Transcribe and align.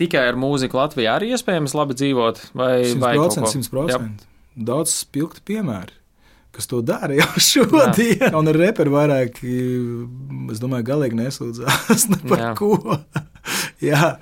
Tikai 0.00 0.24
ar 0.26 0.38
mūziku 0.38 0.80
Latvijā 0.80 1.12
arī 1.20 1.28
iespējams 1.36 1.74
labi 1.78 1.94
dzīvot, 1.98 2.40
vai, 2.58 2.72
vai 2.98 3.12
100%, 3.20 3.68
100%. 3.70 4.24
Daudz 4.66 4.90
spilgti 5.04 5.42
piemēri, 5.52 5.94
kas 6.54 6.66
to 6.70 6.80
dara 6.86 7.14
jau 7.14 7.28
šodien. 7.50 7.94
Jā. 8.18 8.32
Un 8.38 8.50
ar 8.50 8.58
reperu 8.58 8.96
vairāk, 8.96 9.38
es 10.50 10.62
domāju, 10.62 10.88
galīgi 10.90 11.20
nesūdzās 11.20 12.08
ne 12.12 12.20
par 12.26 12.42
Jā. 12.42 12.50
ko. 12.58 12.72
Jā. 13.90 14.16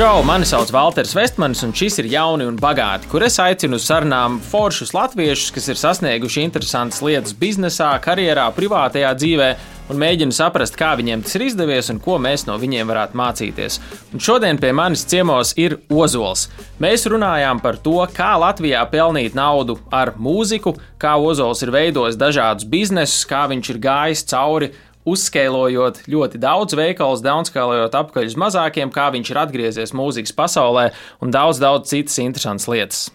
Čau, 0.00 0.22
mani 0.24 0.46
sauc 0.48 0.70
Valters 0.72 1.10
Vestmanis, 1.12 1.60
un 1.60 1.74
šis 1.76 1.98
ir 2.00 2.06
jauni 2.08 2.46
un 2.48 2.54
bagāti, 2.56 3.04
kur 3.12 3.20
es 3.26 3.34
aicinu 3.36 3.76
uz 3.76 3.84
sarunām 3.84 4.38
foršus 4.40 4.94
latviešus, 4.96 5.50
kas 5.52 5.68
ir 5.68 5.76
sasnieguši 5.76 6.46
interesantas 6.46 7.02
lietas 7.04 7.34
biznesā, 7.36 7.90
karjerā, 8.00 8.46
privātajā 8.56 9.10
dzīvē, 9.18 9.50
un 9.92 10.00
mēģinu 10.00 10.32
saprast, 10.32 10.78
kā 10.80 10.94
viņiem 10.96 11.20
tas 11.26 11.36
ir 11.36 11.44
izdevies 11.50 11.92
un 11.92 12.00
ko 12.00 12.16
mēs 12.16 12.46
no 12.48 12.56
viņiem 12.62 12.88
varētu 12.88 13.20
mācīties. 13.20 13.76
Un 14.14 14.24
šodien 14.24 14.56
pie 14.62 14.72
manis 14.72 15.04
ciemos 15.04 15.52
ir 15.60 15.76
Ozols. 15.92 16.46
Mēs 16.80 17.04
runājām 17.04 17.60
par 17.60 17.76
to, 17.84 17.98
kā 18.16 18.32
Latvijā 18.40 18.86
pelnīt 18.88 19.36
naudu 19.36 19.76
ar 19.92 20.14
mūziku, 20.16 20.78
kā 20.96 21.18
Ozols 21.20 21.60
ir 21.66 21.76
veidojis 21.76 22.16
dažādus 22.16 22.64
biznesus, 22.72 23.28
kā 23.28 23.44
viņš 23.52 23.74
ir 23.74 23.84
gājis 23.84 24.24
cauri 24.32 24.72
uzskēlojot 25.08 26.02
ļoti 26.10 26.40
daudz 26.40 26.76
veikalus, 26.76 27.22
downskēlojot 27.24 27.96
apkaļ 27.96 28.28
uz 28.28 28.36
mazākiem, 28.40 28.92
kā 28.92 29.08
viņš 29.14 29.32
ir 29.32 29.40
atgriezies 29.40 29.94
mūzikas 29.96 30.34
pasaulē 30.36 30.90
un 31.24 31.32
daudz, 31.34 31.60
daudz 31.62 31.90
citas 31.92 32.18
interesantas 32.20 32.68
lietas. 32.70 33.06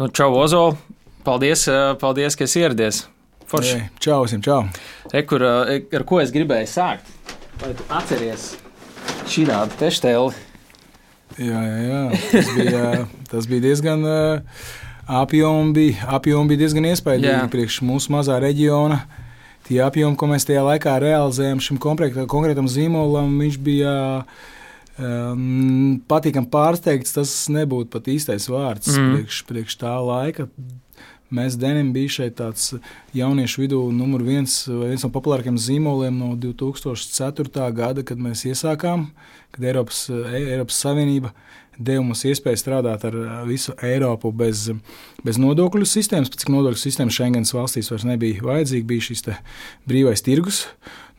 Nu, 0.00 0.08
čau, 0.08 0.32
Ozola! 0.38 0.76
Paldies, 1.24 1.66
eh, 1.68 1.94
paldies, 2.00 2.36
ka 2.36 2.44
esi 2.44 2.60
ieradies! 2.60 3.04
Forši! 3.48 3.76
Ei, 3.76 3.90
čau, 4.00 4.24
visiem, 4.24 4.42
čau! 4.44 4.64
E, 5.12 5.22
kur, 5.28 5.44
eh, 5.44 5.84
ar 5.92 6.04
ko 6.08 6.20
es 6.20 6.32
gribēju 6.34 6.68
sākt? 6.68 7.12
Vai 7.60 7.72
tu 7.76 7.84
atceries 7.88 8.54
šī 9.30 9.46
tādu 9.48 9.78
teštēli? 9.80 10.42
Jā, 11.44 11.60
jā, 11.66 11.76
jā. 11.84 12.02
Tas 12.30 12.50
bija, 12.56 12.82
tas 13.30 13.46
bija 13.50 13.64
diezgan 13.64 14.04
uh, 14.06 14.64
apjomi, 15.10 15.88
apjomi 16.06 16.52
bija 16.52 16.62
diezgan 16.64 16.86
iespaidīgi 16.92 17.48
priekš 17.50 17.80
mūsu 17.86 18.12
mazā 18.14 18.36
reģiona. 18.42 19.00
Uh, 19.00 19.23
tie 19.68 19.80
apjomi, 19.84 20.18
ko 20.18 20.28
mēs 20.30 20.46
tajā 20.48 20.64
laikā 20.64 20.98
realizējām 21.02 21.62
šim 21.64 21.80
konkrētam 21.80 22.68
zīmolam, 22.70 23.34
viņš 23.40 23.58
bija 23.64 23.94
um, 24.98 26.00
patīkami 26.10 26.50
pārsteigts. 26.52 27.16
Tas 27.16 27.34
nebūtu 27.52 27.92
pat 27.94 28.10
īstais 28.12 28.48
vārds 28.52 28.92
mm. 28.94 29.12
priekš, 29.12 29.42
priekš 29.50 29.78
tā 29.82 29.94
laika. 30.04 30.48
Mēs 31.34 31.56
Denim 31.58 31.88
bija 31.94 32.12
šeit 32.20 32.36
tāds 32.38 32.74
jauniešu 33.16 33.64
vidū 33.64 33.80
numur 33.94 34.22
viens, 34.22 34.52
viens 34.68 35.02
no 35.02 35.10
populārākajiem 35.10 35.56
zīmoliem 35.58 36.20
no 36.20 36.34
2004. 36.38 37.64
gada, 37.74 38.04
kad 38.06 38.20
mēs 38.20 38.44
iesākām, 38.46 39.08
kad 39.54 39.66
Eiropas, 39.66 40.04
Eiropas 40.12 40.78
Savienība 40.84 41.32
deva 41.78 42.02
mums 42.04 42.24
iespēju 42.28 42.60
strādāt 42.60 43.04
ar 43.08 43.16
visu 43.48 43.74
Eiropu 43.82 44.32
bez, 44.32 44.68
bez 45.24 45.38
nodokļu 45.40 45.86
sistēmas. 45.88 46.32
Cik 46.34 46.52
nodokļu 46.54 46.80
sistēma 46.80 47.14
Schengens 47.14 47.54
valstīs 47.56 47.90
vairs 47.92 48.06
nebija 48.08 48.44
vajadzīga, 48.44 48.86
bija 48.86 49.08
šis 49.08 49.24
brīvais 49.88 50.24
tirgus. 50.24 50.64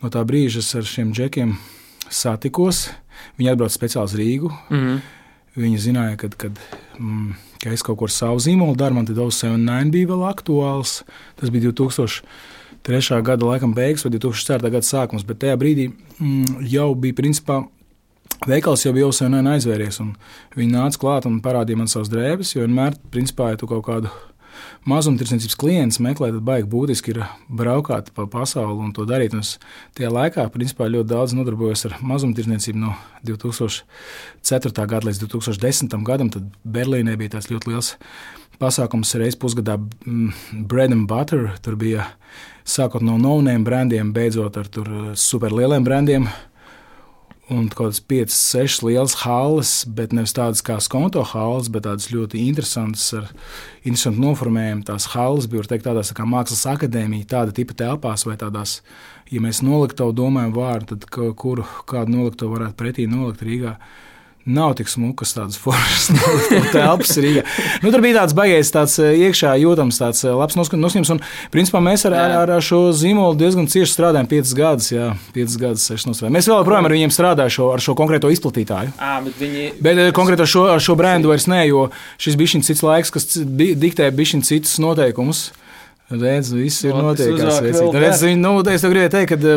No 0.03 0.11
tā 0.14 0.23
brīža 0.28 0.61
es 0.61 0.73
ar 0.78 0.88
šiem 0.88 1.14
džekiem 1.16 1.56
satikos. 2.11 2.89
Viņi 3.39 3.52
atbrauca 3.53 3.76
speciāli 3.76 4.11
uz 4.11 4.17
Rīgu. 4.20 4.52
Mm 4.70 4.81
-hmm. 4.81 5.00
Viņi 5.56 5.78
zināja, 5.80 6.17
kad, 6.20 6.36
kad 6.36 6.59
mm, 7.00 7.36
ka 7.64 7.72
es 7.72 7.83
kaut 7.83 7.98
ko 7.98 8.09
ar 8.09 8.11
savu 8.11 8.39
zīmolu 8.44 8.76
daru. 8.76 8.95
Man 8.95 9.06
tad 9.06 9.16
079 9.16 9.92
bija 9.92 10.08
vēl 10.11 10.26
aktuāls. 10.28 11.03
Tas 11.39 11.50
bija 11.50 11.72
2003. 11.72 13.22
gada 13.23 13.45
laikam 13.45 13.73
beigas 13.73 14.03
vai 14.06 14.11
2004. 14.11 14.70
gada 14.70 14.86
sākums, 14.86 15.26
bet 15.26 15.39
tajā 15.39 15.56
brīdī 15.58 15.89
mm, 16.20 16.59
jau 16.61 16.94
bija 16.95 17.14
principā. 17.14 17.64
Veikals 18.44 18.83
jau 18.83 18.91
bija 18.94 19.08
sen 19.16 19.36
aizvēries, 19.39 20.02
un 20.03 20.16
viņi 20.58 20.73
nāca 20.75 21.00
klāt 21.00 21.25
un 21.30 21.39
parādīja 21.41 21.80
man 21.80 21.88
savas 21.91 22.11
drēbes. 22.11 22.52
Jo 22.55 22.66
vienmēr, 22.66 22.97
principā, 23.14 23.54
ja 23.54 23.60
tu 23.61 23.70
kaut 23.70 23.86
kādu 23.87 24.11
mazumtirdzniecības 24.89 25.58
klients 25.60 25.99
meklē, 26.04 26.30
tad 26.33 26.43
baigi 26.45 26.67
būtiski 26.70 27.14
ir 27.15 27.21
braukāt 27.48 28.11
pa 28.15 28.27
pasauli 28.30 28.83
un 28.86 28.93
to 28.95 29.05
darīt. 29.10 29.33
Un 29.36 29.43
es 29.45 29.55
tajā 29.98 30.11
laikā, 30.14 30.45
principā, 30.54 30.89
ļoti 30.92 31.10
daudz 31.11 31.36
nodarbojos 31.37 31.87
ar 31.89 31.98
mazumtirdzniecību 32.05 32.82
no 32.83 32.95
2004. 33.26 34.87
gada 34.93 35.10
līdz 35.10 35.23
2010. 35.26 35.95
gadam. 36.05 36.31
Tad 36.33 36.52
Berlīnē 36.64 37.15
bija 37.20 37.37
tāds 37.37 37.49
ļoti 37.54 37.71
liels 37.71 37.95
pasākums 38.60 39.15
reizes 39.20 39.39
pusgadā, 39.39 39.80
mm, 39.80 40.67
bread 40.67 40.92
and 40.92 41.08
butter. 41.08 41.55
Tur 41.61 41.76
bija 41.76 42.11
sākot 42.65 43.02
no 43.02 43.17
no-name 43.17 43.64
brandiem, 43.64 44.14
beidzot 44.14 44.58
ar 44.58 44.70
superlieliem 45.15 45.83
brandiem 45.83 46.30
un 47.52 47.67
kaut 47.70 47.92
kādas 47.92 48.00
5, 48.10 48.33
6 48.33 48.83
lielas 48.88 49.14
halles, 49.22 49.72
bet 49.98 50.14
nevis 50.16 50.33
tādas 50.33 50.64
kā 50.66 50.80
skonto 50.82 51.22
halles, 51.30 51.70
bet 51.70 51.86
tādas 51.86 52.10
ļoti 52.14 52.42
interesantas, 52.48 53.06
ar 53.14 53.28
interesantu 53.83 54.23
noformējumu. 54.23 54.86
Tās 54.88 55.11
halles 55.14 55.50
bija 55.52 55.67
teikt, 55.70 55.86
tādās 55.86 56.10
tā 56.11 56.17
kā 56.17 56.26
mākslas 56.30 56.66
akadēmija, 56.73 57.30
tāda 57.36 57.54
tipa 57.55 57.78
telpās 57.78 58.26
vai 58.26 58.38
tādās, 58.42 58.80
ja 59.30 59.44
mēs 59.45 59.61
noliktavu 59.66 60.16
domājam 60.17 60.55
vārdu, 60.58 60.95
tad 60.95 61.08
kuru 61.38 61.67
kādu 61.89 62.17
noliktavu 62.17 62.58
varētu 62.58 62.80
pretī 62.82 63.08
nolikt 63.11 63.45
Rīgā 63.45 63.78
nav 64.45 64.76
tik 64.78 64.89
smukas 64.89 65.33
tādas 65.33 65.58
formas, 65.64 66.08
telpas 66.72 67.16
Rīgā. 67.22 67.42
Nu, 67.82 67.89
tur 67.94 68.04
bija 68.04 68.20
tāds 68.22 68.36
baigais, 68.38 68.70
tāds 68.73 68.98
eh, 69.02 69.16
iekšā 69.26 69.56
jūtams, 69.61 70.00
tāds 70.02 70.22
eh, 70.26 70.36
labs 70.38 70.58
noskaņojums. 70.60 71.11
Un, 71.16 71.22
principā, 71.54 71.82
mēs 71.83 72.06
ar, 72.10 72.17
ar, 72.20 72.54
ar 72.58 72.64
šo 72.66 72.84
zīmolu 72.95 73.38
diezgan 73.39 73.70
cieši 73.72 73.92
strādājam, 73.95 74.30
5 74.30 74.54
gadus, 74.60 74.92
jā, 74.94 75.10
5 75.36 75.58
gadus, 75.64 75.88
6 75.89 76.10
nostrādājam. 76.11 76.38
Mēs 76.38 76.50
vēl 76.52 76.61
joprojām 76.61 76.89
ar 76.89 76.95
viņiem 76.98 77.16
strādājam 77.16 77.58
šo, 77.58 77.72
ar 77.73 77.86
šo 77.88 77.98
konkrēto 77.98 78.32
izplatītāju. 78.34 78.94
À, 79.02 79.17
bet 79.26 79.42
viņi... 79.42 79.67
bet 79.82 80.05
eh, 80.05 80.14
konkrēti 80.16 80.45
ar 80.45 80.54
šo, 80.54 80.66
ar 80.78 80.86
šo 80.86 80.98
brendu 81.00 81.34
vairs 81.34 81.50
ne, 81.52 81.64
jo 81.72 81.89
šis 82.22 82.38
bija 82.39 82.55
šis 82.55 82.70
cits 82.70 82.86
laiks, 82.86 83.14
kas 83.17 83.32
diktē 83.42 84.11
bišķiņ 84.14 84.45
citus 84.45 84.78
noteikumus. 84.84 85.48
Redz, 86.05 86.52
viss 86.54 86.86
ir 86.86 86.94
notiekās. 86.94 87.64
Redz, 87.98 88.28
nu, 88.38 88.60
es 88.70 88.84
gribēju 88.86 89.10
teikt, 89.16 89.34
ka 89.34 89.55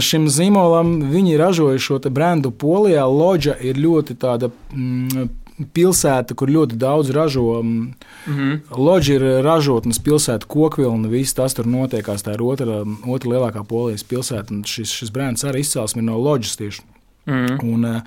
šim 0.00 0.28
zīmolam 0.30 1.10
viņi 1.10 1.36
ražoja 1.40 1.78
šo 1.78 1.98
brendu 2.10 2.50
Polijā. 2.50 3.04
Loģa 3.06 3.56
ir 3.60 3.76
ļoti 3.76 4.18
tāda. 4.18 4.50
Mm, 4.72 5.28
pilsēta, 5.74 6.36
kur 6.38 6.50
ļoti 6.50 6.76
daudz 6.78 7.10
ražo. 7.10 7.62
Mm 7.62 7.94
-hmm. 8.26 8.60
Loģi 8.76 9.14
ir 9.14 9.22
ražotnes 9.42 9.98
pilsēta, 9.98 10.46
kokvilna, 10.46 11.08
viss 11.08 11.34
tas 11.34 11.54
tur 11.54 11.66
notiekās. 11.66 12.22
Tā 12.22 12.34
ir 12.34 12.42
otra, 12.42 12.84
otra 13.06 13.30
lielākā 13.30 13.64
polijas 13.64 14.04
pilsēta. 14.04 14.54
Šis, 14.64 14.92
šis 14.92 15.10
brands 15.10 15.44
arī 15.44 15.60
izcelsme 15.60 16.02
no 16.02 16.18
loģis 16.18 16.56
tieši. 16.56 16.82
Mm 17.26 17.46
-hmm. 17.46 17.74
un, 17.74 17.84
uh, 17.84 18.02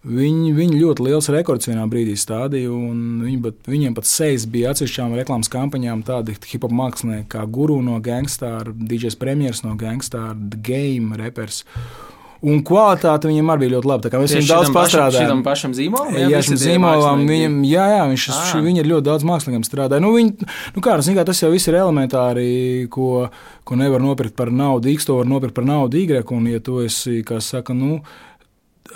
Viņi, 0.00 0.54
viņi 0.56 0.78
ļoti 0.80 1.04
liels 1.04 1.26
rekords 1.28 1.68
vienā 1.68 1.82
brīdī 1.90 2.14
stādīja, 2.16 2.70
un 2.72 3.20
viņi, 3.20 3.38
bet, 3.44 3.58
viņiem 3.68 3.92
pat 3.98 4.08
sejas 4.08 4.46
bija 4.48 4.72
atsevišķām 4.72 5.12
reklāmas 5.18 5.52
kampaņām, 5.52 6.06
tādi 6.08 6.38
hip 6.48 6.64
hop 6.64 6.72
mākslinieki 6.72 7.28
kā 7.34 7.44
Guru 7.44 7.82
no 7.84 7.98
Gangstar, 8.00 8.72
DJs 8.72 9.18
Premjeras 9.20 9.60
no 9.66 9.74
Gangstar, 9.80 10.32
The 10.32 10.62
Game 10.64 11.20
repers. 11.20 11.66
Un 12.40 12.62
kvalitāte 12.64 13.28
viņam 13.28 13.50
arī 13.52 13.66
bija 13.66 13.74
ļoti 13.74 13.88
laba. 13.90 14.10
Mēs 14.22 14.32
viņam 14.32 14.46
daudz 14.48 14.70
pastrādājām. 14.72 15.26
Viņam 15.26 15.42
pašam 15.44 15.74
zīmolam, 15.76 16.14
jā, 16.16 16.30
jā, 16.32 16.40
zīmolam 16.62 17.26
viņam, 17.28 17.58
jā, 17.68 17.84
jā, 17.92 17.98
viņš 18.08 18.24
ah. 18.32 18.54
viņi 18.64 18.80
ir 18.80 18.88
ļoti 18.88 19.06
daudz 19.10 19.26
māksliniekiem 19.28 19.66
strādāja. 19.68 20.00
Nu, 20.00 20.14
viņi, 20.16 20.48
nu 20.72 20.84
kā, 20.86 20.96
kā, 20.96 21.26
tas 21.28 21.42
jau 21.44 21.52
viss 21.52 21.68
ir 21.68 21.76
elementāri, 21.82 22.48
ko, 22.88 23.26
ko 23.68 23.76
nevar 23.76 24.00
nopirkt 24.00 24.38
par 24.40 24.48
naudu. 24.48 24.88
X 24.94 25.10
to 25.10 25.18
var 25.20 25.28
nopirkt 25.28 25.58
par 25.60 25.68
naudu 25.68 26.00
Y, 26.00 26.24
un 26.32 26.48
ja 26.48 26.64
tu 26.64 26.80
esi, 26.80 27.20
kā 27.28 27.42
saka, 27.44 27.76
nu, 27.76 28.00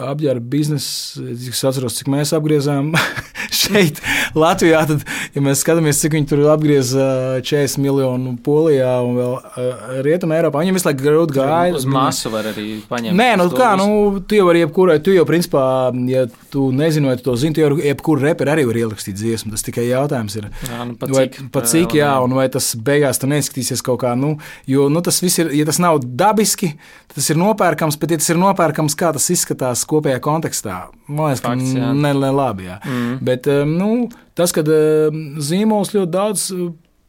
apģērba 0.00 0.48
biznesa, 0.50 1.22
es 1.34 1.62
atceros, 1.66 1.98
cik 2.00 2.10
mēs 2.12 2.34
apgriezām 2.36 2.92
šeit, 3.62 4.00
Latvijā. 4.44 4.84
Tad, 4.88 5.04
ja 5.34 5.42
mēs 5.44 5.62
skatāmies, 5.64 6.00
cik 6.02 6.16
viņi 6.16 6.28
tur 6.30 6.42
apgrieza 6.52 7.06
40 7.44 7.82
miljonu 7.82 8.34
polijā 8.44 8.92
un 9.04 9.18
vēl 9.18 10.02
rietumē 10.06 10.38
Eiropā, 10.40 10.62
viņiem 10.62 10.78
visu 10.78 10.88
laiku 10.88 11.04
grūti 11.04 11.38
gāja. 11.38 11.74
Uz 11.78 11.86
masu 11.88 12.32
var 12.32 12.50
arī 12.52 12.78
paņemt. 12.88 13.16
Nē, 13.18 13.28
nu 13.40 13.48
kā, 13.54 13.74
nu, 13.80 13.88
tu 14.26 14.38
jau 14.38 14.48
vari 14.48 14.64
jebkurai, 14.64 14.98
tu 15.04 15.14
jau 15.14 15.26
principā, 15.28 15.64
ja 16.10 16.26
tu 16.52 16.68
nezini, 16.74 17.10
vai 17.10 17.16
tu 17.20 17.28
to 17.28 17.36
zini, 17.40 17.56
tu 17.56 17.64
jau 17.64 17.78
jebkuru 17.80 18.24
reperi 18.24 18.54
arī 18.54 18.66
var 18.68 18.80
ierakstīt 18.84 19.18
dziesmu. 19.20 19.54
Tas 19.54 19.66
tikai 19.66 19.86
jautājums 19.88 20.38
ir, 20.40 20.50
jā, 20.68 20.80
nu, 20.88 20.96
pat 21.00 21.14
vai, 21.14 21.26
cik, 21.28 21.50
pat 21.54 21.70
cik 21.70 21.96
jā, 21.98 22.12
un 22.24 22.36
vai 22.38 22.48
tas 22.52 22.72
beigās 22.76 23.20
tu 23.22 23.30
neizskatīsies 23.30 23.84
kaut 23.84 24.02
kā, 24.04 24.14
nu, 24.18 24.36
jo, 24.70 24.88
nu, 24.92 25.02
tas 25.04 25.20
viss 25.24 25.42
ir, 25.42 25.52
ja 25.56 25.66
tas 25.68 25.80
nav 25.82 26.02
dabiski, 26.04 26.74
tas 27.14 27.30
ir 27.30 27.40
nopērkams, 27.40 27.98
bet 28.00 28.14
ja 28.14 28.20
tas 28.20 28.32
ir 28.32 28.40
nopērkams, 28.40 28.96
kā 28.98 29.12
tas 29.16 29.30
izskatās 29.34 29.84
kopējā 29.88 30.20
kontekstā. 30.24 30.84
Man 31.06 31.30
liekas, 31.30 31.42
Fakts, 31.44 31.74
ka 31.76 31.92
ne, 31.92 32.12
ne 32.16 32.30
labi. 32.32 32.68
Jā. 32.70 32.78
Mm. 32.88 33.16
Bet 33.24 33.48
nu, 33.68 33.90
tas, 34.38 34.54
ka 34.54 34.64
zīmols 34.64 35.94
ļoti 35.94 36.12
daudz 36.12 36.48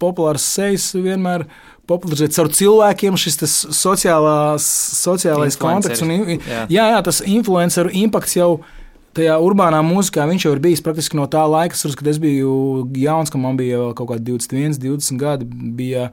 populārs 0.01 0.45
sejas 0.55 0.89
vienmēr 0.95 1.45
popularizēt 1.89 2.33
caur 2.35 2.49
cilvēkiem 2.53 3.17
šis 3.19 3.37
sociālās, 3.75 4.65
sociālais 5.03 5.57
konteksts. 5.59 6.03
Un, 6.05 6.35
jā. 6.39 6.65
jā, 6.71 6.87
jā, 6.95 7.03
tas 7.05 7.21
influenceru 7.25 7.93
impakts 7.93 8.35
jau 8.39 8.49
tajā 9.15 9.37
urbānā 9.39 9.79
mūzikā 9.85 10.25
viņš 10.27 10.47
jau 10.47 10.55
ir 10.55 10.61
bijis 10.63 10.83
praktiski 10.83 11.15
no 11.19 11.27
tā 11.31 11.45
laika, 11.47 11.77
kad 11.77 12.09
es 12.11 12.19
biju 12.19 12.55
jauns, 12.99 13.31
kad 13.31 13.41
man 13.41 13.59
bija 13.59 13.93
kaut 13.95 14.11
kādi 14.11 14.33
21, 14.33 14.75
20 14.81 15.21
gadi. 15.21 15.47
Bija, 15.77 16.09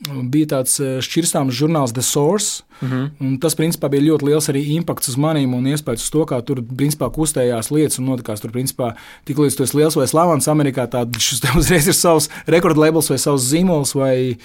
bija 0.00 0.56
tāds 0.56 0.80
šķirstāms 1.04 1.56
žurnāls 1.56 1.92
The 1.92 2.02
Source. 2.02 2.64
Mm 2.80 2.88
-hmm. 2.88 3.40
Tas, 3.40 3.54
principā, 3.54 3.88
bija 3.88 4.02
ļoti 4.02 4.24
liels 4.24 4.48
arī 4.48 4.64
impakts 4.76 5.08
uz 5.08 5.16
maniem 5.16 5.54
un 5.54 5.64
iespējas 5.64 6.02
uz 6.02 6.10
to, 6.10 6.24
kā 6.24 6.42
tur, 6.44 6.62
principā, 6.62 7.10
kustējās 7.12 7.70
lietas 7.70 7.98
un 7.98 8.06
notikās. 8.06 8.40
Tur, 8.40 8.50
principā, 8.50 8.94
tik 9.24 9.36
līdz 9.36 9.56
tu 9.56 9.62
esi 9.62 9.76
liels 9.76 9.96
vai 9.96 10.06
slavens 10.06 10.48
Amerikā, 10.48 10.90
tad 10.90 11.16
šis 11.18 11.40
tev 11.40 11.56
uzreiz 11.60 11.86
ir 11.86 11.94
savs 11.94 12.28
rekordlabels 12.46 13.10
vai 13.10 13.18
savs 13.18 13.42
zīmols, 13.52 13.94
vai, 13.94 14.36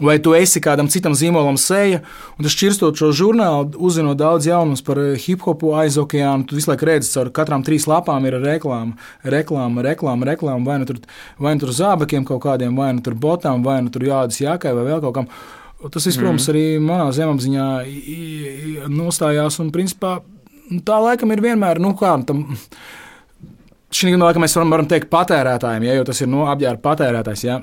vai 0.00 0.18
tu 0.18 0.34
esi 0.34 0.60
kādam 0.60 0.88
citam 0.88 1.12
zīmolam 1.12 1.56
seja. 1.56 2.02
Un 2.38 2.42
tas 2.44 2.52
šķirstot 2.52 2.96
šo 2.96 3.12
žurnālu, 3.12 3.70
uzzinot 3.78 4.16
daudz 4.16 4.46
jaunumus 4.46 4.82
par 4.82 4.98
hip 5.26 5.40
hopu 5.40 5.74
aiz 5.74 5.96
okeānu, 5.98 6.46
tu 6.46 6.56
visu 6.56 6.70
laiku 6.70 6.84
redzi, 6.84 7.12
caur 7.12 7.30
katrām 7.30 7.62
trīs 7.62 7.86
lapām 7.86 8.26
ir 8.26 8.32
reklāma, 8.32 8.92
reklāma, 9.22 9.82
reklāma, 9.82 10.26
reklāma 10.26 10.64
vai 10.66 10.78
nu 10.78 10.84
tur, 10.84 10.96
vai 11.38 11.54
nu 11.54 11.60
tur 11.60 11.68
zābakiem 11.68 12.24
kaut 12.24 12.42
kādiem, 12.42 12.76
vai 12.76 12.92
nu 12.92 13.00
tur 13.00 13.14
botām, 13.14 13.62
vai 13.62 13.82
nu 13.82 13.90
tur 13.90 14.02
jādas 14.02 14.40
jākai 14.40 14.74
vai 14.74 14.87
vēl 14.88 15.02
kaut 15.04 15.16
kam. 15.18 15.28
Tas 15.92 16.08
viss, 16.08 16.18
protams, 16.18 16.48
mm. 16.48 16.52
arī 16.52 16.64
manā 16.82 17.10
zemapziņā 17.14 17.66
nostājās. 18.90 19.60
Un, 19.62 19.68
principā, 19.74 20.16
tā 20.86 20.96
laikam 21.04 21.30
ir 21.34 21.44
vienmēr, 21.44 21.78
nu, 21.82 21.92
kā 21.98 22.16
tam. 22.26 22.48
Šī 23.88 24.10
gadījumā 24.10 24.42
mēs 24.42 24.56
varam, 24.58 24.72
varam 24.74 24.88
teikt, 24.90 25.08
patērētājiem, 25.12 25.86
ja, 25.86 25.94
jo 25.96 26.08
tas 26.08 26.18
ir 26.20 26.28
no 26.28 26.42
nu, 26.42 26.48
apģērba 26.52 26.82
patērētājs. 26.84 27.44
Ja. 27.46 27.60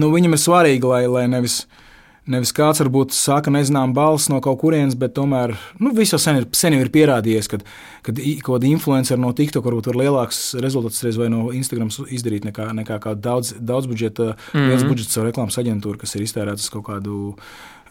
Nu, 0.00 0.08
viņam 0.10 0.34
ir 0.34 0.40
svarīgi, 0.42 0.88
lai, 0.88 1.04
lai 1.06 1.28
nevis 1.30 1.60
uh, 1.62 1.84
Nevis 2.28 2.52
kāds 2.52 2.82
varbūt 2.82 3.14
saka, 3.16 3.52
nezinām, 3.52 3.94
balss 3.96 4.28
no 4.28 4.40
kaut 4.44 4.58
kurienes, 4.60 4.96
bet 4.98 5.14
tomēr 5.16 5.54
nu, 5.80 5.94
viss 5.96 6.12
jau 6.12 6.20
sen 6.20 6.42
ir, 6.42 6.46
sen 6.52 6.76
ir 6.76 6.90
pierādījies, 6.92 7.48
ka 7.48 7.60
kaut 8.04 8.42
kāda 8.50 8.68
influencer 8.68 9.20
no 9.20 9.32
TikTok 9.32 9.64
varbūt 9.64 9.88
var 9.88 10.00
lielāks 10.02 10.42
rezultāts 10.60 11.00
vai 11.16 11.30
no 11.32 11.48
Instagram 11.56 11.88
izdarīt 11.88 12.44
nekā, 12.48 12.68
nekā 12.82 13.00
kāda 13.06 13.24
daudz, 13.30 13.54
daudz 13.56 13.88
budžeta, 13.88 14.34
mm 14.34 14.60
-hmm. 14.60 14.68
liels 14.68 14.84
budžets 14.84 15.16
savu 15.16 15.26
reklāmas 15.30 15.58
aģentūru, 15.58 15.98
kas 15.98 16.14
ir 16.14 16.22
iztērēts 16.22 16.68
uz 16.68 16.70
kaut 16.70 16.84
kādu 16.84 17.34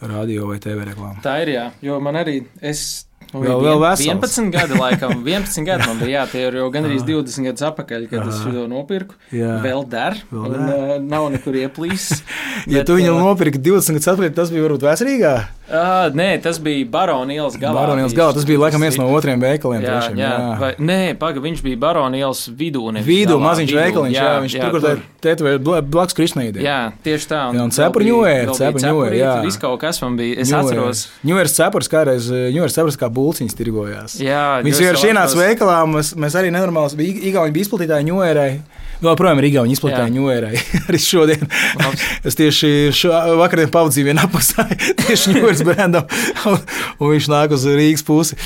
radio 0.00 0.46
vai 0.46 0.58
TV 0.58 0.86
reklāmu. 0.86 1.22
Tā 1.22 1.42
ir, 1.42 1.48
jā, 1.48 1.70
jo 1.82 2.00
man 2.00 2.14
arī, 2.14 2.44
es 2.62 3.07
vēl, 3.32 3.60
vēl 3.64 3.82
vesels. 3.82 4.08
11 4.08 4.52
gadi, 4.54 4.78
laikam, 4.78 5.12
11 5.26 5.66
gadi 5.68 5.88
man 5.88 6.00
bija, 6.00 6.12
jā, 6.14 6.24
tie 6.32 6.46
ir 6.48 6.58
jau 6.60 6.70
gandrīz 6.74 7.04
20 7.08 7.50
gadus 7.50 7.66
atpakaļ, 7.70 8.08
kad 8.12 8.30
es 8.30 8.40
to 8.46 8.64
nopirku. 8.70 9.18
Jā. 9.34 9.58
Vēl 9.64 9.84
der, 9.90 10.18
vēl 10.32 10.48
der. 10.54 10.64
un 10.64 10.72
uh, 10.72 10.96
nav 11.04 11.28
nekur 11.34 11.58
ieplīsis. 11.60 12.24
ja 12.72 12.80
bet, 12.80 12.88
tu 12.88 12.98
viņu 12.98 13.14
uh, 13.14 13.22
nopirki 13.28 13.60
20 13.60 13.98
gadus 13.98 14.12
atpakaļ, 14.14 14.34
tas 14.38 14.52
bija 14.54 14.66
varbūt 14.68 14.88
Vēsrīgā? 14.88 15.36
Uh, 15.68 16.08
nē, 16.16 16.30
tas 16.40 16.56
bija 16.64 16.86
Barona 16.88 17.34
ielas 17.34 17.58
galā. 17.60 17.76
Barona 17.76 18.00
ielas 18.00 18.14
galā, 18.16 18.32
tas 18.32 18.46
bija 18.48 18.62
laikam 18.62 18.80
viens 18.80 18.96
no 18.96 19.04
otriem 19.12 19.42
veikaliem. 19.42 19.82
Jā, 19.84 19.98
trešiem, 19.98 20.20
jā. 20.22 20.30
jā. 20.32 20.54
Vai, 20.62 20.70
nē, 20.80 20.96
paga, 21.20 21.42
viņš 21.44 21.60
bija 21.66 21.80
Barona 21.82 22.16
ielas 22.16 22.46
vidū. 22.48 22.86
Vidū, 23.04 23.36
maziņš 23.42 23.74
veikaliņš, 23.76 24.16
jā, 24.16 24.22
jā, 24.24 24.38
viņš 24.46 24.56
jā, 24.56 24.70
tur, 24.72 24.78
kur 24.80 25.02
tēta 25.20 25.44
vai 25.44 25.82
blakus 25.84 26.16
Krisnīdē. 26.16 26.62
Jā, 26.64 26.78
tieši 27.04 27.28
tā. 27.28 27.42
Un, 27.50 27.60
jā, 27.60 27.66
un 27.68 27.74
cepuri 27.76 28.08
ņūēri, 28.08 28.56
cepuri 28.56 28.86
ņūēri, 28.86 29.20
jā. 29.20 29.34
Viss 29.44 29.60
kaut 29.60 29.76
kas 29.82 30.00
man 30.00 30.16
bija, 30.16 30.38
es 30.40 30.54
atceros. 30.56 31.04
Ņūērs 31.28 31.58
cepurs, 31.60 31.92
kādreiz 31.92 32.30
ņūērs 32.32 32.80
cepurs 32.80 32.96
kā 33.04 33.12
bulciņas 33.18 33.58
tirgojās. 33.58 34.18
Jā, 34.22 34.60
Viņš 34.64 34.82
vienkārši 34.82 35.10
ienāca 35.12 35.40
veikalā, 35.42 35.78
mēs, 35.90 36.14
mēs 36.18 36.38
arī 36.38 36.52
nenormāli, 36.54 37.10
Igauni 37.28 37.54
bija 37.54 37.66
izplatītāji 37.68 38.08
ņūērai. 38.08 38.50
Vēl 38.98 39.14
projām 39.18 39.38
ir 39.38 39.48
Igauni 39.50 39.76
izplatītāji 39.76 40.14
ņūērai. 40.16 40.62
Arī 40.88 41.00
šodien. 41.02 41.44
es 42.28 42.38
tieši 42.38 42.72
šo, 42.96 43.12
vakarā 43.38 43.68
pavadīju 43.74 44.10
vienā 44.10 44.26
pusē, 44.32 44.66
tieši 45.04 45.36
ņūēras 45.36 45.62
brendam, 45.68 46.18
un, 46.50 46.58
un 46.98 47.14
viņš 47.14 47.30
nāk 47.30 47.54
uz 47.54 47.68
Rīgas 47.68 48.06
pusi. 48.06 48.38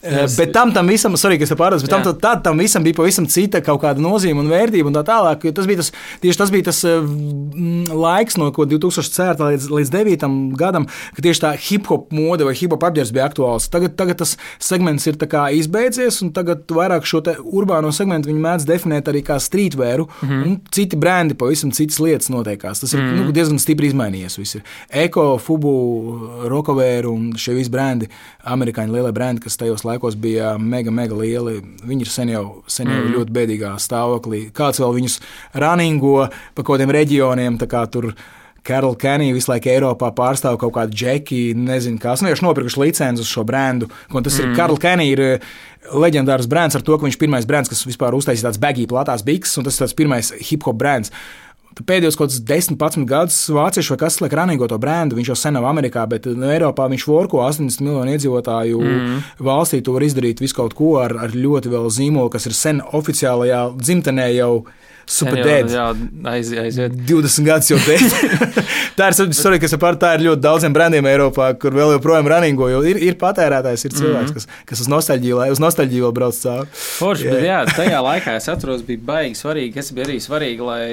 Es, 0.00 0.36
bet 0.38 0.52
tam, 0.52 0.70
tam 0.72 0.88
visam, 0.88 1.12
sorry, 1.20 1.36
kas 1.36 1.50
ir 1.52 1.58
pārādās, 1.60 1.82
bet 1.84 1.92
tam, 1.92 2.04
tad, 2.06 2.16
tad 2.22 2.40
tam 2.44 2.60
visam 2.60 2.84
bija 2.84 2.96
pavisam 2.96 3.26
cita 3.28 3.60
kaut 3.60 3.82
kāda 3.82 4.00
nozīme 4.00 4.40
un 4.40 4.48
vērtība 4.48 4.88
un 4.88 4.94
tā 4.96 5.02
tālāk. 5.04 5.42
Tas 5.52 5.66
bija 5.68 5.82
tas, 5.82 5.90
tieši 6.22 6.40
tas 6.40 6.52
bija 6.54 6.68
tas 6.70 6.80
mm, 6.88 7.90
laiks 7.92 8.38
no 8.40 8.48
2004. 8.48 9.50
līdz, 9.50 9.66
līdz 9.68 9.92
2009. 9.92 10.30
gadam, 10.56 10.86
kad 11.16 11.26
tieši 11.26 11.42
tā 11.44 11.50
hip 11.66 11.90
hop 11.92 12.14
mode 12.16 12.46
vai 12.48 12.54
hip 12.56 12.72
hop 12.72 12.86
apģērbs 12.88 13.12
bija 13.12 13.26
aktuāls. 13.28 13.68
Tagad, 13.72 13.92
tagad 14.00 14.22
tas 14.22 14.38
segments 14.56 15.04
ir 15.10 15.20
izbeidzies, 15.60 16.22
un 16.24 16.32
tagad 16.32 16.64
vairāk 16.72 17.04
šo 17.04 17.20
urbāno 17.44 17.92
segmentu 17.92 18.32
viņi 18.32 18.40
mēdz 18.46 18.68
definēt 18.72 19.12
arī 19.12 19.20
kā 19.26 19.36
streetwear, 19.36 20.06
mm 20.06 20.28
-hmm. 20.28 20.46
un 20.46 20.56
citi 20.72 20.96
brendi 20.96 21.36
pavisam 21.36 21.70
citas 21.76 22.00
lietas 22.00 22.32
notiekās. 22.32 22.80
Tas 22.80 22.92
ir 22.94 23.00
mm 23.00 23.06
-hmm. 23.06 23.26
nu, 23.26 23.32
diezgan 23.32 23.58
stipri 23.58 23.92
izmainījies. 23.92 24.38
Viss 24.38 24.54
ir 24.54 24.62
Eko, 24.88 25.38
Fubu, 25.38 25.76
Rokavēru 26.48 27.12
un 27.12 27.32
šie 27.36 27.54
visi 27.54 27.70
brendi, 27.70 28.08
amerikāņu 28.44 28.92
lielie 28.92 29.12
brendi, 29.12 29.40
kas 29.40 29.56
tajos 29.56 29.84
laikos 29.84 29.89
bija 30.20 30.54
mega, 30.58 30.92
mega 30.94 31.16
lieli. 31.16 31.60
Viņi 31.86 32.06
ir 32.06 32.10
sen 32.12 32.32
jau, 32.32 32.44
sen 32.70 32.90
jau 32.90 32.98
mm. 33.00 33.14
ļoti 33.16 33.34
bēdīgā 33.36 33.72
stāvoklī. 33.82 34.42
Kāds 34.56 34.82
vēl 34.82 34.98
viņus 34.98 35.16
runningo 35.54 36.28
pa 36.28 36.62
kaut 36.62 36.76
kādiem 36.76 36.94
reģioniem, 36.94 37.58
tā 37.60 37.70
kā 37.70 37.86
tur. 37.90 38.12
Karla 38.60 38.92
Kenija 38.92 39.32
visu 39.32 39.48
laiku 39.48 39.70
Eiropā 39.72 40.10
pārstāv 40.12 40.58
kaut 40.60 40.74
kādu 40.74 40.92
džeki, 40.92 41.54
nezinu, 41.56 41.96
kas. 41.96 42.20
Nu, 42.20 42.28
viņš 42.28 42.42
nopirkuši 42.44 42.82
licenci 42.82 43.24
uz 43.24 43.30
šo 43.30 43.40
brendu. 43.48 43.88
Tas 44.12 44.36
mm. 44.36 44.42
ir 44.42 44.58
Karla 44.58 44.76
Kenija, 44.82 45.14
ir 45.14 45.22
eh, 45.24 45.46
leģendārs 45.96 46.48
brands 46.50 46.76
ar 46.76 46.84
to, 46.84 46.98
ka 46.98 47.08
viņš 47.08 47.16
ir 47.16 47.22
pirmais 47.22 47.48
brands, 47.48 47.72
kas 47.72 47.86
vispār 47.88 48.14
uztaisīja 48.18 48.50
tādas 48.50 48.60
bagī 48.60 48.84
platās 48.90 49.24
bikses, 49.24 49.56
un 49.56 49.64
tas 49.64 49.80
ir 49.80 49.86
tas 49.86 49.96
pirmais 49.96 50.28
hip 50.50 50.68
hop 50.68 50.76
brands. 50.76 51.08
Pēdējos 51.78 52.16
kaut 52.18 52.28
kādus 52.28 52.40
10, 52.42 52.74
11 52.76 53.06
gadus 53.08 53.36
vācieši 53.54 53.92
vai 53.92 53.98
kas 54.02 54.18
liek 54.20 54.34
ranīgo 54.34 54.66
to 54.68 54.76
brendu. 54.82 55.16
Viņš 55.16 55.30
jau 55.30 55.36
sen 55.38 55.54
nav 55.54 55.68
Amerikā, 55.70 56.02
bet 56.10 56.26
no 56.26 56.42
nu, 56.42 56.50
Eiropā 56.50 56.88
viņš 56.90 57.06
vorko 57.06 57.44
80 57.44 57.84
miljonu 57.86 58.16
iedzīvotāju 58.16 58.80
mm. 58.82 59.20
valstī. 59.46 59.80
To 59.86 59.94
var 59.94 60.04
izdarīt 60.04 60.42
visu 60.42 60.58
kaut 60.58 60.74
ko 60.78 60.96
ar, 61.00 61.14
ar 61.28 61.36
ļoti 61.36 61.70
vēl 61.72 61.86
zīmolu, 61.94 62.32
kas 62.34 62.50
ir 62.50 62.56
sen 62.58 62.82
oficiālajā 62.82 63.62
dzimtenē 63.78 64.28
jau 64.34 64.52
Superdēļ. 65.10 65.70
Jā, 65.74 65.86
aiz, 66.30 66.50
aiziet. 66.64 66.94
20 67.08 67.46
gadus 67.46 67.70
jau 67.72 67.78
teicu. 67.82 68.28
tā 68.98 69.10
ir 69.10 69.34
sorry, 69.36 69.58
kas 69.62 69.74
par 69.80 69.98
tā 70.00 70.12
ir 70.16 70.26
ļoti 70.28 70.44
daudziem 70.44 70.74
brendiem 70.74 71.06
Eiropā, 71.10 71.50
kur 71.60 71.74
vēl 71.74 71.96
joprojām 71.96 72.28
runningo. 72.30 72.68
Ir, 72.86 73.00
ir 73.10 73.16
patērētājs, 73.20 73.86
ir 73.88 73.96
cilvēks, 73.96 74.30
mm 74.30 74.36
-hmm. 74.36 74.50
kas, 74.52 74.64
kas 74.70 74.84
uz 74.84 74.90
nostalģiju, 74.92 75.40
uz 75.50 75.62
nostalģiju 75.62 76.06
vēl 76.06 76.14
brauc 76.20 76.38
cauri. 76.42 76.68
Forši, 76.72 77.26
yeah. 77.26 77.34
bet 77.34 77.48
jā, 77.48 77.60
tajā 77.80 78.02
laikā 78.06 78.36
es 78.38 78.48
atceros, 78.52 78.84
bija 78.86 79.02
baigi 79.10 79.38
svarīgi, 79.40 79.74
kas 79.74 79.92
bija 79.96 80.06
arī 80.06 80.18
svarīgi, 80.22 80.68
lai 80.70 80.86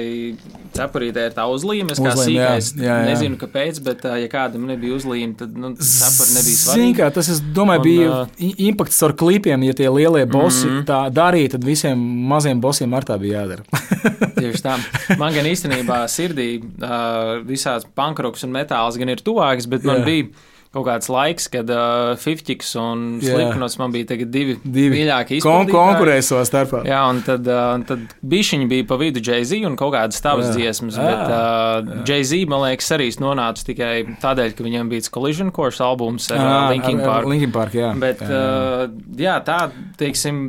cepurītē 0.78 1.28
ir 1.30 1.36
tā 1.36 1.46
uzlīme. 1.50 1.94
Kā 1.98 2.14
sīkais 2.18 2.72
jā, 2.74 2.82
jā, 2.84 2.98
jā. 3.02 3.06
nezinu, 3.12 3.38
kāpēc, 3.40 3.80
bet 3.86 4.04
ja 4.04 4.28
kādam 4.32 4.66
nebija 4.68 4.98
uzlīme, 4.98 5.34
tad 5.38 5.54
nu, 5.54 5.72
cepuri 5.76 6.36
nebija 6.36 6.62
svarīgi. 6.62 6.88
Zin, 6.88 6.96
kā, 6.98 7.10
tas, 7.14 7.30
es 7.32 7.42
domāju, 7.42 7.78
Un, 7.78 7.86
bija 7.86 8.20
uh, 8.24 8.52
impakts 8.68 9.02
ar 9.06 9.14
klipiem, 9.18 9.62
ja 9.68 9.76
tie 9.78 9.88
lielie 9.90 10.26
bosi 10.26 10.66
mm 10.66 10.72
-hmm. 10.72 10.84
tā 10.88 11.00
darīja, 11.14 11.54
tad 11.56 11.64
visiem 11.64 11.98
maziem 12.32 12.60
bosiem 12.60 12.94
ar 12.94 13.04
tā 13.04 13.18
bija 13.18 13.42
jādara. 13.42 13.62
Tieši 14.38 14.62
tā. 14.64 14.76
Man 15.20 15.34
gan 15.36 15.48
īstenībā 15.48 16.02
sirdī 16.12 16.50
uh, 16.60 17.38
visās 17.46 17.86
pankroks 17.98 18.46
un 18.46 18.54
metāls 18.54 19.00
gan 19.00 19.14
ir 19.14 19.24
tuvāks, 19.24 19.68
bet 19.70 19.86
man 19.88 20.02
yeah. 20.02 20.08
bija 20.08 20.46
kaut 20.74 20.84
kāds 20.84 21.08
laiks, 21.08 21.46
kad 21.48 21.70
uh, 21.72 22.12
Fiftiks 22.20 22.74
un 22.78 23.22
Slipknots 23.24 23.78
man 23.80 23.92
bija 23.94 24.18
divi, 24.20 24.58
divi. 24.60 24.98
mīļākie 24.98 25.38
izpildītāji. 25.38 25.72
Kon 25.72 25.72
konkurēja 25.72 26.26
savā 26.26 26.42
starpā. 26.48 26.82
Jā, 26.88 27.00
un 27.08 27.22
tad, 27.24 27.48
uh, 27.48 27.72
tad 27.88 28.12
bišķiņi 28.28 28.68
bija 28.68 28.88
pa 28.90 28.98
vidu 29.00 29.22
Jay-Z 29.24 29.62
un 29.68 29.78
kaut 29.80 29.94
kādas 29.96 30.20
tavas 30.24 30.50
jā. 30.50 30.58
dziesmas, 30.58 30.98
jā. 31.00 31.06
bet 31.08 31.32
uh, 31.32 32.04
Jay-Z, 32.08 32.42
man 32.52 32.66
liekas, 32.66 32.90
arī 32.98 33.08
nonāca 33.24 33.64
tikai 33.70 33.92
tādēļ, 34.20 34.52
ka 34.58 34.66
viņam 34.66 34.92
bija 34.92 35.08
Collision 35.14 35.52
Course 35.56 35.80
albums 35.84 36.28
ar, 36.34 36.44
ar 36.44 36.72
Linkin 36.74 37.00
Park. 37.00 37.22
Ar 37.22 37.30
Linkin 37.32 37.54
Park 37.54 37.78
jā. 37.78 37.94
Bet, 38.04 38.20
jā, 38.20 38.28
jā. 38.28 38.84
Uh, 38.84 39.16
jā 39.24 39.38
tā, 39.48 39.62
teiksim, 40.00 40.44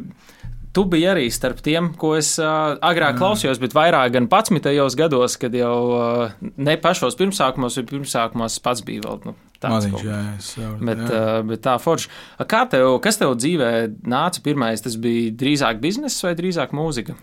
Tu 0.73 0.83
biji 0.85 1.07
arī 1.09 1.25
starp 1.33 1.63
tiem, 1.65 1.89
ko 1.97 2.13
es 2.19 2.35
uh, 2.38 2.75
agrāk 2.85 3.15
mm. 3.15 3.19
klausījos, 3.21 3.59
bet 3.61 3.73
vairāk 3.73 4.13
gan 4.13 4.27
11. 4.29 4.69
gados, 4.99 5.38
kad 5.41 5.55
jau 5.57 5.75
uh, 5.95 6.49
ne 6.61 6.75
pašos 6.77 7.17
pirmsākumos, 7.17 7.79
bet 7.81 7.89
pirmsākumos 7.89 8.59
pats 8.65 8.85
bija 8.85 9.07
vēl. 9.07 9.23
Nu, 9.25 9.35
Maziņš, 9.59 10.03
jā, 10.05 10.19
jā, 10.61 10.69
bet, 10.77 11.01
jā. 11.01 11.23
Uh, 11.23 11.41
bet 11.49 11.63
tā 11.65 11.73
forši. 11.81 12.11
Kā 12.47 12.61
tev, 12.71 12.93
kas 13.03 13.17
tev 13.19 13.33
dzīvē 13.39 13.71
nāca 14.07 14.45
pirmais? 14.45 14.85
Tas 14.85 14.95
bija 15.01 15.33
drīzāk 15.41 15.81
biznesa 15.83 16.29
vai 16.29 16.38
drīzāk 16.38 16.75
mūzika? 16.77 17.17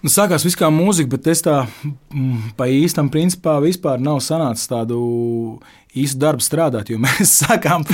Nu, 0.00 0.08
sākās 0.08 0.44
viss 0.46 0.56
kā 0.56 0.70
mūzika, 0.72 1.12
bet 1.12 1.26
es 1.28 1.42
tā 1.44 1.58
mm, 1.66 2.54
pa 2.56 2.68
īstam 2.72 3.10
principā 3.12 3.58
vispār 3.60 4.00
nav 4.00 4.22
sanācis 4.24 4.70
tādu 4.70 5.00
īstu 5.96 6.20
darbu 6.22 6.44
strādāt, 6.44 6.88
jo 6.92 7.00
mēs 7.04 7.34
sākām. 7.42 7.84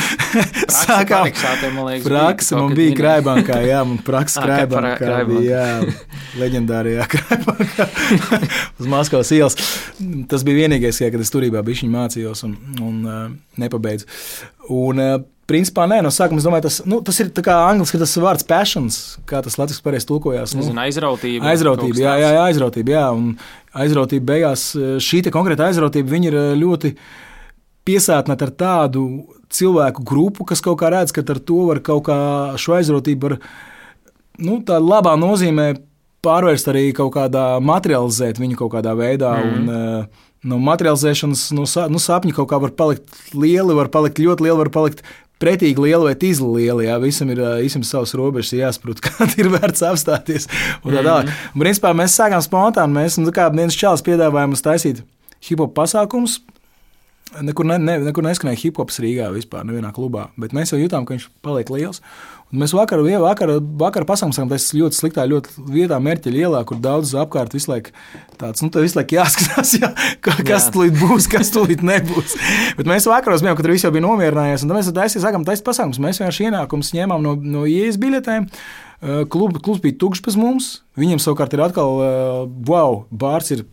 sākām 0.71 1.31
praksa 2.05 2.61
man 2.61 2.77
bija 2.79 2.95
krājbankā, 3.01 3.61
jā, 3.67 3.83
man 3.89 4.01
praksa 4.07 4.43
krājbankā 4.47 5.21
bija, 5.33 5.63
jā, 5.67 6.09
leģendārajā 6.43 7.09
krājbankā 7.17 7.89
uz 8.79 8.91
Maskavas 8.93 9.33
ielas. 9.35 9.59
Tas 10.31 10.47
bija 10.47 10.67
vienīgais, 10.67 11.01
kad 11.03 11.23
es 11.23 11.33
turībā 11.35 11.65
bišķiņu 11.67 11.97
mācījos 11.97 12.47
un, 12.47 12.59
un 12.85 13.01
uh, 13.03 13.25
nepabeidzu. 13.63 14.07
Un, 14.77 15.03
uh, 15.03 15.19
Principā 15.47 15.85
nē, 15.87 16.01
no 16.03 16.11
sākuma 16.11 16.43
es 16.43 16.47
domāju, 16.47 16.65
tas, 16.67 16.81
nu, 16.91 16.97
tas 17.07 17.21
ir 17.23 17.29
angļuiski 17.31 18.01
tas 18.01 18.17
vārds 18.19 18.47
passions, 18.49 18.97
kā 19.31 19.39
tas 19.47 19.55
latviešu 19.61 19.85
pareizi 19.85 20.09
tulkojās. 20.09 20.57
Nu, 20.59 20.65
Zinu, 20.67 20.81
aizrautība. 20.83 21.47
Aizrautība, 21.53 22.01
jā, 22.03 22.17
jā, 22.19 22.33
jā, 22.35 22.43
aizrautība, 22.49 22.95
jā. 22.97 23.05
Un 23.15 23.29
aizrautība 23.85 24.27
beigās, 24.33 24.67
šī 25.07 25.23
konkrēta 25.31 25.69
aizrautība, 25.69 26.19
ir 26.19 26.39
ļoti 26.59 26.97
piesātināta 27.87 28.49
ar 28.49 28.55
tādu 28.59 29.07
cilvēku 29.55 30.03
grupu, 30.07 30.49
kas 30.51 30.65
kaut 30.65 30.81
kā 30.83 30.91
redz, 30.91 31.15
ka 31.15 31.23
ar 31.23 31.39
to 31.39 31.63
var 31.71 31.83
kaut 31.85 32.09
kā 32.09 32.19
šo 32.59 32.75
aizrautību 32.81 33.29
var, 33.31 33.39
nu, 34.43 34.59
tā 34.67 34.81
labā 34.83 35.15
nozīmē 35.21 35.77
pārvērst 36.27 36.73
arī 36.73 36.89
kaut 36.97 37.15
kādā 37.15 37.49
materializēt 37.63 38.41
viņu 38.43 38.59
kaut 38.65 38.75
kādā 38.75 38.97
veidā. 38.99 39.37
Mm. 39.39 39.69
Un, 39.69 40.25
no 40.47 40.59
materializēšanas, 40.63 41.49
no 41.57 41.65
nu, 41.91 42.01
sapņu 42.03 42.35
kaut 42.37 42.51
kā 42.51 42.59
var 42.63 42.73
palikt 42.77 43.15
lieli, 43.35 43.75
var 43.75 43.91
palikt 43.93 44.21
ļoti 44.23 44.47
lieli, 44.47 44.59
var 44.61 44.71
palikt 44.75 45.03
pretīgi 45.43 45.83
liela 45.83 46.09
vai 46.09 46.15
tīzla 46.19 46.49
liela. 46.57 46.85
Jā, 46.87 46.97
visam 47.03 47.31
ir 47.33 47.43
visam 47.63 47.85
savs 47.87 48.15
robežas, 48.19 48.55
jāsaprot, 48.57 49.03
kāda 49.07 49.33
ir 49.41 49.51
vērts 49.53 49.85
apstāties. 49.87 50.49
Un 50.83 50.97
tā 50.97 51.03
tālāk. 51.03 51.27
Mm 51.27 51.33
-hmm. 51.33 51.63
Principā 51.65 51.93
mēs 51.95 52.19
sākām 52.19 52.43
spontāni. 52.43 52.97
Mēs 52.97 53.19
nu, 53.19 53.31
kā 53.31 53.51
viens 53.55 53.77
čels 53.77 54.03
piedāvājām 54.03 54.55
mums 54.55 54.63
taisīt 54.63 55.03
hip 55.49 55.59
hop 55.59 55.75
pasākumus. 55.75 56.41
Nekur, 57.43 57.67
ne, 57.67 57.77
ne, 57.79 57.99
nekur 57.99 58.25
neskanēja 58.25 58.61
hip 58.61 58.77
hops 58.77 59.01
Rīgā 59.03 59.27
vispār, 59.35 59.65
nevienā 59.67 59.91
klubā. 59.93 60.29
Bet 60.39 60.53
mēs 60.53 60.73
jau 60.73 60.79
jutām, 60.79 61.05
ka 61.05 61.17
viņš 61.17 61.29
paliek 61.43 61.71
liels. 61.75 62.01
Un 62.55 62.61
mēs 62.63 62.71
vakar, 62.77 63.01
ja, 63.11 63.19
vakar, 63.19 63.51
vakar 63.81 64.05
pasākumā 64.07 64.47
tas 64.53 64.69
ļoti 64.71 64.95
sliktā, 64.95 65.25
ļoti 65.27 65.65
vietā, 65.67 65.97
mērķa 66.03 66.31
lielā, 66.31 66.61
kur 66.69 66.79
daudz 66.79 67.11
apkārt 67.19 67.57
visu 67.57 67.73
laiku 67.73 67.91
tāds, 68.39 68.63
nu, 68.63 68.71
visu 68.71 69.01
laiku 69.01 69.17
jāskatās, 69.17 69.73
jā, 69.81 69.91
kas 70.23 70.69
tur 70.75 70.93
būs, 70.95 71.27
kas 71.33 71.51
tur 71.55 71.73
nebūs. 71.75 72.37
Bet 72.79 72.87
mēs 72.87 73.09
vakaros 73.11 73.43
bijām, 73.43 73.59
kad 73.59 73.67
viss 73.73 73.87
jau 73.87 73.91
bija 73.95 74.07
nomierinājies, 74.07 74.63
un 74.63 74.77
mēs 74.77 74.93
taisījām, 74.95 75.25
sākām 75.25 75.47
taisīt 75.49 75.67
pasākumus. 75.67 75.99
Mēs 76.03 76.23
vienkārši 76.23 76.47
ienākumus 76.47 76.93
ņēmām 76.95 77.25
no, 77.27 77.35
no 77.57 77.65
ielas 77.67 77.99
biļetēm. 78.03 78.47
Klub, 79.33 79.59
klubs 79.65 79.83
bija 79.83 79.99
tukšs 80.05 80.23
pēc 80.25 80.39
mums. 80.39 80.71
Viņiem 80.97 81.19
savukārt 81.21 81.53
ir 81.57 81.65
atkal, 81.67 81.99
wow, 82.69 83.03
bārs 83.11 83.51
ir 83.57 83.67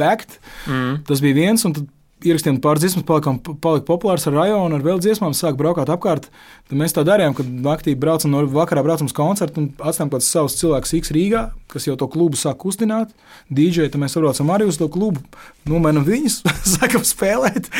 packed. 0.00 0.36
Mm. 0.68 1.00
Tas 1.08 1.24
bija 1.24 1.40
viens, 1.40 1.64
un 1.64 1.74
tad 1.78 1.88
ierakstījām 2.26 2.58
pāris 2.62 2.84
dziesmas, 2.84 3.04
palikām, 3.08 3.38
palika 3.62 3.86
populārs 3.88 4.26
ar 4.28 4.36
rajonu, 4.36 4.76
ar 4.76 4.84
vēl 4.84 5.00
dziesmām, 5.02 5.34
sāk 5.36 5.56
braukt 5.58 5.90
apkārt. 5.90 6.28
Tad 6.68 6.78
mēs 6.78 6.94
tā 6.96 7.04
darījām, 7.06 7.34
kad 7.38 7.48
naktī 7.64 7.94
braucam 7.98 8.34
no 8.34 8.42
vakarā 8.50 8.84
braucam 8.86 9.08
uz 9.10 9.14
koncertu 9.16 9.62
un 9.62 9.68
atstājam 9.78 10.12
kāds 10.12 10.30
savus 10.30 10.58
cilvēkus 10.60 10.94
X 11.00 11.14
Rīgā, 11.16 11.44
kas 11.72 11.88
jau 11.88 11.96
to 12.00 12.08
klubu 12.10 12.38
sāk 12.40 12.60
kustināt. 12.62 13.14
DJ, 13.48 13.88
tad 13.88 14.02
mēs 14.02 14.18
braucam 14.18 14.52
arī 14.54 14.68
uz 14.70 14.80
to 14.80 14.90
klubu, 14.92 15.22
nomainam 15.68 16.06
viņus, 16.06 16.42
sākam 16.76 17.06
spēlēt. 17.06 17.70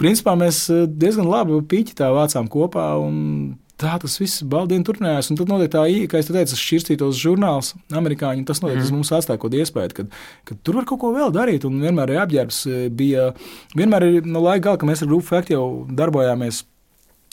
Principā 0.00 0.36
mēs 0.38 0.66
eh, 0.72 0.84
diezgan 0.88 1.30
labi 1.30 1.62
pīķi 1.70 1.98
tā 2.02 2.12
vācām 2.14 2.50
kopā. 2.52 2.90
Un, 3.02 3.56
tā 3.78 3.94
tas 4.02 4.16
viss 4.20 4.42
baldien 4.46 4.84
turpinājās. 4.86 5.30
Un 5.32 5.38
tad 5.38 5.50
notiek 5.50 5.70
tā, 5.72 5.84
kā 6.10 6.20
es 6.20 6.30
teicu, 6.30 6.58
šķirstītos 6.58 7.20
žurnāls, 7.20 7.74
amerikāņi. 7.94 8.46
Tas 8.48 8.62
notiek, 8.64 8.80
tas 8.80 8.90
mhm. 8.90 9.00
mums 9.00 9.12
atstāja 9.14 9.38
kaut 9.38 9.52
kādu 9.52 9.62
iespēju, 9.62 9.94
ka, 9.96 10.08
ka 10.48 10.58
tur 10.66 10.80
var 10.80 10.88
kaut 10.88 11.02
ko 11.04 11.12
vēl 11.14 11.34
darīt. 11.34 11.66
Un 11.68 11.78
vienmēr 11.84 12.14
ir 12.14 12.24
apģērbs, 12.24 12.64
e, 12.66 12.88
bija 12.94 13.30
vienmēr 13.78 14.08
ir 14.08 14.26
no 14.28 14.42
laika 14.44 14.70
gala, 14.70 14.82
ka 14.82 14.88
mēs 14.88 15.04
ar 15.04 15.12
Grupu 15.12 15.30
Faktu 15.30 15.56
jau 15.56 15.68
darbojāmies. 16.00 16.64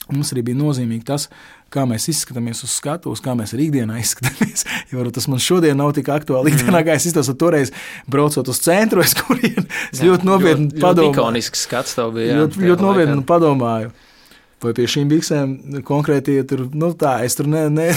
Mums 0.06 0.28
arī 0.30 0.44
bija 0.46 0.58
nozīmīgi 0.60 1.02
tas, 1.08 1.24
kā 1.72 1.82
mēs 1.88 2.04
izskatāmies 2.12 2.60
uz 2.62 2.70
skatuves, 2.78 3.18
kā 3.24 3.32
mēs 3.34 3.56
arī 3.56 3.66
ikdienā 3.70 3.98
izskatāmies. 3.98 4.62
Jo 4.92 5.02
tas 5.10 5.26
man 5.26 5.40
šodien 5.42 5.80
nav 5.80 5.96
tik 5.96 6.06
aktuāli. 6.14 6.52
Ikdienā, 6.54 6.84
kā 6.86 6.94
es 6.94 7.08
iztos 7.10 7.32
toreiz, 7.40 7.72
braucot 8.06 8.46
uz 8.52 8.60
centru, 8.62 9.02
es, 9.06 9.16
kurien, 9.18 9.66
es 9.90 10.04
ļoti 10.04 10.28
nopietni 10.28 10.68
padomāju. 10.78 11.10
Tev 11.96 12.12
bija. 12.14 12.28
Jā, 12.28 12.42
ļoti, 12.44 12.68
ļoti 12.70 12.86
nopietni 12.86 13.24
padomāju. 13.26 13.90
Vai 14.64 14.72
pie 14.72 14.86
šīm 14.88 15.10
biksēm 15.10 15.50
konkrēti 15.84 16.38
tur, 16.48 16.62
nu, 16.72 16.88
tā, 16.96 17.18
es 17.26 17.36
tur 17.36 17.48
neiešu 17.52 17.74
ne, 17.76 17.88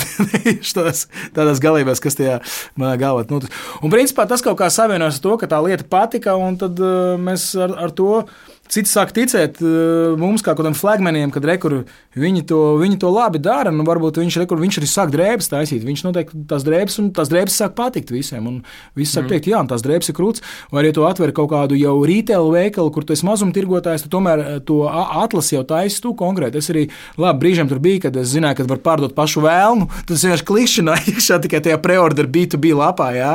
ne, 0.44 0.92
tādās, 1.38 1.62
galībās, 1.64 2.02
kas 2.04 2.20
tajā 2.20 2.42
manā 2.76 2.98
galvā 3.00 3.24
notiek. 3.30 3.56
Un 3.80 3.94
principā 3.94 4.26
tas 4.28 4.44
kaut 4.44 4.60
kā 4.60 4.68
savienojas 4.74 5.22
ar 5.22 5.24
to, 5.24 5.38
ka 5.40 5.48
tā 5.52 5.62
lieta 5.64 5.88
patika, 5.88 6.36
un 6.36 6.60
tad 6.60 6.82
uh, 6.84 7.16
mēs 7.22 7.54
ar, 7.56 7.78
ar 7.88 7.96
to 7.96 8.26
Citi 8.70 8.86
sāk 8.86 9.10
ticēt 9.16 9.58
uh, 9.66 10.14
mums, 10.20 10.44
kā 10.46 10.54
kādam 10.54 10.76
flagmaniem, 10.78 11.32
kad 11.34 11.46
rekur, 11.50 11.80
viņi, 12.14 12.44
to, 12.52 12.60
viņi 12.78 13.00
to 13.02 13.10
labi 13.10 13.42
dara. 13.42 13.72
Nu, 13.74 13.82
varbūt 13.88 14.20
viņš, 14.22 14.36
rekur, 14.44 14.60
viņš 14.62 14.78
arī 14.78 14.90
sāk 14.92 15.14
drēbes 15.16 15.50
taisīt. 15.50 15.82
Viņš 15.88 16.04
noteikti 16.06 16.42
tās 16.50 16.66
drēbes, 16.68 17.00
un 17.02 17.08
tās 17.18 17.32
drēbes 17.32 17.58
sāk 17.58 17.74
patikt 17.80 18.14
visiem. 18.14 18.46
Un 18.46 18.60
visi 18.94 19.16
sāk 19.16 19.26
mm. 19.26 19.32
teikt, 19.34 19.50
jā, 19.50 19.62
tās 19.72 19.82
drēbes 19.86 20.12
ir 20.12 20.18
krūts. 20.20 20.46
Vai 20.70 20.84
arī 20.84 20.92
to 20.94 21.08
atver 21.10 21.34
kaut 21.34 21.50
kādu 21.56 21.80
jau 21.80 21.96
retail 22.06 22.52
veikalu, 22.54 22.92
kur 22.94 23.08
tu 23.08 23.16
esi 23.16 23.26
mazumtirgotājs, 23.26 24.06
tu 24.06 24.14
tomēr 24.14 24.44
uh, 24.44 24.60
to 24.62 24.84
atlasi 24.86 25.58
jau 25.58 25.66
taisi 25.74 25.98
tu 26.06 26.14
konkrēti. 26.22 26.62
Es 26.62 26.70
arī 26.70 26.86
labi 27.18 27.42
brīžiem 27.48 27.74
tur 27.74 27.82
biju, 27.82 28.04
kad 28.06 28.22
es 28.22 28.30
zināju, 28.36 28.60
ka 28.62 28.68
var 28.70 28.84
pārdot 28.86 29.18
pašu 29.18 29.42
vēlnu. 29.48 29.90
Tas 30.12 30.28
vienkārši 30.28 30.48
klikšķināja 30.52 31.16
iekšā 31.16 31.40
tikai 31.48 31.64
tajā 31.66 31.82
preorder 31.82 32.30
B2B 32.30 32.78
lapā. 32.78 33.10
Jā. 33.18 33.34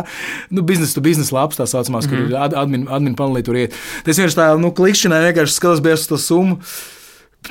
Nu, 0.54 0.62
biznesa 0.62 0.94
to 0.94 1.02
biznesa 1.02 1.40
lapas 1.40 1.58
tā 1.58 1.66
saucamās, 1.74 2.06
mm. 2.06 2.14
kur 2.14 2.30
ir 2.30 2.58
admin, 2.62 2.86
admin 2.86 3.18
panelī 3.18 3.42
tur 3.42 3.58
iet. 3.58 3.74
Tas 4.06 4.22
vienkārši 4.22 4.38
tā, 4.38 4.48
nu, 4.62 4.70
klikšķināja 4.78 5.23
vienkārši 5.30 5.56
skatos 5.56 5.82
bez 5.84 6.06
to 6.10 6.18
summu. 6.20 6.60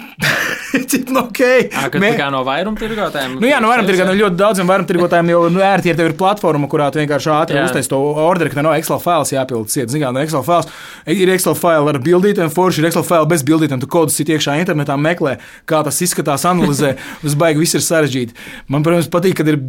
Cik 0.90 1.10
nu, 1.14 1.22
ok. 1.22 1.42
À, 1.70 1.86
Mē... 2.02 2.14
kā 2.18 2.28
no 2.34 2.42
vairumtirgotājiem? 2.48 3.36
Nu, 3.42 3.48
jā, 3.50 3.60
no 3.62 3.70
vairumtirgotājiem 3.70 4.20
ļoti 4.20 4.40
daudziem 4.40 4.70
vairumtirgotājiem 4.70 5.32
jau 5.34 5.42
nu, 5.54 5.62
ērti 5.66 5.92
ir, 5.92 6.02
ir 6.02 6.16
platforma, 6.18 6.70
kurā 6.72 6.90
tu 6.94 7.02
vienkārši 7.02 7.32
ātri 7.34 7.60
uztaisīji 7.62 7.92
to 7.94 8.00
orderi, 8.24 8.54
ka 8.54 8.64
nav 8.66 8.78
Excel 8.80 9.02
fails 9.04 9.34
jāpild. 9.36 9.70
Zinām, 9.70 10.16
no 10.18 10.24
Excel 10.24 10.46
fails 10.46 10.70
ir 11.10 11.34
Excel 11.36 11.58
faili 11.60 11.94
ar 11.94 12.00
bildītēm, 12.04 12.52
forši 12.54 12.82
ir 12.82 12.90
Excel 12.90 13.06
faili 13.08 13.30
bez 13.34 13.46
bildītēm. 13.48 13.84
Tu 13.84 13.90
kodus 13.92 14.18
sit 14.18 14.32
iekšā 14.34 14.58
internetā, 14.62 14.98
meklē, 14.98 15.38
kā 15.70 15.84
tas 15.86 16.02
izskatās, 16.06 16.48
analizē. 16.50 16.96
Uz 17.28 17.38
baigi 17.40 17.62
viss 17.62 17.78
ir 17.78 17.86
sarežģīti. 17.86 18.38
Man, 18.74 18.86
protams, 18.86 19.12
patīk, 19.14 19.38
kad 19.40 19.52
ir 19.52 19.60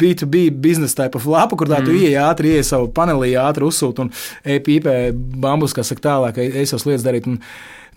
B2B 0.00 0.48
biznesa 0.62 1.02
type 1.02 1.20
of 1.20 1.28
lapa, 1.28 1.58
kur 1.58 1.68
tā 1.68 1.80
mm. 1.80 1.88
tu 1.88 1.96
ieej 1.98 2.16
ātri, 2.22 2.54
ieej 2.56 2.70
savu 2.72 2.88
panelī, 2.94 3.34
ātri 3.40 3.66
uzsūti 3.68 4.06
un 4.06 4.14
e-pīpē 4.44 4.96
bambus, 5.12 5.76
kas 5.76 5.92
saka 5.92 6.06
tālāk, 6.08 6.40
ej 6.40 6.70
savas 6.70 6.88
lietas 6.88 7.06
darīt. 7.06 7.28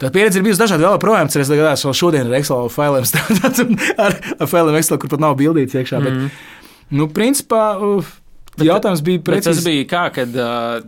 Tā 0.02 0.10
pieredze 0.14 0.40
ir 0.40 0.46
bijusi 0.48 0.62
dažādi. 0.64 0.86
Vēl 0.88 1.00
projām 1.02 1.30
ka 1.30 1.60
gadās 1.60 1.86
vēl 1.86 1.96
šodien 1.98 2.30
ar 2.30 2.40
Excel 2.40 2.72
failiem 2.74 3.06
strādāt, 3.10 3.62
ar, 4.02 4.18
ar 4.40 4.50
failiem 4.50 4.80
Excel, 4.80 5.00
kur 5.02 5.12
pat 5.14 5.24
nav 5.24 5.38
bildīts 5.40 5.78
iekšā. 5.78 6.02
Mm. 6.02 6.08
Bet, 6.08 6.18
mhm. 6.18 6.98
nu, 7.00 7.10
principā, 7.14 7.66
bet, 8.56 8.66
jautājums 8.70 9.06
bija 9.06 9.22
precīzi. 9.26 9.52
Tas 9.52 9.68
bija 9.68 9.86
kā, 9.92 10.08
kad, 10.18 10.42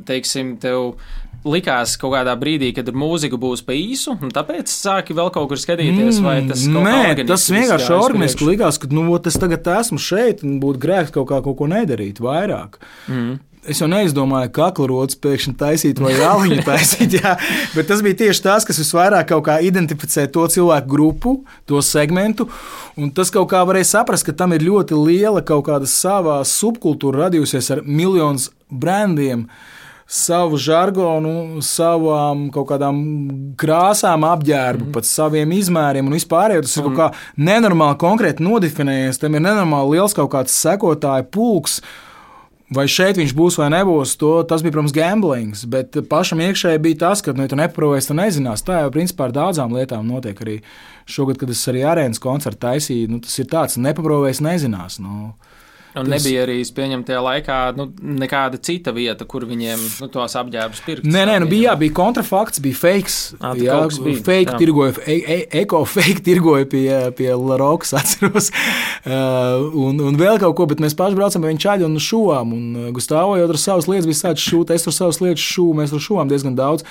teiksim, 0.10 0.56
tev 0.62 0.96
likās 1.46 1.94
kaut 2.02 2.16
kādā 2.16 2.34
brīdī, 2.40 2.72
kad 2.76 2.90
mūzika 2.98 3.38
būs 3.40 3.62
pa 3.66 3.76
īsu, 3.78 4.16
un 4.18 4.32
tāpēc 4.34 4.72
sāki 4.72 5.16
vēl 5.18 5.30
kaut 5.34 5.52
kur 5.52 5.62
skatīties, 5.62 6.20
vai 6.26 6.40
tas 6.50 6.64
ir. 6.66 6.78
Nē, 6.86 7.26
tas 7.30 7.46
vienkārši 7.54 7.92
organiski 7.96 8.48
likās, 8.50 8.80
ka 8.82 8.90
nu, 8.94 9.06
es 9.30 9.38
tagad 9.42 9.68
esmu 9.78 10.02
šeit 10.02 10.42
un 10.46 10.58
būtu 10.64 10.82
grēks 10.82 11.14
kaut 11.16 11.30
kā 11.30 11.42
kaut 11.46 11.60
ko 11.62 11.70
nedarīt 11.70 12.22
vairāk. 12.24 12.80
Mm. 13.12 13.38
Es 13.66 13.80
jau 13.82 13.88
neizdomāju, 13.90 14.52
kā 14.54 14.68
kaklots 14.70 15.18
pēkšņi 15.22 15.56
taisīt 15.58 16.00
vai 16.02 16.14
rāliņu 16.20 16.62
taisīt, 16.68 17.18
jā, 17.18 17.34
bet 17.74 17.88
tas 17.90 18.04
bija 18.06 18.20
tieši 18.20 18.44
tas, 18.46 18.66
kas 18.68 18.78
visvairāk 18.82 19.34
identificē 19.66 20.28
to 20.30 20.46
cilvēku 20.52 20.92
grupu, 20.92 21.36
to 21.66 21.82
segmentu. 21.82 22.46
Un 22.98 23.10
tas 23.16 23.34
kaut 23.34 23.50
kā 23.52 23.64
varēja 23.66 23.96
saprast, 23.96 24.28
ka 24.28 24.36
tam 24.38 24.54
ir 24.54 24.66
ļoti 24.68 24.98
liela 25.00 25.42
kaut 25.42 25.66
kāda 25.70 25.90
savā 25.90 26.44
subkultūra 26.46 27.26
radījusies 27.26 27.72
ar 27.74 27.82
miljonus 27.86 28.52
brandiem. 28.70 29.48
Savu 30.06 30.60
žargonu, 30.62 31.64
savām 31.66 32.52
kaut 32.54 32.68
kādām 32.70 33.00
krāsām, 33.58 34.22
apģērbu, 34.30 34.84
mm 34.84 34.88
-hmm. 34.92 34.94
pat 34.94 35.06
saviem 35.10 35.52
izmēriem 35.52 36.06
un 36.06 36.14
vispār. 36.14 36.54
Tas 36.62 36.78
ir 36.78 36.84
kaut 36.84 36.98
kā 37.00 37.08
nenormāli 37.38 37.98
konkrēti 37.98 38.46
nodefinējies. 38.46 39.18
Tam 39.18 39.34
ir 39.34 39.42
nenormāli 39.42 39.98
liels 39.98 40.14
kaut 40.14 40.30
kāds 40.30 40.54
sekotāju 40.54 41.26
pulks, 41.32 41.82
Vai 42.74 42.88
šeit 42.90 43.20
viņš 43.20 43.34
būs 43.38 43.60
vai 43.62 43.68
nebūs, 43.70 44.16
to, 44.18 44.32
tas 44.50 44.64
bija, 44.66 44.74
protams, 44.74 44.94
gamblings. 44.96 45.66
Bet 45.70 46.00
pašam 46.10 46.42
iekšēji 46.42 46.82
bija 46.82 46.98
tas, 47.04 47.22
ka, 47.22 47.36
nu, 47.38 47.46
ja 47.46 47.52
tu 47.52 47.60
neprovēsi, 47.60 48.10
tad 48.10 48.18
nezinās. 48.24 48.64
Tā 48.66 48.80
jau, 48.82 48.94
principā, 48.96 49.28
ar 49.28 49.36
daudzām 49.36 49.76
lietām 49.78 50.08
notiek 50.10 50.42
arī 50.42 50.56
šogad, 51.06 51.38
kad 51.38 51.54
es 51.54 51.62
arī 51.70 51.84
arēnas 51.86 52.22
koncertu 52.24 52.64
taisīju. 52.66 53.12
Nu, 53.14 53.22
tas 53.22 53.38
ir 53.38 53.52
tāds, 53.52 53.78
nepaprovēs, 53.78 54.42
nezinās. 54.42 54.98
Nu, 54.98 55.36
Un 55.96 56.10
tas... 56.10 56.12
nebija 56.12 56.44
arī 56.44 56.58
pieņemta 56.76 57.08
tajā 57.08 57.22
laikā 57.24 57.58
nu, 57.78 57.86
nekāda 58.20 58.60
cita 58.60 58.92
vieta, 58.96 59.24
kur 59.30 59.46
viņiem 59.48 59.80
nu, 60.04 60.10
tos 60.12 60.36
apģērbus 60.36 60.82
pirkt. 60.84 61.08
Nē, 61.08 61.24
nē, 61.30 61.38
nu, 61.44 61.50
bija, 61.52 61.70
jā, 61.70 61.76
bija 61.86 61.96
kontrafakts, 61.96 62.60
bija 62.64 62.80
fakes. 62.80 63.20
À, 63.40 63.54
jā, 63.56 63.78
bija, 64.04 64.20
fake 64.26 64.52
jā. 64.52 64.60
tirgoja, 64.60 64.96
e, 65.08 65.18
e, 65.22 65.40
eko-fake 65.62 66.26
tirgoja 66.26 66.68
pie, 66.72 66.90
pie 67.16 67.32
Larokas, 67.40 67.96
atceros. 68.02 68.52
Uh, 69.06 69.70
un, 69.88 70.04
un 70.04 70.20
vēl 70.20 70.42
kaut 70.44 70.58
ko, 70.60 70.68
bet 70.72 70.84
mēs 70.84 70.98
paši 71.00 71.16
braucam 71.16 71.46
pie 71.46 71.54
viņa 71.54 71.66
čaļa 71.68 71.88
un 71.88 72.00
šūām. 72.10 72.56
Un 72.56 72.80
uh, 72.82 72.90
Gustavo 72.96 73.40
jau 73.40 73.48
tur 73.52 73.62
savas 73.62 73.88
lietas 73.92 74.10
bija 74.12 74.24
sācis 74.26 74.50
šūt, 74.52 74.76
es 74.76 74.88
tur 74.88 74.96
savas 74.96 75.22
lietas 75.24 75.48
šūmu, 75.48 75.80
mēs 75.80 75.96
tur 75.96 76.04
šūvām 76.04 76.32
diezgan 76.32 76.60
daudz. 76.60 76.84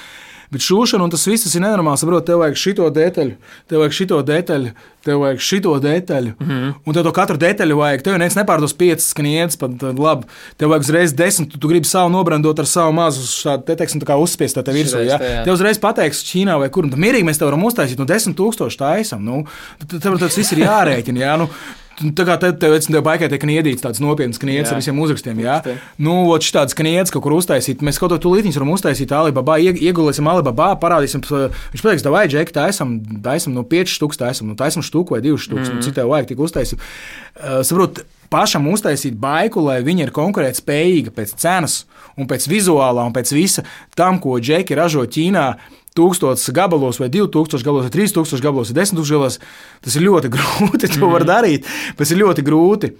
Bet 0.54 0.62
šūšana 0.62 1.02
un 1.02 1.11
tas 1.11 1.25
viss 1.26 1.50
ir 1.50 1.62
nenormāli. 1.64 1.99
Saprot, 1.99 2.23
tev 2.28 2.38
vajag 2.38 2.58
šito 2.61 2.87
detaļu, 2.94 3.34
tev 3.70 3.80
vajag 3.82 3.96
šito 3.96 4.20
detaļu, 4.28 4.70
tev 5.02 5.23
vajag 5.25 5.42
šito 5.42 5.73
detaļu. 5.82 6.34
Mm 6.38 6.50
-hmm. 6.50 6.75
Un 6.87 6.94
tev 6.94 7.06
to 7.08 7.12
katru 7.16 7.40
detaļu 7.42 7.78
vajag. 7.80 8.04
Tev 8.06 8.14
neviens 8.14 8.38
nepārdos 8.38 8.76
piecas 8.78 9.08
skniedzes, 9.11 9.58
pat 9.58 9.82
labi. 9.82 10.30
Tev 10.56 10.70
vajag 10.70 10.87
uzreiz 10.87 11.12
desmit, 11.12 11.50
tu, 11.50 11.58
tu 11.58 11.68
gribi 11.68 11.90
savu 11.90 12.12
nobrandot 12.14 12.58
ar 12.58 12.70
savu 12.70 12.92
mazu 12.94 13.26
šādu 13.26 13.66
te 13.66 13.76
teiksim, 13.76 14.00
kā 14.00 14.14
uzspiest 14.14 14.62
tev 14.62 14.75
virsū. 14.75 15.02
Ja? 15.02 15.18
Tev 15.18 15.54
uzreiz 15.58 15.78
pateiks, 15.82 16.23
Ķīnā 16.25 16.58
vai 16.58 16.70
kur. 16.70 16.87
Tad 16.90 17.00
mierīgi 17.02 17.26
mēs 17.26 17.42
tev 17.42 17.50
varam 17.50 17.66
uztaisīt 17.66 17.99
no 17.99 18.06
desmit 18.06 18.37
tūkstošu 18.38 18.78
taisam. 18.78 19.25
Nu, 19.25 19.42
tev 19.90 20.18
tas 20.23 20.38
viss 20.38 20.54
ir 20.54 20.62
jārēķina. 20.68 21.18
Ja? 21.18 21.37
Nu, 21.37 21.50
Tā 21.94 22.24
kā 22.26 22.34
tev, 22.42 22.56
tev, 22.58 22.74
tev 22.82 23.02
baigā 23.06 23.28
tiek 23.30 23.44
niedīts 23.46 23.84
tāds 23.84 24.00
nopietns 24.02 24.40
kniedz 24.42 24.72
ar 24.72 24.80
visiem 24.80 24.98
uzrakstiem. 24.98 25.38
Jā, 25.44 25.60
nu, 26.02 26.16
ot 26.34 26.42
šāds 26.42 26.74
kniedz 26.74 27.12
kaut 27.14 27.22
kur 27.26 27.36
uztaisīt. 27.36 27.84
Mēs 27.86 28.00
kaut 28.02 28.10
ko 28.10 28.18
tūlīt 28.24 28.48
varam 28.50 28.72
uztaisīt 28.74 29.14
Alibaba, 29.14 29.60
iegulēsim 29.62 30.26
Alibaba, 30.30 30.72
parādīsim. 30.82 31.22
Viņš 31.22 31.84
pateiks, 31.84 32.06
vai 32.10 32.24
džeki, 32.30 32.54
tā 32.56 32.66
esam, 32.72 32.96
tā 33.22 33.36
esam 33.38 33.54
no 33.54 33.62
5 33.70 33.94
štuks, 33.94 34.18
tā 34.18 34.32
esam, 34.34 34.50
nu, 34.50 34.58
tā 34.58 34.72
esam 34.72 34.82
štuku 34.86 35.14
vai 35.14 35.22
2 35.22 35.38
štuks, 35.46 35.60
mm. 35.60 35.70
-hmm. 35.70 35.78
nu, 35.78 35.86
citai 35.86 36.08
vajag 36.10 36.32
tik 36.32 36.42
uztaisīt. 36.42 36.82
Uh, 37.34 37.62
saprot, 37.62 38.02
pašam 38.30 38.66
uztaisīt 38.72 39.14
baiku, 39.20 39.62
lai 39.62 39.78
viņa 39.86 40.08
ir 40.08 40.14
konkurētspējīga 40.14 41.14
pēc 41.14 41.36
cenas 41.38 41.84
un 42.18 42.26
pēc 42.26 42.48
vizuālā 42.50 43.06
un 43.06 43.14
pēc 43.14 43.32
visa 43.34 43.62
tam, 43.94 44.18
ko 44.18 44.40
džeki 44.40 44.74
ražo 44.74 45.06
Ķīnā. 45.06 45.54
1000 45.94 46.52
gabalos, 46.54 46.98
vai 46.98 47.08
2000 47.12 47.64
gabalos, 47.64 47.86
vai 47.86 47.94
3000 47.94 48.42
gabalos, 48.42 48.72
vai 48.72 48.78
10 48.80 48.98
000 48.98 49.14
gabalos. 49.14 49.38
Tas 49.84 49.96
ir 49.96 50.06
ļoti 50.06 50.30
grūti. 50.36 50.90
To 50.96 51.08
var 51.12 51.22
mhm. 51.22 51.30
darīt, 51.30 51.70
bet 51.94 52.02
tas 52.04 52.14
ir 52.14 52.20
ļoti 52.22 52.44
grūti. 52.46 52.92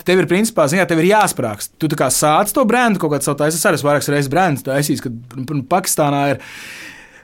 Tad 0.00 0.06
tev 0.08 0.22
ir, 0.22 0.28
principā, 0.30 0.68
ziņā, 0.70 0.86
tev 0.88 1.02
ir 1.02 1.10
jāsprāgst. 1.12 1.74
Tu 1.80 1.90
kā 1.98 2.08
sāc 2.12 2.52
to 2.54 2.64
brendu, 2.68 3.00
kaut 3.02 3.14
kādā 3.14 3.26
savā 3.26 3.44
taisnē, 3.44 3.74
es 3.76 3.84
vairākas 3.86 4.12
reizes 4.12 4.32
brendu 4.32 4.66
taisīju, 4.68 5.04
kad 5.08 5.52
Pakistānā 5.70 6.22
ir 6.32 6.40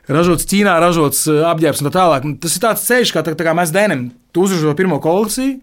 ražots 0.09 0.49
Ķīnā, 0.49 0.75
ražots 0.81 1.27
apģērbs 1.29 1.83
un 1.83 1.89
tā 1.89 1.95
tālāk. 1.97 2.29
Tas 2.43 2.57
ir 2.57 2.65
tāds 2.65 2.85
ceļš, 2.89 3.15
kā, 3.17 3.25
tā, 3.25 3.37
tā 3.37 3.49
kā 3.49 3.57
mēs 3.57 3.73
dēnam. 3.75 4.09
Tu 4.33 4.45
uzražo 4.45 4.77
pirmo 4.79 5.01
kolekciju, 5.05 5.59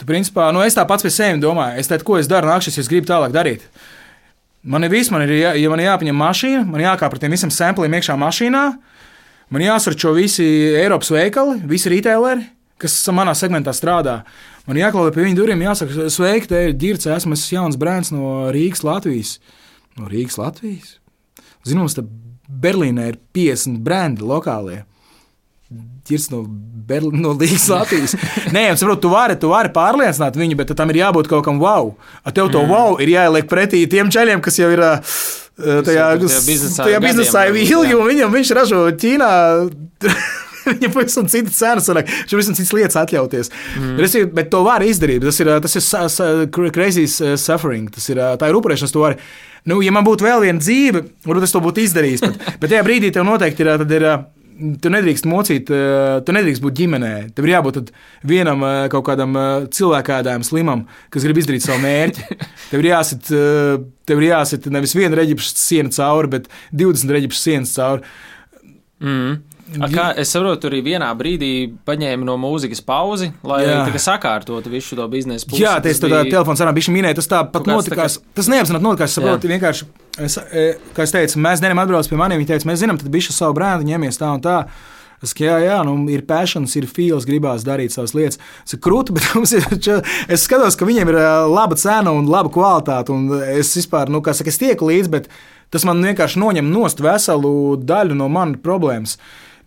Tu, 0.00 0.06
principā, 0.08 0.46
nu, 0.48 0.62
es 0.64 0.72
tā 0.72 0.86
pats 0.88 1.04
pie 1.04 1.10
sevis 1.12 1.42
domāju, 1.42 1.76
es 1.76 1.90
teicu, 1.90 2.06
ko 2.08 2.14
es 2.16 2.28
daru 2.28 2.48
nākamais, 2.48 2.72
ja 2.72 2.80
es 2.80 2.88
gribu 2.88 3.04
tālāk 3.10 3.34
darīt. 3.34 3.66
Man 4.64 4.86
ir 4.86 4.92
viss, 4.92 5.12
man 5.12 5.26
ir, 5.26 5.34
jā, 5.36 5.50
ja 5.60 5.72
man 5.72 5.82
ir 5.82 5.90
jāpaņem 5.90 6.16
mašīna, 6.16 6.62
man 6.70 6.80
jākāp 6.80 7.12
par 7.12 7.20
tiem 7.20 7.34
visiem 7.36 7.52
sampliem 7.52 7.98
iekšā 7.98 8.16
mašīnā, 8.16 8.62
man 9.50 9.66
jāsarčo 9.66 10.14
visi 10.16 10.46
Eiropas 10.78 11.10
veikali, 11.14 11.60
visi 11.70 11.92
retaileri, 11.92 12.46
kas 12.80 12.96
manā 13.14 13.34
segmentā 13.36 13.74
strādā. 13.76 14.20
Man 14.68 14.78
jāklāj 14.78 15.12
pie 15.14 15.24
viņu 15.26 15.40
durvīm, 15.40 15.64
jāsaka, 15.66 16.08
sveiki, 16.12 16.50
te 16.50 16.64
ir 16.68 16.76
ģirts, 16.78 17.08
esmu 17.16 17.36
es 17.36 17.46
jauns 17.50 17.78
brands 17.80 18.12
no 18.14 18.50
Rīgas, 18.54 18.84
Latvijas. 18.86 19.38
No 19.98 20.08
Rīgas, 20.10 20.38
Latvijas. 20.40 20.94
Zinu, 21.66 21.82
mums 21.84 21.96
te 21.96 22.04
Berlīnē 22.50 23.10
ir 23.12 23.18
50 23.36 23.82
brandi 23.84 24.24
lokālie. 24.26 24.84
Ķirs 26.06 26.30
no, 26.32 26.40
Berli, 26.90 27.12
no 27.14 27.32
Līgas 27.38 27.68
Latvijas. 27.70 28.16
Nē, 28.54 28.70
es 28.72 28.82
saprotu, 28.82 29.04
tu 29.04 29.12
vari, 29.12 29.36
tu 29.38 29.52
vari 29.52 29.70
pārliecināt 29.74 30.38
viņu, 30.38 30.58
bet 30.58 30.72
tam 30.78 30.90
ir 30.90 31.02
jābūt 31.04 31.30
kaut 31.30 31.44
kam 31.46 31.60
wow. 31.62 31.92
Ar 32.26 32.34
tev 32.34 32.50
to 32.50 32.64
mm. 32.64 32.72
wow 32.72 32.98
ir 33.02 33.12
jāieliek 33.12 33.50
pretī 33.50 33.84
tiem 33.90 34.10
ceļiem, 34.10 34.42
kas 34.42 34.58
jau 34.58 34.70
ir 34.74 34.82
tajā, 35.86 36.06
tajā 36.76 37.00
biznesā 37.02 37.46
jau 37.48 37.56
ilgi, 37.56 37.96
un 37.96 38.08
viņam 38.10 38.38
viņš 38.38 38.54
ražo 38.60 38.84
Ķīnā. 39.00 39.32
Viņam 40.60 40.92
pavisam 40.92 41.28
cita 41.30 41.50
cena, 41.54 42.02
viņš 42.04 42.32
pavisam 42.34 42.56
citas 42.56 42.72
lietas 42.76 42.98
atļauties. 43.00 43.48
Mm. 43.80 44.00
Es, 44.04 44.16
bet 44.36 44.50
to 44.52 44.60
var 44.66 44.84
izdarīt. 44.84 45.24
Tas 45.24 45.40
ir, 45.40 45.48
tas 45.64 45.76
ir 45.80 46.50
crazy 46.74 47.06
suffering. 47.08 47.88
Tas 47.94 48.10
ir, 48.12 48.20
tā 48.38 48.50
ir 48.50 48.58
upurēšanās. 48.58 48.92
To 48.94 49.06
var. 49.06 49.16
Nu, 49.68 49.80
ja 49.84 49.92
man 49.92 50.06
būtu 50.06 50.24
vēl 50.24 50.44
viena 50.46 50.60
dzīve, 50.60 51.02
varbūt 51.26 51.46
es 51.48 51.56
to 51.56 51.60
būtu 51.64 51.84
izdarījis. 51.84 52.24
Bet, 52.24 52.46
bet 52.62 52.72
tajā 52.72 52.84
brīdī 52.86 53.10
tev 53.14 53.26
noteikti 53.28 53.64
ir, 53.64 53.72
ir 53.96 54.06
tu 54.82 54.92
nedrīkst 54.92 55.26
mocīt, 55.28 55.70
eh, 55.72 56.20
tu 56.24 56.34
nedrīkst 56.34 56.62
būt 56.64 56.76
ģimenē. 56.80 57.12
Tev 57.34 57.46
ir 57.46 57.54
jābūt 57.54 57.92
vienam 58.26 58.64
eh, 58.66 58.88
kaut 58.92 59.06
kādam 59.08 59.36
eh, 59.38 59.68
cilvēkādājam, 59.76 60.44
slimam, 60.46 60.86
kas 61.12 61.26
grib 61.26 61.40
izdarīt 61.40 61.64
savu 61.64 61.82
mērķi. 61.84 62.26
Tev 62.70 62.82
ir 62.84 62.90
jāsit, 62.92 63.30
tev 64.06 64.20
ir 64.20 64.28
jāsit 64.28 64.68
nevis 64.70 64.94
viena 64.94 65.16
reģipša 65.18 65.54
siena 65.58 65.90
cauri, 65.94 66.30
bet 66.36 66.50
20 66.70 67.16
reģipša 67.16 67.40
sienas 67.40 67.72
cauri. 67.74 68.04
Mm. 69.02 69.40
A, 69.78 69.86
kā, 69.90 70.04
es 70.18 70.32
saprotu, 70.34 70.66
arī 70.70 70.80
vienā 70.82 71.08
brīdī 71.14 71.50
paņēma 71.86 72.26
no 72.26 72.34
mūzikas 72.40 72.80
pauzi, 72.82 73.28
lai 73.46 73.62
sakārtotu 74.02 74.72
visu 74.72 74.96
šo 74.96 75.06
biznesu. 75.10 75.46
Pusi. 75.50 75.62
Jā, 75.62 75.76
tas 75.84 76.00
bija 76.02 76.24
telefons 76.26 76.62
arī 76.64 76.74
bija 76.80 76.94
minēts. 76.94 77.20
Tas 77.20 77.30
tā 77.30 77.42
pat 77.52 77.68
notikās. 77.70 78.16
Tā 78.18 78.24
kā... 78.24 78.36
Tas 78.40 78.48
neapzināti 78.50 78.86
notikās. 78.86 79.12
Es 79.12 79.18
saprotu, 79.20 79.50
vienkārši, 79.50 79.90
es, 80.26 80.38
e, 80.50 80.64
kā 80.96 81.04
es 81.06 81.14
teicu, 81.14 81.42
mēs 81.44 81.62
dienām 81.62 81.82
atbraucam 81.84 82.10
pie 82.10 82.18
maniem. 82.18 82.40
Viņi 82.42 82.50
teica, 82.50 82.70
mēs 82.70 82.80
zinām, 82.82 82.98
tad 82.98 83.12
bija 83.14 83.34
savu 83.34 83.54
brāli, 83.60 83.86
ņemies 83.92 84.18
tā 84.18 84.32
un 84.34 84.42
tā. 84.46 84.56
Es, 85.20 85.34
jā, 85.36 85.58
jā, 85.60 85.76
nu, 85.84 85.98
ir 86.10 86.24
pēšanas, 86.26 86.74
ir 86.80 86.86
fils, 86.90 87.28
gribās 87.28 87.62
darīt 87.66 87.94
savas 87.94 88.16
lietas. 88.16 88.40
Tas 88.64 88.74
ir 88.78 88.82
krūti, 88.82 89.14
bet 89.14 89.28
ir. 89.54 90.00
Es 90.32 90.48
skatos, 90.48 90.78
ka 90.80 90.88
viņiem 90.88 91.12
ir 91.12 91.20
e, 91.20 91.28
laba 91.52 91.78
cena 91.78 92.16
un 92.16 92.26
laba 92.32 92.50
kvalitāte. 92.50 93.14
Un 93.14 93.30
es 93.52 93.70
vispār, 93.78 94.10
nu, 94.10 94.24
kā 94.24 94.34
saka, 94.34 94.50
es 94.50 94.58
tieku 94.58 94.90
līdzi, 94.90 95.12
bet 95.12 95.30
tas 95.70 95.86
man 95.86 96.02
vienkārši 96.02 96.42
noņem 96.42 96.72
nost 96.72 97.04
veselu 97.04 97.52
daļu 97.86 98.18
no 98.18 98.26
manas 98.32 98.58
problēmas 98.64 99.20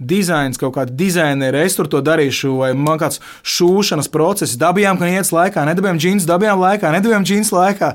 dizains, 0.10 0.60
kaut 0.62 0.76
kāda 0.78 0.94
dizainera, 0.98 1.64
es 1.64 1.78
tur 1.78 1.90
to 1.92 2.02
darīšu, 2.06 2.54
vai 2.62 2.72
man 2.78 3.02
kāds 3.02 3.22
šūšanas 3.56 4.12
process, 4.14 4.60
dabījām, 4.60 5.00
ka 5.02 5.10
iet 5.10 5.32
laikā, 5.34 5.66
nedabījām 5.70 6.02
džins, 6.02 6.30
dabījām 6.30 6.62
laikā, 6.64 6.94
nedabījām 6.98 7.28
džins 7.28 7.54
laikā. 7.56 7.94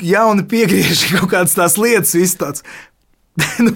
Jauni 0.00 0.46
piegriež 0.48 1.06
kaut 1.16 1.30
kādas 1.34 1.56
tās 1.58 1.78
lietas, 1.80 2.16
viss 2.16 2.38
tāds. 2.40 2.64
nu, 3.64 3.74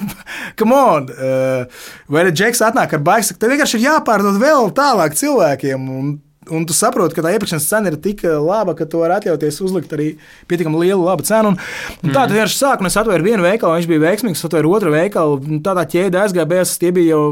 come 0.57 0.75
on! 0.75 1.09
Uh, 1.15 1.67
vai 2.11 2.27
Džeks 2.31 2.63
atnāk 2.67 2.97
ar 2.97 3.03
ka 3.05 3.39
tev 3.39 3.55
vienkārši 3.55 3.79
ir 3.79 3.87
jāpārdod 3.89 4.41
vēl 4.43 4.73
tālāk 4.77 5.15
cilvēkiem. 5.19 5.89
Un 5.89 6.15
Un 6.53 6.67
tu 6.69 6.77
saproti, 6.77 7.17
ka 7.17 7.25
tā 7.25 7.33
iepirkšanas 7.35 7.67
cena 7.71 7.91
ir 7.93 7.99
tik 8.05 8.25
eh, 8.27 8.37
laba, 8.37 8.75
ka 8.77 8.87
tu 8.91 9.01
vari 9.01 9.17
atļauties 9.17 9.61
uzlikt 9.65 9.93
arī 9.97 10.15
pietiekami 10.51 10.83
lielu 10.83 11.01
labu 11.01 11.25
cenu. 11.25 11.55
Un, 11.55 11.61
un 12.03 12.11
tā 12.11 12.25
tad 12.25 12.35
vienkārši 12.35 12.59
sāk, 12.61 12.83
un 12.83 12.91
es 12.91 12.99
atvēru 13.01 13.25
vienu 13.25 13.47
veikalu, 13.47 13.79
viņš 13.79 13.91
bija 13.91 14.05
veiksmīgs, 14.05 14.45
atvēru 14.49 14.75
otru 14.77 14.93
veikalu. 14.95 15.61
Tādā 15.65 15.87
ķēdē 15.95 16.25
aizgāja, 16.25 16.51
bez 16.51 16.75
tie 16.81 16.91
bija 16.95 17.15
jau, 17.15 17.23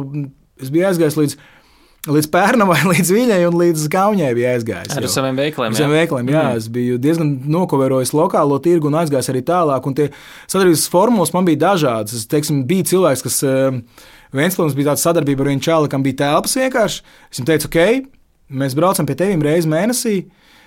es 0.63 0.73
biju 0.73 0.89
aizgājis 0.93 1.19
līdz. 1.21 1.43
Līdz 2.03 2.27
Pērnamai, 2.35 2.81
līdz 2.91 3.11
Viņai 3.15 3.37
un 3.47 3.59
līdz 3.61 3.85
Kaunijai 3.93 4.33
bija 4.35 4.57
aizgājis. 4.57 4.97
Ar 4.97 5.05
jau. 5.07 5.11
saviem 5.13 5.37
veikaliem. 5.39 5.71
Ar 5.71 5.79
saviem 5.79 6.01
veikaliem, 6.01 6.33
jā. 6.35 6.41
Mm. 6.49 6.59
Es 6.59 6.65
biju 6.75 6.97
diezgan 6.99 7.29
nokovērojis 7.55 8.11
lokālo 8.19 8.57
tirgu 8.65 8.91
un 8.91 8.97
aizgājis 8.99 9.31
arī 9.31 9.45
tālāk. 9.47 9.87
Un 9.87 9.95
tie 9.95 10.09
sadarbības 10.51 10.89
formulas 10.91 11.31
man 11.37 11.47
bija 11.47 11.61
dažādas. 11.69 12.17
Es 12.19 12.27
teiksim, 12.27 12.65
bija 12.67 12.89
cilvēks, 12.91 13.23
kas 13.23 13.39
uh, 13.47 13.79
viens 14.35 14.59
mums 14.59 14.75
bija 14.75 14.91
tāds 14.91 15.07
sadarbība 15.07 15.47
ar 15.47 15.53
vienu 15.53 15.63
čāli, 15.63 15.93
kam 15.93 16.03
bija 16.03 16.25
telpas 16.25 16.59
vienkārši. 16.59 17.07
Es 17.31 17.39
viņam 17.39 17.51
teicu, 17.53 17.71
ok, 17.71 18.11
Mēs 18.53 18.77
braucam 18.79 19.09
pie 19.09 19.17
tevis 19.19 19.43
reizes 19.43 19.71
mēnesī. 19.71 20.17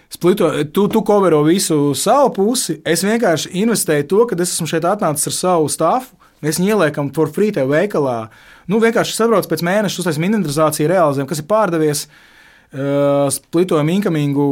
Splito, 0.10 0.50
tu, 0.74 0.86
tu 0.88 1.02
kovero 1.06 1.42
visu 1.44 1.94
savu 1.98 2.30
pusi. 2.36 2.78
Es 2.86 3.04
vienkārši 3.06 3.52
investēju 3.62 4.06
to, 4.12 4.22
ka 4.30 4.38
es 4.38 4.54
esmu 4.54 4.70
šeit 4.70 4.86
atnācis 4.88 5.32
ar 5.32 5.36
savu 5.40 5.72
stāstu. 5.72 6.18
Mēs 6.46 6.60
viņu 6.60 6.76
ieliekam 6.76 7.10
for 7.16 7.32
free 7.34 7.54
tev 7.56 7.72
veikalā. 7.72 8.28
Nu, 8.70 8.78
vienkārši 8.84 9.16
saprotu, 9.18 9.50
pēc 9.50 9.64
mēneša 9.66 10.02
uztaisām 10.02 10.28
inventarizāciju, 10.28 10.90
realizējam, 10.92 11.30
kas 11.30 11.42
ir 11.42 11.50
pārdevies. 11.50 12.08
Uh, 12.76 13.30
splitojam 13.32 13.88
inkamingu 13.94 14.46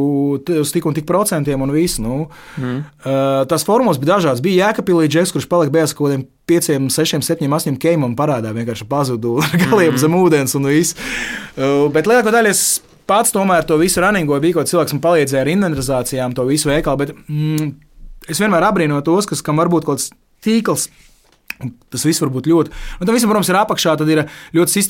uz 0.62 0.70
tik 0.72 0.86
un 0.88 0.96
tik 0.96 1.04
procentiem 1.10 1.60
un 1.66 1.74
visu. 1.76 2.00
Nu. 2.06 2.28
Mm. 2.56 2.78
Uh, 3.04 3.42
tās 3.50 3.66
formulas 3.68 4.00
bija 4.00 4.14
dažādas. 4.14 4.42
Bija 4.44 4.70
Jēkabīlī 4.70 5.10
džeks, 5.12 5.34
kurš 5.36 5.50
palika 5.52 5.74
bez 5.74 5.96
kaut 5.98 6.08
kādiem 6.08 6.24
5, 6.48 6.70
6, 6.94 7.20
7, 7.26 7.50
8 7.60 7.80
keimam 7.84 8.16
parādā. 8.16 8.54
Vienkārši 8.56 8.88
pazudu 8.88 9.36
ar 9.44 9.58
galiem 9.66 9.92
mm. 9.92 10.02
zem 10.06 10.18
ūdens 10.22 10.56
un 10.60 10.70
viss. 10.72 10.96
Uh, 11.58 11.90
bet 11.94 12.08
lielāko 12.08 12.32
daļu 12.32 12.54
es 12.54 12.64
pats 13.10 13.34
tomēr 13.36 13.66
to 13.68 13.78
visu 13.82 14.04
runningoju, 14.04 14.44
bija 14.44 14.60
kaut 14.60 14.72
cilvēks, 14.72 14.96
man 14.98 15.06
palīdzēja 15.06 15.46
ar 15.46 15.54
inventarizācijām, 15.54 16.36
to 16.38 16.46
visu 16.50 16.72
veikalu. 16.72 17.04
Bet 17.04 17.16
mm, 17.16 17.72
es 18.32 18.44
vienmēr 18.44 18.68
abrīnoju 18.70 19.08
tos, 19.10 19.30
kas, 19.30 19.44
kam 19.46 19.62
varbūt 19.62 19.88
kaut 19.88 20.00
kāds 20.00 20.14
tīkls. 20.44 20.90
Tas 21.94 22.02
viss 22.04 22.20
var 22.20 22.32
būt 22.34 22.48
ļoti. 22.50 22.72
Nu, 23.00 23.06
tam 23.06 23.16
visam, 23.16 23.30
protams, 23.32 23.50
ir 23.52 23.58
apakšā. 23.60 23.94
Tad 24.00 24.10
ir 24.12 24.24
ļoti 24.58 24.82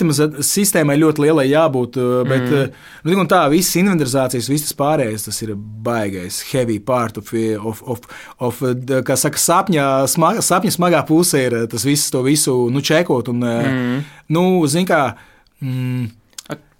sistēmai 0.47 0.95
ļoti 0.97 1.25
lielai 1.25 1.45
jābūt. 1.49 1.99
Uh, 1.99 2.13
bet, 2.25 2.47
mm. 2.47 3.11
nu, 3.11 3.25
tā, 3.29 3.43
visas 3.51 3.75
inventarizācijas, 3.81 4.49
viss 4.49 4.69
tas 4.69 4.77
pārējais, 4.79 5.27
tas 5.27 5.41
ir 5.45 5.53
baigais, 5.57 6.39
heavy 6.49 6.79
part 6.81 7.19
of, 7.21 7.29
of, 7.59 7.83
of, 7.93 8.07
of 8.47 8.63
kā 9.05 9.19
saka, 9.19 9.41
sapņa, 9.43 9.85
smaga, 10.09 10.41
sapņa 10.45 10.73
smagā 10.77 11.03
pusē 11.09 11.45
ir 11.49 11.59
tas 11.69 11.85
viss, 11.85 12.09
to 12.13 12.23
visu 12.25 12.55
nu, 12.73 12.81
čekot. 12.81 13.29
Un, 13.35 13.45
mm. 13.45 14.03
nu, 14.33 14.47
zin 14.71 14.89
kā. 14.89 15.05
Mm, 15.61 16.09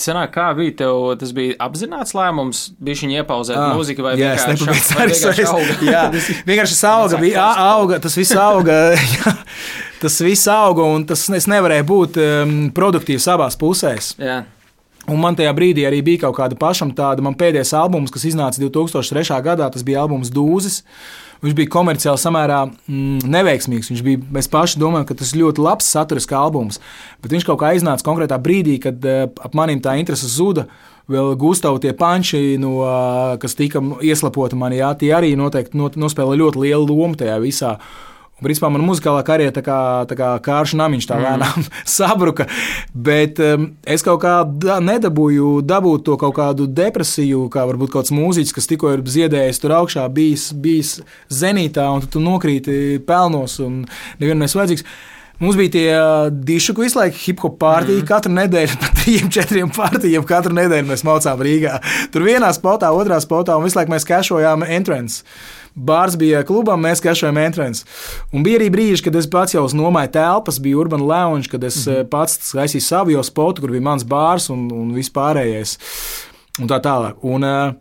Senāk, 0.04 0.34
kā 0.36 0.50
bija 0.58 0.74
tev, 0.82 0.98
tas 1.22 1.30
bija 1.36 1.56
apzināts 1.64 2.12
lēmums, 2.18 2.66
bija 2.84 3.00
viņa 3.00 3.22
iepauzēt 3.22 3.56
ah, 3.56 3.70
mūziku 3.78 4.04
vai 4.04 4.18
jā, 4.20 4.34
vienkārši, 4.36 4.98
vai 4.98 5.06
vienkārši 5.08 5.46
auga? 5.48 5.78
jā, 5.94 6.02
vienkārši 6.50 6.80
auga, 6.90 7.20
bija 7.22 7.46
auga, 7.64 8.00
tas 8.04 8.18
viss 8.20 8.36
auga, 8.36 8.76
jā, 9.16 9.34
tas 10.02 10.20
viss 10.26 10.50
auga 10.52 10.90
un 10.98 11.08
tas 11.08 11.24
es 11.40 11.48
nevarēju 11.48 11.88
būt 11.94 12.20
um, 12.20 12.58
produktīvs 12.76 13.30
abās 13.32 13.56
pusēs. 13.62 14.12
Jā. 14.20 14.42
Un 15.12 15.20
man 15.20 15.36
tajā 15.36 15.52
brīdī 15.56 15.84
arī 15.84 16.00
bija 16.06 16.22
kaut 16.22 16.38
kāda 16.38 16.56
pašam 16.56 16.94
tāda, 16.96 17.24
man 17.26 17.36
pēdējais 17.36 17.74
albums, 17.76 18.12
kas 18.14 18.24
iznāca 18.30 18.62
2003. 18.62 19.36
gadā, 19.44 19.68
tas 19.74 19.84
bija 19.84 20.06
albums 20.06 20.32
Dūzis. 20.32 20.80
Viņš 21.44 21.56
bija 21.58 21.72
komerciāli 21.74 22.22
samērā 22.22 22.62
mm, 22.70 23.26
neveiksmīgs. 23.28 23.90
Viņš 23.92 24.04
bija, 24.06 24.22
mēs 24.32 24.48
paši 24.48 24.80
domājam, 24.80 25.10
ka 25.10 25.18
tas 25.20 25.34
ir 25.34 25.42
ļoti 25.42 25.66
labs 25.66 25.90
saturisks 25.92 26.38
albums, 26.40 26.80
bet 27.20 27.36
viņš 27.36 27.48
kaut 27.50 27.60
kā 27.60 27.74
iznāca 27.76 28.08
konkrētā 28.08 28.38
brīdī, 28.40 28.78
kad 28.86 29.04
uh, 29.04 29.26
ap 29.44 29.58
maniem 29.60 29.84
tā 29.84 29.98
interese 30.00 30.32
zuda. 30.32 30.70
Vēl 31.12 31.34
Gustavs 31.36 31.84
tie 31.84 31.92
panči, 32.00 32.56
no, 32.64 32.78
uh, 32.86 33.34
kas 33.44 33.60
tika 33.60 33.84
ieslapoti 34.00 34.56
manī, 34.56 34.80
jā, 34.80 34.94
tie 35.02 35.12
arī 35.18 35.34
noteikti 35.36 35.76
not, 35.76 36.00
nospēlē 36.00 36.40
ļoti 36.40 36.64
lielu 36.64 36.88
lomu 36.88 37.20
tajā 37.20 37.36
visā. 37.44 37.76
Un, 37.76 38.13
principā 38.46 38.70
man 38.74 38.84
muzikālā 38.88 39.24
karjera 39.28 39.54
tā 39.56 39.64
kā, 39.66 39.78
tā 40.10 40.18
kā 40.20 40.34
kārša 40.44 40.80
namiņš 40.82 41.08
tā 41.10 41.20
lēnām 41.22 41.62
mm. 41.62 41.80
sabruka. 41.98 42.48
Bet 42.94 43.42
um, 43.44 43.70
es 43.86 44.06
kaut 44.06 44.22
kā 44.26 44.36
da, 44.46 44.80
nedabūju 44.84 45.56
dabūt 45.68 46.06
to 46.10 46.20
kaut 46.22 46.38
kādu 46.40 46.68
depresiju, 46.68 47.48
kā 47.54 47.66
varbūt 47.70 47.96
kāds 47.96 48.14
mūziķis, 48.16 48.56
kas 48.56 48.70
tikko 48.70 48.94
ir 48.98 49.08
ziedējis 49.16 49.64
tur 49.64 49.78
augšā, 49.80 50.06
bijis, 50.14 50.52
bijis 50.54 51.00
zenītā, 51.34 51.88
un 51.96 52.06
tu, 52.06 52.16
tu 52.16 52.24
nokrīti 52.24 53.02
pelnos 53.08 53.60
un 53.64 53.84
nevienam 54.22 54.46
nesvajadzīgs. 54.46 54.88
Mums 55.44 55.58
bija 55.58 55.72
tie 55.74 55.94
diši, 56.46 56.76
visu 56.78 57.00
laiku 57.00 57.18
hip 57.26 57.42
hop 57.44 57.58
pārtīja. 57.60 58.04
Mm. 58.04 58.08
Katru 58.08 58.32
nedēļu, 58.38 58.78
pat 58.84 58.94
trim, 59.02 59.32
četriem 59.34 59.74
pārtījiem, 59.74 60.28
katru 60.30 60.56
nedēļu 60.56 60.88
mēs 60.92 61.04
maucām 61.08 61.42
Rīgā. 61.44 61.80
Tur 62.14 62.28
vienā 62.28 62.52
spotā, 62.56 62.94
otrā 62.96 63.20
spotā, 63.24 63.58
un 63.58 63.68
visu 63.68 63.80
laiku 63.80 63.96
mēs 63.96 64.08
kešojām 64.08 64.64
entrance. 64.70 65.24
Bārs 65.74 66.18
bija 66.20 66.44
klubam, 66.46 66.84
mēs 66.86 67.02
kešojām 67.02 67.38
entrance. 67.42 67.86
Un 68.34 68.44
bija 68.46 68.60
arī 68.60 68.70
brīži, 68.74 69.04
kad 69.08 69.16
es 69.18 69.28
pats 69.30 69.56
jau 69.56 69.64
nomāju 69.74 70.12
telpas, 70.14 70.60
bija 70.62 70.78
Urban 70.78 71.02
Lounge, 71.02 71.50
kad 71.50 71.64
es 71.64 71.86
mm 71.86 71.94
-hmm. 71.94 72.10
pats 72.10 72.54
taisīju 72.54 72.82
savu 72.82 73.12
jau 73.12 73.24
spotu, 73.24 73.62
kur 73.62 73.72
bija 73.72 73.82
mans 73.82 74.04
bārs 74.04 74.52
un, 74.54 74.72
un 74.72 74.94
vispārējais. 74.94 75.78
Un 76.62 76.68
tā 76.70 76.78
tālāk. 76.80 77.16
Un, 77.22 77.44
uh, 77.44 77.74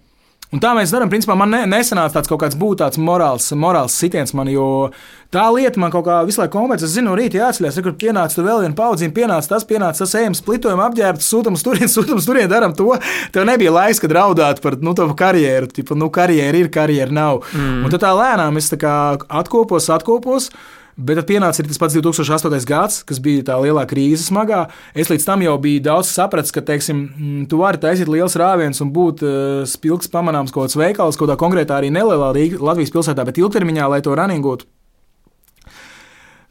Un 0.53 0.61
tā 0.61 0.75
mēs 0.77 0.93
darām. 0.93 1.09
Principā 1.12 1.33
man 1.38 1.49
ne, 1.49 1.62
nesanāca 1.71 2.19
tāds 2.19 2.29
kaut 2.29 2.43
kāds 2.43 2.57
būt 2.61 2.83
tāds 2.83 3.01
morāls, 3.01 3.47
morāls 3.57 3.95
sitiens 3.97 4.35
man, 4.37 4.51
jo 4.53 4.91
tā 5.33 5.47
lieta 5.55 5.81
man 5.81 5.93
kaut 5.95 6.05
kā 6.05 6.19
visu 6.29 6.43
laiku 6.43 6.59
kompensē. 6.59 6.85
Es 6.85 6.93
zinu, 6.99 7.15
rīt 7.17 7.38
jāatceļas, 7.38 7.79
kur 7.85 7.95
pienāca 7.97 8.37
tur 8.37 8.45
vēl 8.51 8.67
viena 8.67 8.77
paudzīme, 8.77 9.15
pienāca 9.17 9.55
tas, 9.55 9.65
pienāca 9.69 10.05
tas, 10.05 10.12
ejam, 10.21 10.37
splitojam, 10.37 10.83
apģērbtu, 10.85 11.25
sūtam 11.25 11.57
uz 11.57 11.65
turieni, 11.65 11.88
sūtam 11.95 12.21
uz 12.21 12.29
turieni, 12.29 12.51
darām 12.53 12.77
to. 12.77 12.91
Tev 13.33 13.49
nebija 13.49 13.73
laiks, 13.73 14.03
kad 14.03 14.12
raudāt 14.19 14.61
par 14.65 14.77
nu, 14.85 14.93
to 14.99 15.09
karjeru. 15.17 15.73
Tipa, 15.73 15.97
nu, 15.97 16.11
karjeru 16.12 16.61
ir, 16.61 16.71
karjeru 16.75 17.17
nav. 17.17 17.43
Mm. 17.57 17.87
Un 17.87 17.97
tad 17.97 18.05
tā 18.05 18.12
lēnām 18.19 18.61
es 18.61 18.69
tā 18.75 18.81
kā 18.85 18.95
atkopos, 19.41 19.88
atkopos. 19.97 20.53
Bet 20.96 21.16
tad 21.16 21.28
pienāca 21.31 21.64
tas 21.64 21.81
pats 21.81 21.94
2008. 21.96 22.66
gads, 22.68 22.98
kas 23.09 23.20
bija 23.22 23.46
tā 23.48 23.57
lielā 23.62 23.87
krīze 23.88 24.26
smagā. 24.26 24.66
Es 24.92 25.09
līdz 25.09 25.24
tam 25.24 25.44
jau 25.44 25.55
biju 25.62 25.81
daudz 25.87 26.11
sapratis, 26.12 26.52
ka, 26.52 26.61
teiksim, 26.68 27.00
tu 27.48 27.62
vari 27.62 27.81
taisīt 27.81 28.11
liels 28.12 28.37
rāviens 28.37 28.83
un 28.85 28.92
būt 28.92 29.24
uh, 29.24 29.62
spilgts 29.68 30.12
pamanāms 30.12 30.52
kaut 30.52 30.68
kāds 30.68 30.76
veikals, 30.76 31.16
kaut 31.16 31.31
kādā 31.31 31.38
konkrētā 31.40 31.81
arī 31.81 31.88
nelielā 31.94 32.35
Latvijas 32.61 32.92
pilsētā, 32.92 33.24
bet 33.24 33.40
ilgtermiņā, 33.40 33.88
lai 33.88 34.02
to 34.05 34.12
runningotu, 34.18 34.68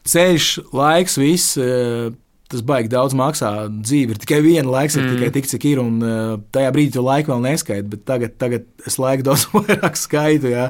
ceļš, 0.10 0.52
laiks, 0.74 1.22
viss. 1.22 1.56
Uh, 1.62 2.10
tas 2.52 2.64
baigi 2.66 2.92
daudz 2.92 3.16
maksā. 3.18 3.52
Dzīve 3.72 4.16
ir 4.16 4.22
tikai 4.22 4.42
viena, 4.46 4.68
laiks 4.72 4.98
ir 4.98 5.06
mm. 5.06 5.16
tikai 5.16 5.32
tik, 5.38 5.50
cik 5.52 5.68
ir. 5.72 5.82
Un 5.84 6.02
uh, 6.04 6.34
tajā 6.54 6.74
brīdī 6.76 6.96
tu 6.98 7.06
laiku 7.06 7.34
vēl 7.34 7.46
neskaiti, 7.46 7.88
bet 7.94 8.04
tagad, 8.08 8.36
tagad 8.42 8.68
es 8.88 9.00
laiku 9.02 9.26
daudz 9.30 9.48
vairāk 9.54 10.00
skaitu. 10.00 10.52
Jā, 10.52 10.68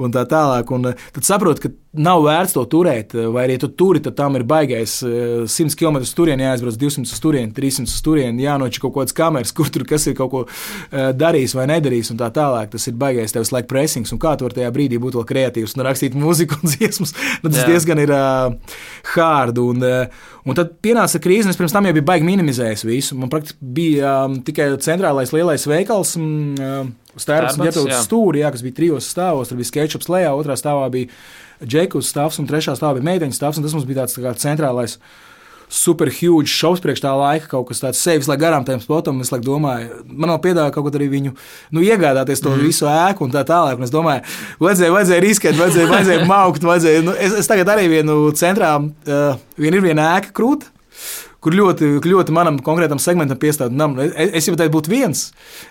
un 0.00 0.14
tā 0.14 0.26
tālāk. 0.30 0.70
Un, 0.74 0.90
uh, 0.92 1.08
tad 1.16 1.28
saprotu, 1.28 1.66
ka 1.66 1.72
nav 1.94 2.24
vērts 2.24 2.56
to 2.56 2.64
turēt. 2.70 3.14
Vai 3.34 3.46
arī 3.46 3.58
tu 3.62 3.70
turi, 3.70 4.02
tad 4.04 4.16
tam 4.18 4.38
ir 4.38 4.46
baigais 4.48 4.96
100 5.00 5.78
km 5.78 6.00
turieni, 6.16 6.46
jāaizbrauc 6.46 6.78
200 6.80 7.14
uz 7.14 7.22
turieni, 7.22 7.54
300 7.54 7.90
uz 7.90 8.02
turieni, 8.04 8.44
jānoķer 8.44 8.82
kaut 8.82 8.96
kādas 8.98 9.16
kameras, 9.16 9.54
kur 9.56 9.70
tur 9.72 9.86
kas 9.88 10.08
ir 10.10 10.18
kaut 10.18 10.32
ko 10.32 10.44
darījis 10.92 11.54
vai 11.58 11.68
nedarījis, 11.70 12.12
un 12.14 12.20
tā 12.20 12.30
tālāk. 12.34 12.72
Tas 12.74 12.88
ir 12.90 12.98
baigais 12.98 13.34
tev 13.34 13.46
laika 13.54 13.70
pressings, 13.70 14.12
un 14.14 14.20
kā 14.22 14.34
tu 14.34 14.48
vari 14.48 14.58
tajā 14.58 14.72
brīdī 14.74 15.00
būt 15.02 15.18
vēl 15.18 15.28
kreatīvs 15.30 15.76
un 15.76 15.86
rakstīt 15.86 16.18
mūziku 16.24 16.58
un 16.60 16.74
dziesmas. 16.74 17.14
Nu, 17.42 17.50
tas 17.50 17.62
Jā. 17.62 17.70
diezgan 17.72 18.02
ir 18.02 18.14
uh, 18.14 18.78
hard. 19.14 19.60
Un, 19.62 19.84
uh, 19.84 20.32
un 20.44 20.58
tad 20.58 20.74
pienāca 20.84 21.20
krīze, 21.22 21.48
un 21.48 21.54
es 21.54 21.58
pirms 21.60 21.74
tam 21.74 21.86
jau 21.88 21.94
biju 21.96 22.06
baigi 22.08 22.26
minimizējis 22.28 22.84
visu. 22.88 23.16
Man 23.18 23.32
praktiski 23.32 23.72
bija 23.76 24.16
um, 24.28 24.38
tikai 24.44 24.70
centrālais 24.84 25.32
lielais 25.34 25.66
veikals. 25.70 26.16
Um, 26.20 26.92
Stērps 27.14 27.54
un 27.54 27.62
ģērbtuves 27.62 28.06
stūri, 28.08 28.40
jā, 28.42 28.48
kas 28.50 28.64
bija 28.66 28.74
trijos 28.74 29.06
stāvos. 29.06 29.46
Tur 29.50 29.60
bija 29.60 29.70
sketchups 29.70 30.08
lejā, 30.10 30.32
otrā 30.34 30.56
stāvā 30.58 30.88
bija 30.90 31.12
džekus 31.62 32.08
stāvs 32.10 32.40
un 32.42 32.48
trešā 32.50 32.74
stāvā 32.74 32.98
bija 32.98 33.12
meiteņu 33.12 33.36
stāvs. 33.36 33.60
Tas 33.62 33.76
mums 33.76 33.86
bija 33.86 34.02
tāds 34.02 34.16
tā 34.18 34.24
kā 34.24 34.34
centrālais. 34.42 34.96
Super 34.98 35.33
huge 36.14 36.50
šovs 36.50 36.82
priekš 36.84 37.02
tā 37.04 37.12
laika, 37.18 37.48
kaut 37.50 37.68
kas 37.70 37.82
tāds 37.82 38.02
sevis, 38.02 38.28
lai 38.30 38.38
garām 38.40 38.66
tam 38.66 38.82
spotam. 38.82 39.20
Es 39.24 39.32
domāju, 39.34 40.02
man 40.08 40.34
vēl 40.34 40.42
piedāvāja 40.46 40.74
kaut 40.74 40.86
ko 40.86 40.94
arī 40.94 41.08
viņu 41.12 41.34
nu, 41.34 41.82
iegādāties, 41.84 42.42
to 42.44 42.52
mm. 42.52 42.62
visu 42.68 42.88
ēku 42.90 43.26
un 43.26 43.34
tā 43.34 43.44
tālāk. 43.48 43.80
Un 43.80 43.88
es 43.88 43.94
domāju, 43.94 44.22
vajadzēja, 44.62 44.94
vajadzēja 44.94 45.24
riskēt, 45.26 45.58
vajadzēja, 45.58 45.90
vajadzēja 45.90 46.28
maukt. 46.34 46.68
Vajadzēja, 46.70 47.02
nu, 47.06 47.16
es, 47.18 47.34
es 47.42 47.50
tagad 47.50 47.74
arī 47.74 47.88
vienu 47.92 48.20
centrā, 48.38 48.76
uh, 48.78 49.42
vien 49.60 49.76
ir 49.76 49.84
viena 49.84 50.14
ēka 50.18 50.34
krūta 50.36 50.72
kur 51.44 51.52
ļoti, 51.52 51.98
ļoti 52.00 52.32
manam 52.32 52.56
konkrētam 52.64 53.00
segmentam 53.02 53.36
piestāv 53.40 53.74
namu. 53.74 54.00
Es, 54.00 54.30
es 54.40 54.48
jau 54.48 54.56
tādu 54.56 54.72
būtu 54.72 54.92
viens, 54.92 55.26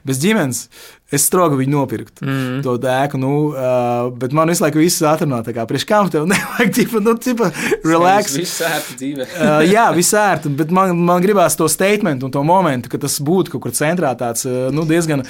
bez 0.05 0.19
ģimenes. 0.21 0.67
Es 1.13 1.27
strogu 1.29 1.59
viņu 1.59 1.75
nopirkt, 1.75 2.23
mm. 2.23 2.61
to 2.65 2.75
dēku. 2.81 3.19
Nu, 3.21 3.31
uh, 3.51 4.09
bet 4.19 4.33
man 4.35 4.49
visu 4.49 4.65
laiku 4.65 4.81
viss 4.81 5.03
atrunā. 5.05 5.43
Tā 5.45 5.53
kā 5.55 5.65
priekš 5.69 5.87
kam 5.89 6.09
tev 6.13 6.25
nevajag, 6.31 6.73
tipa, 6.79 7.03
nu, 7.05 7.15
tipa, 7.21 7.51
relax. 7.85 8.33
Viss 8.39 8.63
ērti 8.65 8.97
dzīve. 8.99 9.29
uh, 9.29 9.61
jā, 9.67 9.87
viss 9.95 10.17
ērti. 10.17 10.51
Bet 10.59 10.73
man, 10.73 10.95
man 10.97 11.23
gribās 11.23 11.57
to 11.59 11.69
statement 11.71 12.25
un 12.25 12.33
to 12.33 12.43
momentu, 12.47 12.91
ka 12.91 13.01
tas 13.05 13.19
būtu 13.23 13.55
kaut 13.55 13.67
kur 13.67 13.75
centrā 13.77 14.13
tāds 14.19 14.47
uh, 14.49 14.67
nu, 14.73 14.87
diezgan. 14.89 15.25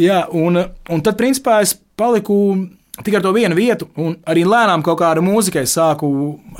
Jā, 0.00 0.24
un, 0.34 0.60
un 0.62 1.04
tad, 1.04 1.16
principā, 1.20 1.62
es 1.64 1.76
paliku 1.96 2.36
tikai 3.02 3.18
ar 3.18 3.24
to 3.24 3.32
vienu 3.34 3.56
vietu, 3.58 3.88
un 3.98 4.14
arī 4.30 4.44
lēnām 4.46 4.84
kaut 4.86 5.00
kāda 5.00 5.22
mūzika 5.24 5.64
sāku, 5.66 6.08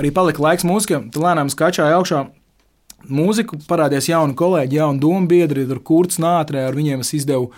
arī 0.00 0.10
palika 0.14 0.42
laiks 0.42 0.66
mūzikai, 0.66 1.04
tad 1.14 1.22
lēnām 1.22 1.52
skačāju 1.52 2.00
augšā 2.00 2.24
mūziku, 3.10 3.58
parādījās 3.68 4.08
jauni 4.10 4.36
kolēģi, 4.38 4.80
jauni 4.80 5.02
domu 5.02 5.30
biedri, 5.30 5.66
tur 5.68 5.80
kurts 5.84 6.20
nātrē, 6.22 6.66
ar 6.68 6.76
viņiem 6.76 7.04
es 7.04 7.12
izdevu 7.20 7.50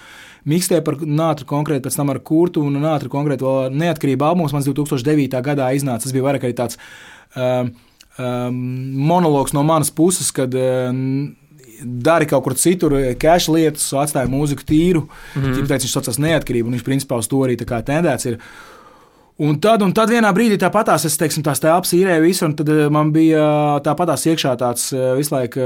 mikstē 0.47 0.83
par 0.87 0.99
nātru 1.03 1.49
konkrēti, 1.49 1.85
pēc 1.87 1.99
tam 1.99 2.13
ar 2.13 2.21
kurtu 2.27 2.63
un 2.67 2.79
nātru 2.83 3.11
konkrēti 3.13 3.47
vēl 3.47 3.75
neatkarība 3.75 4.31
albums. 4.31 4.55
Mans 4.57 4.69
2009. 4.69 5.41
gadā 5.45 5.73
iznāca, 5.77 6.07
tas 6.07 6.15
bija 6.15 6.27
vairāk 6.29 6.47
arī 6.47 6.57
tāds 6.59 6.79
um, 7.35 7.73
um, 8.19 8.63
monologs 9.11 9.57
no 9.57 9.65
manas 9.67 9.91
puses, 9.91 10.31
kad 10.35 10.55
um, 10.55 11.35
dari 11.83 12.29
kaut 12.31 12.47
kur 12.47 12.57
citur, 12.57 12.95
cash 13.21 13.51
lietas, 13.53 13.91
atstāja 13.93 14.31
mūziku 14.33 14.65
tīru. 14.65 15.05
Mm 15.35 15.43
-hmm. 15.43 15.61
Tāpēc 15.61 15.85
viņš 15.85 15.99
saucās 15.99 16.23
neatkarību, 16.23 16.71
un 16.71 16.79
viņš 16.79 16.87
principā 16.87 17.19
uz 17.19 17.29
to 17.29 17.43
arī 17.45 17.57
tendēts 17.57 18.27
ir. 18.27 18.41
Un 19.37 19.59
tad, 19.61 19.83
un 19.85 19.93
tad 19.93 20.09
vienā 20.09 20.31
brīdī 20.33 20.57
tāpatās 20.57 21.05
es 21.05 21.19
teiksim, 21.21 21.43
tās 21.45 21.61
telpas 21.61 21.93
īrēju 21.93 22.23
visu, 22.25 22.47
un 22.47 22.55
tad 22.57 22.69
eh, 22.73 22.87
man 22.89 23.11
bija 23.13 23.43
eh, 23.77 23.81
tāpatās 23.85 24.25
iekšā 24.27 24.57
tāds 24.57 24.93
eh, 24.97 25.13
visu 25.19 25.35
laiku. 25.35 25.61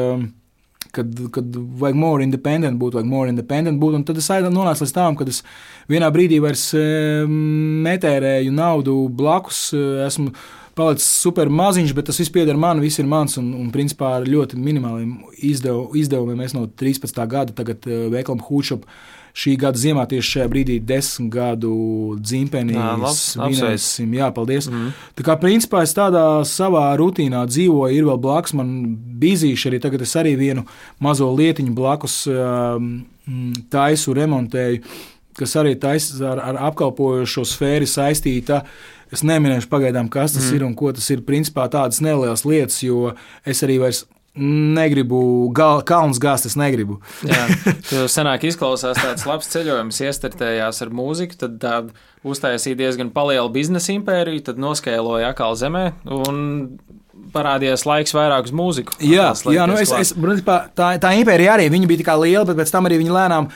Kad, 0.94 1.18
kad 1.35 1.59
vajag 1.81 1.98
more 1.98 2.24
independent 2.24 2.81
būt, 2.81 2.96
vajag 2.98 3.11
more 3.11 3.31
independent 3.31 3.79
būt. 3.83 3.98
Un 3.98 4.07
tad 4.07 4.18
es 4.18 4.31
nonācu 4.31 4.85
līdz 4.85 4.94
tam, 4.96 5.18
ka 5.18 5.26
es 5.31 5.42
vienā 5.90 6.09
brīdī 6.14 6.40
vairs 6.42 6.70
netērēju 7.87 8.55
naudu 8.55 8.96
blakus. 9.09 9.68
Esmu 10.07 10.35
palicis 10.79 11.07
super 11.22 11.50
maziņš, 11.53 11.94
bet 11.94 12.09
tas 12.11 12.18
viss 12.20 12.33
pieder 12.33 12.59
man, 12.59 12.83
viss 12.83 12.98
ir 13.03 13.09
mans. 13.11 13.37
Un, 13.40 13.53
un 13.59 13.70
principā 13.74 14.16
ar 14.18 14.29
ļoti 14.29 14.59
minimāliem 14.59 15.16
izdev, 15.50 15.94
izdevumiem 15.98 16.44
es 16.46 16.57
no 16.57 16.66
13. 16.66 17.24
gada 17.31 17.57
tagad 17.57 17.87
veikalam 17.87 18.42
Hūčup 18.48 18.87
šī 19.37 19.55
gada 19.61 19.79
ziemā, 19.79 20.07
tieši 20.11 20.35
šajā 20.35 20.49
brīdī, 20.51 20.79
desmit 20.85 21.31
gadu 21.35 21.75
dzimtenī 22.21 22.77
svinēsim. 23.14 24.16
Jā, 24.19 24.31
paldies. 24.35 24.71
Mm. 24.71 24.90
Tā 25.19 25.27
kā 25.27 25.37
principā 25.40 25.85
es 25.87 25.95
tādā 25.97 26.25
savā 26.49 26.88
rutīnā 27.01 27.45
dzīvoju, 27.51 27.97
ir 27.97 28.09
vēl 28.11 28.21
blakus 28.23 28.57
man 28.59 28.75
bizīši 29.21 29.71
arī 29.71 29.81
tagad 29.83 30.05
es 30.07 30.16
arī 30.19 30.35
vienu 30.40 30.66
mazo 31.03 31.31
lietiņu 31.35 31.75
blakus 31.77 32.23
um, 32.31 32.93
taisu, 33.73 34.14
remontēju, 34.16 34.85
kas 35.38 35.57
arī 35.61 35.77
taisa 35.81 36.35
ar, 36.35 36.43
ar 36.51 36.62
apkalpojošo 36.71 37.47
sfēru 37.49 37.88
saistīta. 37.88 38.64
Es 39.11 39.25
neminēšu 39.27 39.66
pagaidām, 39.71 40.07
kas 40.12 40.37
tas 40.37 40.47
mm. 40.47 40.57
ir 40.57 40.64
un 40.69 40.75
ko 40.79 40.93
tas 40.95 41.09
ir. 41.11 41.25
Principā 41.27 41.66
tādas 41.73 41.99
nelielas 42.05 42.45
lietas, 42.47 42.79
jo 42.85 43.16
es 43.43 43.62
arī 43.66 43.81
vairs 43.83 44.05
Negribu 44.38 45.51
gal, 45.51 45.81
kalns 45.83 46.21
gāzt, 46.23 46.47
es 46.47 46.55
negribu. 46.59 47.01
Jā, 47.27 47.49
tu 47.88 48.05
senāk 48.11 48.45
izklausās 48.47 49.01
tāds 49.01 49.27
labs 49.27 49.51
ceļojums, 49.51 49.99
iestartējās 50.07 50.79
ar 50.85 50.93
mūziku, 50.95 51.38
tad 51.40 51.57
tādu 51.62 51.97
uztaisīja 52.31 52.79
diezgan 52.79 53.11
lielu 53.11 53.51
biznesa 53.51 53.90
impēriju, 53.97 54.45
tad 54.47 54.62
noskēloja 54.62 55.33
atkal 55.35 55.59
zemē 55.59 55.85
un 56.14 56.38
parādījās 57.35 57.85
laiks 57.87 58.14
vairāk 58.16 58.48
uz 58.48 58.54
mūziku. 58.56 58.96
Jā, 59.04 59.30
jā 59.52 59.66
nu 59.70 59.76
es, 59.80 59.92
es, 59.94 60.12
tā, 60.76 60.88
tā 61.00 61.12
impērija 61.18 61.56
arī 61.56 61.68
bija 61.88 62.06
tā 62.11 62.16
liela, 62.20 62.44
bet 62.48 62.59
pēc 62.59 62.72
tam 62.74 62.88
arī 62.88 63.00
viņa 63.00 63.14
lēnām 63.14 63.48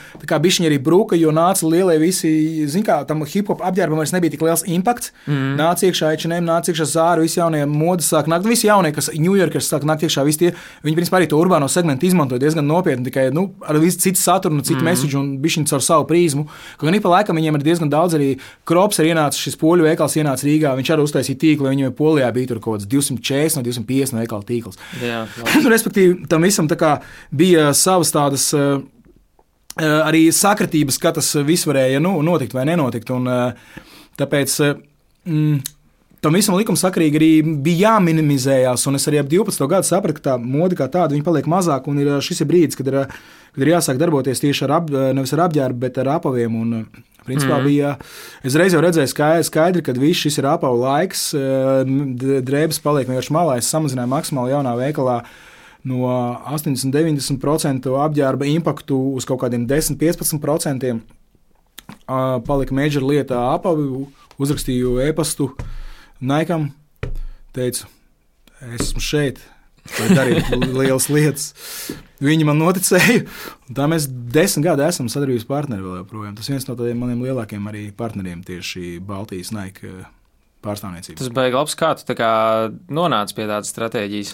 bišķiņi 0.45 0.69
arī 0.69 0.79
bruka, 0.83 1.17
jo 1.19 1.33
nāca 1.35 1.67
lielie 1.69 1.97
visi, 2.01 2.29
zin 2.71 2.85
kā, 2.85 3.01
tam 3.07 3.23
hip 3.27 3.49
hop 3.51 3.63
apģērbam 3.65 3.99
vairs 4.01 4.13
nebija 4.15 4.35
tik 4.35 4.45
liels 4.45 4.65
impakts. 4.71 5.11
Mm. 5.25 5.55
Nāca 5.59 5.87
iekšā 5.89 6.11
H&M, 6.13 6.45
nāca 6.47 6.71
iekšā 6.71 6.87
Zāra, 6.91 7.23
visi 7.23 7.39
jaunie 7.39 7.63
modes 7.69 8.09
sāk 8.11 8.29
nākt, 8.31 8.47
visi 8.49 8.69
jaunie, 8.69 8.91
kas 8.95 9.11
Ņujorkers 9.15 9.69
sāk 9.71 9.87
nākt 9.87 10.05
iekšā, 10.05 10.25
visi 10.27 10.43
tie, 10.43 10.51
viņi 10.85 10.99
principā 10.99 11.19
arī 11.19 11.29
to 11.31 11.39
urbāno 11.39 11.69
segmentu 11.71 12.07
izmantoja 12.09 12.43
diezgan 12.43 12.67
nopietni, 12.69 13.07
tikai, 13.09 13.27
nu, 13.35 13.47
ar 13.65 13.79
visu 13.81 14.01
citu 14.03 14.21
saturu, 14.21 14.61
citu 14.61 14.81
mm. 14.81 14.89
message 14.89 15.17
un 15.19 15.35
bišķiņi 15.43 15.71
caur 15.71 15.83
savu 15.85 16.07
prizmu. 16.09 16.47
Kaut 16.79 16.89
gan 16.89 16.97
ik 16.97 17.05
pa 17.05 17.13
laikam 17.17 17.39
viņiem 17.39 17.59
ir 17.59 17.65
diezgan 17.65 17.91
daudz 17.91 18.17
arī 18.17 18.31
krops, 18.67 18.99
ir 19.01 19.11
ienācis 19.13 19.47
šis 19.47 19.59
poļu 19.61 19.87
veikals, 19.87 20.17
ienāca 20.19 20.47
Rīgā, 20.47 20.75
viņš 20.77 20.93
arī 20.93 21.05
uztaisīja 21.07 21.41
tīklu, 21.41 21.71
viņam 21.71 21.95
polijā 21.97 22.29
bija 22.35 22.51
tur 22.51 22.61
kaut 22.63 22.79
kāds 22.79 22.89
240 22.91 23.54
no 23.57 23.63
250 23.65 24.15
no 24.15 24.23
veikala 24.23 24.47
tīkls. 24.47 24.79
Jā, 25.03 25.23
nu, 25.63 25.71
Respektīvi, 25.73 26.25
tam 26.31 26.45
visam 26.47 26.69
bija 27.31 27.71
savas 27.77 28.13
tādas. 28.15 28.51
Uh, 28.55 28.83
arī 29.75 30.29
sakritības, 30.31 30.95
ka 31.03 31.11
tas 31.17 31.33
viss 31.43 31.67
varēja 31.67 31.99
nu, 31.99 32.13
notikt 32.23 32.53
vai 32.55 32.63
nenotikt. 32.69 33.09
Un, 33.11 33.27
tāpēc 34.15 34.53
mm, 35.27 35.57
tam 36.25 36.35
visam 36.35 36.57
likumsakarīgi 36.57 37.19
arī 37.19 37.31
bija 37.65 37.91
jāminimizējās. 37.95 38.85
Un 38.89 38.97
es 38.99 39.05
arī 39.09 39.21
ap 39.21 39.31
12 39.31 39.71
gadu 39.71 39.87
sapratu, 39.87 40.19
ka 40.19 40.31
tā 40.31 40.37
mode 40.41 40.77
kā 40.77 40.89
tāda 40.91 41.17
paliek 41.25 41.49
mazāk. 41.49 41.89
Un 41.91 42.01
ir, 42.01 42.13
šis 42.25 42.41
ir 42.41 42.49
brīdis, 42.49 42.77
kad 42.79 42.89
ir, 42.89 43.03
kad 43.55 43.65
ir 43.65 43.75
jāsāk 43.75 44.01
darboties 44.01 44.41
tieši 44.43 44.65
ar, 44.67 44.79
ap, 44.79 44.89
nevis 44.89 45.35
ar 45.37 45.45
apģērbu, 45.47 45.83
bet 45.85 46.01
ar 46.01 46.17
apaviem 46.17 46.61
un 46.61 46.79
Principā 47.25 47.57
mm. 47.57 47.65
bija, 47.65 47.91
es 48.45 48.53
reiz 48.53 48.75
jau 48.75 48.81
redzēju 48.85 49.09
skaidri, 49.09 49.45
skaidri 49.47 49.81
ka 49.85 49.95
viss 49.97 50.21
šis 50.27 50.37
ir 50.37 50.45
apavu 50.45 50.77
laiks, 50.83 51.31
drēbes 52.45 52.77
paliek 52.83 53.09
vienkārši 53.09 53.33
malā, 53.33 53.55
es 53.57 53.69
samazināju 53.73 54.11
maksimāli 54.11 54.53
jaunā 54.53 54.75
veikalā 54.77 55.15
no 55.89 56.05
80-90% 56.53 57.89
apģērba 58.03 58.49
impaktu 58.53 58.99
uz 59.17 59.25
kaut 59.25 59.41
kādiem 59.41 59.65
10-15%. 59.69 60.93
Palika 62.45 62.77
meža 62.77 63.01
lietā 63.01 63.41
apavu, 63.55 64.05
uzrakstīju 64.41 64.99
e-pastu 65.07 65.49
Naikam, 66.23 66.69
teicu, 67.55 67.89
esmu 68.77 69.01
šeit, 69.03 69.41
lai 69.97 70.07
darītu 70.15 70.59
lielas 70.79 71.09
lietas. 71.11 71.49
Viņi 72.23 72.47
man 72.47 72.61
noticēja, 72.61 73.25
un 73.67 73.75
tā 73.75 73.87
mēs 73.91 74.07
desmit 74.07 74.69
gadi 74.69 74.85
esam 74.87 75.09
sadarbības 75.11 75.47
partneri 75.49 75.83
vēl 75.83 75.99
joprojām. 75.99 76.37
Tas 76.37 76.47
viens 76.47 76.67
no 76.69 76.77
tādiem 76.79 77.03
maniem 77.03 77.25
lielākajiem 77.27 77.67
arī 77.67 77.83
partneriem 77.97 78.45
tieši 78.47 79.01
Baltijas 79.03 79.51
Nike 79.51 79.91
pārstāvniecībā. 80.63 81.19
Tas 81.19 81.33
beigas 81.35 81.59
labs, 81.59 81.75
kā 81.83 81.91
tu 81.99 82.15
kā 82.17 82.31
nonāci 82.87 83.35
pie 83.35 83.49
tādas 83.49 83.75
stratēģijas. 83.75 84.31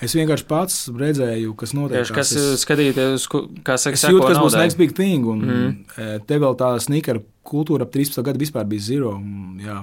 Es 0.00 0.16
vienkārši 0.16 0.46
pats 0.48 0.82
redzēju, 0.96 1.54
kas 1.60 1.76
notiek. 1.76 2.00
Tieši, 2.00 2.16
kas 2.16 2.34
es, 2.34 2.62
skatīties, 2.64 3.26
kā 3.62 3.76
saka, 3.78 3.98
es 3.98 4.06
jūtu, 4.08 4.26
kas 4.26 4.40
būs 4.40 4.56
next 4.56 4.80
big 4.80 4.94
thing. 4.96 5.28
Un 5.28 5.46
mm. 5.46 6.22
te 6.26 6.38
vēl 6.40 6.56
tā 6.58 6.72
sneaker 6.82 7.20
kultūra 7.46 7.86
ap 7.86 7.92
13 7.94 8.24
gadu 8.24 8.40
vispār 8.40 8.66
bija 8.66 8.86
zero. 8.86 9.12
Un, 9.20 9.60
jā, 9.60 9.76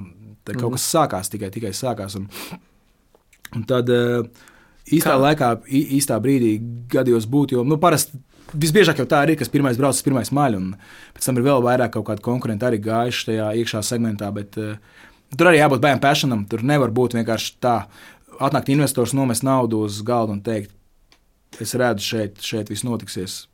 tā 0.48 0.56
kaut 0.56 0.72
mm. 0.72 0.78
kas 0.78 0.88
sākās 0.96 1.34
tikai, 1.34 1.52
tikai 1.54 1.74
sākās. 1.76 2.18
Un, 2.20 2.30
un 3.58 3.66
tad 3.70 3.92
uh, 3.94 4.24
īstā 4.88 5.16
Kā? 5.16 5.22
laikā, 5.26 5.52
īstā 5.68 6.20
brīdī 6.24 6.56
gadījos 6.94 7.28
būt. 7.30 7.58
Jo 7.58 7.66
nu, 7.68 7.80
parasti 7.82 8.20
visbiežāk 8.54 9.02
jau 9.02 9.08
tā 9.10 9.26
ir, 9.28 9.36
kas 9.40 9.52
pirmais 9.52 9.80
brauc, 9.80 10.00
pirmais 10.06 10.32
maļ, 10.32 10.56
un 10.60 10.70
pēc 11.16 11.28
tam 11.28 11.40
ir 11.40 11.48
vēl 11.50 11.66
vairāk 11.66 11.98
kaut 11.98 12.08
kādi 12.08 12.24
konkurenti 12.24 12.68
arī 12.68 12.80
gājuši 12.84 13.28
tajā 13.32 13.50
iekšā 13.62 13.84
segmentā. 13.84 14.32
Bet, 14.36 14.56
uh, 14.62 14.80
tur 15.36 15.52
arī 15.52 15.62
jābūt 15.62 15.84
bērnam 15.84 16.04
passionam. 16.04 16.48
Tur 16.50 16.64
nevar 16.66 16.94
būt 16.96 17.18
vienkārši 17.18 17.58
tā, 17.64 17.78
atnākt 18.40 18.72
investors, 18.74 19.16
nomest 19.18 19.46
naudu 19.46 19.84
uz 19.88 20.00
galda 20.06 20.36
un 20.36 20.42
teikt, 20.46 20.74
es 21.62 21.74
redzu, 21.80 22.06
šeit, 22.06 22.42
šeit 22.44 22.72
viss 22.72 22.86
notiksies. 22.88 23.46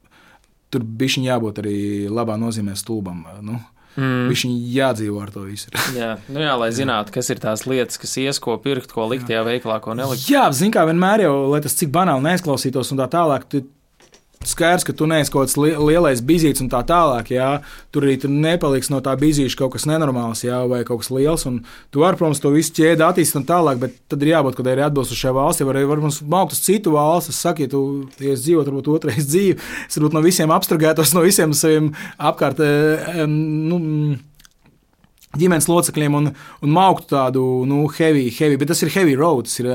Tur 0.73 0.84
bija 0.84 1.21
jābūt 1.21 1.62
arī 1.62 1.77
labā 2.10 2.36
nozīmē 2.41 2.75
stulbam. 2.77 3.23
Nu, 3.45 3.60
Mm. 3.93 4.29
Viņš 4.32 4.43
jādzīvo 4.73 5.21
ar 5.21 5.32
to 5.34 5.45
visu. 5.45 5.69
jā, 5.99 6.15
nu 6.34 6.41
jā, 6.41 6.53
lai 6.58 6.71
zinātu, 6.73 7.13
kas 7.13 7.29
ir 7.29 7.41
tās 7.43 7.67
lietas, 7.69 7.99
kas 8.01 8.17
ies, 8.21 8.41
ko 8.41 8.58
pirkt, 8.62 8.93
ko 8.95 9.06
likt 9.12 9.27
tajā 9.29 9.43
veikalā, 9.45 9.79
ko 9.84 9.93
nelikt. 9.97 10.25
Jā, 10.32 10.47
zināmā 10.49 10.93
mērā 10.93 10.93
vienmēr 10.93 11.25
jau, 11.27 11.36
lai 11.51 11.62
tas 11.63 11.75
cik 11.77 11.91
banāli 11.93 12.25
neizklausītos 12.27 12.93
un 12.93 13.01
tā 13.01 13.08
tālāk. 13.12 13.45
Tu, 13.49 13.63
skaidrs, 14.49 14.86
ka 14.88 14.95
tu 14.97 15.08
neesi 15.10 15.32
kaut 15.34 15.47
kāds 15.47 15.58
lielais 15.60 16.21
bizīts 16.25 16.63
un 16.63 16.69
tā 16.71 16.82
tālāk. 16.88 17.32
Jā. 17.36 17.49
Tur 17.93 18.08
arī 18.08 18.17
tur 18.21 18.34
nepaliks 18.34 18.91
no 18.93 18.99
tā 19.06 19.15
bizīša 19.19 19.60
kaut 19.60 19.75
kas 19.75 19.88
nenormāls 19.89 20.43
jā, 20.45 20.63
vai 20.69 20.82
kaut 20.88 21.03
kas 21.03 21.12
liels. 21.13 21.45
Tu 21.93 22.03
vari, 22.03 22.19
protams, 22.19 22.41
to 22.43 22.53
visu 22.53 22.75
ķēdi 22.79 23.06
attīstīt 23.06 23.41
un 23.41 23.47
tālāk, 23.49 23.79
bet 23.84 23.95
tad 24.12 24.25
ir 24.25 24.34
jābūt 24.34 24.58
kaut 24.58 24.65
kādai 24.65 24.88
atbilstošai 24.88 25.34
valstī. 25.38 25.67
Vai 25.67 25.77
arī 25.77 26.12
maukt 26.34 26.58
uz 26.58 26.62
citu 26.65 26.95
valsti. 26.97 27.34
Es 27.34 27.41
saku, 27.45 27.65
ja 27.65 27.71
tu 27.71 27.84
ja 28.23 28.36
dzīvo, 28.38 28.65
varbūt 28.67 28.91
otrais 28.97 29.29
dzīve, 29.32 29.58
es 29.88 29.99
varbūt 29.99 30.17
no 30.17 30.25
visiem 30.25 30.53
abstragētos, 30.53 31.15
no 31.17 31.25
visiem 31.25 31.56
saviem 31.58 31.93
apkārt. 32.17 32.62
E, 32.63 33.27
nu, 33.29 33.82
ģimenes 35.39 35.69
locekļiem 35.69 36.17
un, 36.17 36.32
un 36.63 36.73
mauktu 36.73 37.15
tādu 37.15 37.43
nu, 37.69 37.84
heavy, 37.97 38.27
heavy, 38.34 38.60
bet 38.62 38.69
tas 38.73 38.84
ir 38.86 38.93
heavy 38.93 39.15
road. 39.17 39.49
Tas 39.49 39.62
ir, 39.63 39.71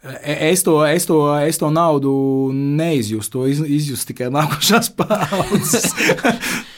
Es 0.00 0.62
to, 0.62 0.78
es, 0.86 1.04
to, 1.04 1.16
es 1.44 1.58
to 1.60 1.68
naudu 1.68 2.10
neizjūstu, 2.56 3.34
to 3.34 3.48
iz, 3.52 3.58
izjūstu 3.60 4.14
tikai 4.14 4.30
nākošās 4.32 4.88
paudzes. 4.98 5.90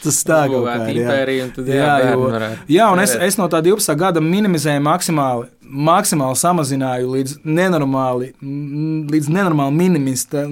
Tas 0.03 0.17
tā 0.27 0.41
kā 0.51 0.59
ir. 0.91 1.77
Jā, 1.79 1.93
jā, 2.03 2.09
jo, 2.11 2.49
jā, 2.67 2.87
un 2.91 2.99
es, 2.99 3.13
es 3.15 3.37
no 3.39 3.47
tā 3.47 3.61
12 3.63 3.95
gada 4.01 4.19
minimizēju 4.19 4.83
maksimāli, 4.83 5.47
maksimāli 5.87 6.39
samazināju 6.41 7.13
līdz 7.13 7.37
nenormāli, 7.47 8.33
līdz 9.13 9.29
nenormāli 9.31 9.77
minimista, 9.77 10.43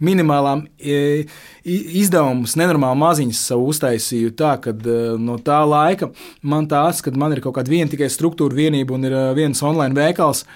minimālām 0.00 0.64
izdevumus, 0.80 2.56
nenormāli 2.56 3.02
maziņas 3.02 3.42
savu 3.50 3.68
uztaisīju 3.74 4.32
tā, 4.38 4.54
ka 4.64 4.72
e, 4.72 4.96
no 5.20 5.36
tā 5.44 5.60
laika 5.68 6.08
man 6.40 6.70
tāds, 6.70 7.04
kad 7.04 7.20
man 7.20 7.36
ir 7.36 7.42
kaut 7.44 7.58
kāda 7.58 7.72
viena 7.74 7.92
tikai 7.92 8.08
struktūra 8.12 8.56
vienība 8.56 8.96
un 8.96 9.04
ir 9.04 9.12
e, 9.12 9.26
viens 9.36 9.60
online 9.60 9.92
veikals, 9.98 10.46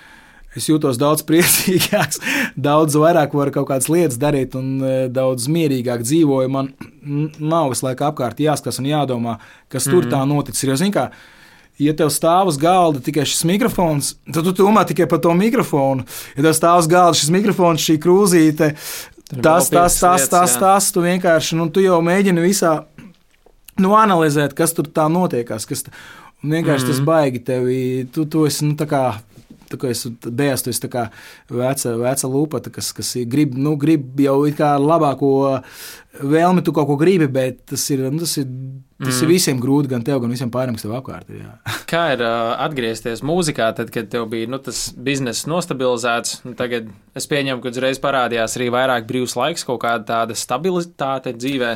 Es 0.57 0.69
jūtos 0.69 0.99
daudz 1.01 1.25
priecīgāks, 1.29 2.21
daudz 2.57 2.97
vairāk 3.01 3.37
varu 3.37 3.55
kaut 3.55 3.71
kādas 3.71 3.91
lietas 3.93 4.19
darīt 4.21 4.57
un 4.59 4.81
e, 4.81 4.97
daudz 5.13 5.49
mierīgāk 5.53 6.05
dzīvoju. 6.05 6.51
Man 6.53 6.73
nav 7.39 7.73
visu 7.73 7.87
laiku 7.89 8.09
apkārt 8.11 8.43
jāskatās 8.43 8.81
un 8.83 8.91
jādomā, 8.91 9.39
kas 9.73 9.89
tur 9.89 10.03
mm 10.03 10.11
-hmm. 10.11 10.13
tā 10.13 10.29
noticis. 10.29 10.65
Jo, 10.69 10.77
zin, 10.77 10.93
kā, 10.93 11.09
ja 11.79 11.95
tev 11.97 12.11
stāv 12.13 12.49
uz 12.53 12.59
galda 12.61 13.01
tikai 13.01 13.25
šis 13.27 13.45
mikrofons, 13.49 14.15
tad 14.33 14.45
tu 14.45 14.53
domā 14.53 14.85
tikai 14.87 15.07
par 15.07 15.19
to 15.19 15.35
mikrofonu. 15.35 16.05
Ja 16.37 16.43
tev 16.43 16.55
stāv 16.59 16.79
uz 16.79 16.87
galda 16.87 17.19
šis 17.19 17.31
mikrofons, 17.31 17.81
šī 17.81 17.99
krūzīte, 17.99 18.75
tas, 19.43 19.69
tas, 19.71 19.99
tas, 20.01 20.29
tas, 20.29 20.57
tas, 20.59 20.93
tu 20.93 21.01
vienkārši, 21.01 21.57
nu, 21.57 21.71
tu 21.71 21.81
jau 21.81 22.01
mēģini 22.01 22.41
visā 22.41 22.85
nu, 23.81 23.95
analizēt, 23.97 24.55
kas 24.55 24.75
tur 24.77 24.87
tā 24.87 25.09
notiekās. 25.09 25.67
Kas, 25.67 25.85
un 26.43 26.51
vienkārši 26.51 26.85
mm 26.85 26.91
-hmm. 26.91 26.97
tas 26.97 27.07
baigi 27.07 27.39
tevi, 27.39 28.09
tu, 28.13 28.25
tu 28.25 28.47
esi, 28.47 28.65
nu, 28.65 28.77
tā 29.73 29.81
kā 29.81 29.91
es 29.93 30.05
bēstu, 30.09 30.73
es 30.73 30.83
tā 30.83 30.91
kā 30.93 31.07
veca, 31.51 31.97
veca 32.01 32.31
lupata, 32.31 32.73
kas, 32.73 32.93
kas 32.97 33.15
grib, 33.31 33.57
nu, 33.59 33.75
grib 33.81 34.21
jau 34.21 34.43
it 34.49 34.59
kā 34.61 34.75
labāko 34.81 35.33
vēlmi, 36.21 36.63
tu 36.65 36.75
kaut 36.77 36.89
ko 36.91 36.97
gribi, 37.01 37.29
bet 37.33 37.63
tas 37.73 37.85
ir, 37.95 38.05
nu, 38.13 38.21
tas 38.23 38.35
ir, 38.41 38.49
tas 39.01 39.15
mm. 39.15 39.23
ir 39.25 39.31
visiem 39.31 39.63
grūti, 39.63 39.91
gan 39.93 40.05
tev, 40.05 40.21
gan 40.23 40.33
visiem 40.33 40.53
pārējiem, 40.53 40.77
kas 40.77 40.85
tev 40.85 40.97
apkārt 40.99 41.31
ir. 41.33 41.47
Jā. 41.47 41.55
Kā 41.93 42.03
ir 42.17 42.25
uh, 42.27 42.53
atgriezties 42.67 43.25
mūzikā, 43.27 43.71
tad, 43.79 43.93
kad 43.95 44.11
tev 44.13 44.29
bija 44.33 44.51
nu, 44.51 44.61
tas 44.63 44.85
bizness 44.93 45.49
nostabilizēts? 45.51 46.43
Nu, 46.47 46.55
tagad 46.59 46.93
es 47.19 47.29
pieņemu, 47.31 47.63
ka 47.65 47.73
uzreiz 47.73 48.01
parādījās 48.03 48.59
arī 48.61 48.69
vairāk 48.75 49.09
brīvs 49.09 49.37
laiks, 49.39 49.67
kaut 49.69 49.83
kāda 49.87 50.07
tāda 50.13 50.37
stabilitāte 50.39 51.35
dzīvē. 51.39 51.75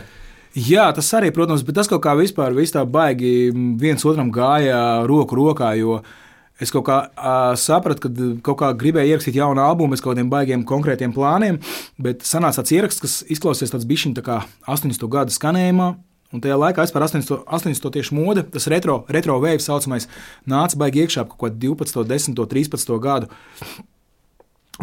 Jā, 0.57 0.87
tas 0.97 1.09
arī, 1.17 1.33
protams, 1.37 1.65
bet 1.67 1.77
tas 1.77 1.89
kaut 1.91 2.01
kā 2.05 2.15
vispār 2.17 2.55
tā 2.73 2.85
baigi 2.89 3.51
viens 3.53 4.05
otram 4.09 4.31
gāja 4.33 5.05
roku 5.09 5.37
rokā, 5.37 5.75
jo 5.77 5.99
uh, 5.99 6.15
Es 6.63 6.73
kaut 6.73 6.87
kā 6.89 6.97
uh, 7.05 7.53
sapratu, 7.61 8.07
ka 8.07 8.29
kaut 8.47 8.59
kā 8.63 8.71
gribēju 8.81 9.13
ierakstīt 9.13 9.37
jaunu 9.37 9.61
albumu 9.61 9.99
kaut 9.99 10.15
kādiem 10.15 10.31
baigiem 10.33 10.65
konkrētiem 10.69 11.13
plāniem, 11.13 11.59
bet 12.01 12.25
sanāca 12.25 12.63
tāds 12.63 12.73
ieraksts, 12.73 13.03
kas 13.03 13.17
izklausās 13.29 13.75
tāds 13.75 13.89
bišķiņš 13.89 14.17
tā 14.17 14.25
kā 14.25 14.39
80. 14.65 15.05
gada 15.13 15.35
skanējumā. 15.35 15.91
Un 16.35 16.43
tajā 16.43 16.57
laikā 16.59 16.83
vispār 16.83 17.05
80. 17.07 17.45
80. 17.47 17.91
tieši 17.95 18.17
mode, 18.17 18.43
tas 18.55 18.67
retro, 18.73 19.03
retro 19.13 19.37
wave 19.43 19.63
saucamais, 19.63 20.09
nāca 20.49 20.81
baigi 20.81 21.05
iekšā 21.05 21.27
kaut 21.29 21.39
ko 21.39 21.53
12, 21.53 22.03
10, 22.09 22.41
13 22.51 22.97
gadu. 23.05 23.31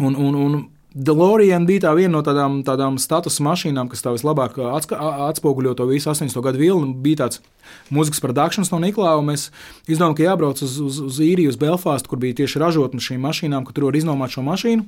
Un, 0.00 0.14
un, 0.14 0.34
un 0.34 0.56
DeLorean 0.94 1.64
bija 1.66 1.88
tā 1.88 1.92
viena 1.98 2.12
no 2.14 2.20
tādām, 2.22 2.60
tādām 2.62 3.00
status 3.02 3.40
mašīnām, 3.42 3.88
kas 3.90 4.04
tā 4.04 4.12
vislabāk 4.14 4.60
atspoguļo 4.62 5.72
to 5.74 5.88
visu 5.88 6.12
80. 6.12 6.38
gadu 6.44 6.60
vilnu. 6.60 6.92
Bija 7.02 7.24
tāds 7.24 7.40
mūzikas 7.90 8.22
produkcijas 8.22 8.70
no 8.70 8.78
Niklausa. 8.78 9.24
Mēs 9.26 9.48
izdomājām, 9.90 10.14
ka 10.14 10.26
jābrauc 10.28 10.62
uz, 10.62 10.76
uz, 10.78 11.00
uz 11.02 11.18
īriju, 11.18 11.50
uz 11.50 11.58
Belfāstu, 11.58 12.12
kur 12.12 12.22
bija 12.22 12.38
tieši 12.44 12.62
ražotne 12.62 13.02
šīm 13.02 13.26
mašīnām, 13.26 13.66
ka 13.66 13.74
tur 13.74 13.88
var 13.88 13.98
iznomāt 13.98 14.36
šo 14.36 14.46
mašīnu. 14.46 14.86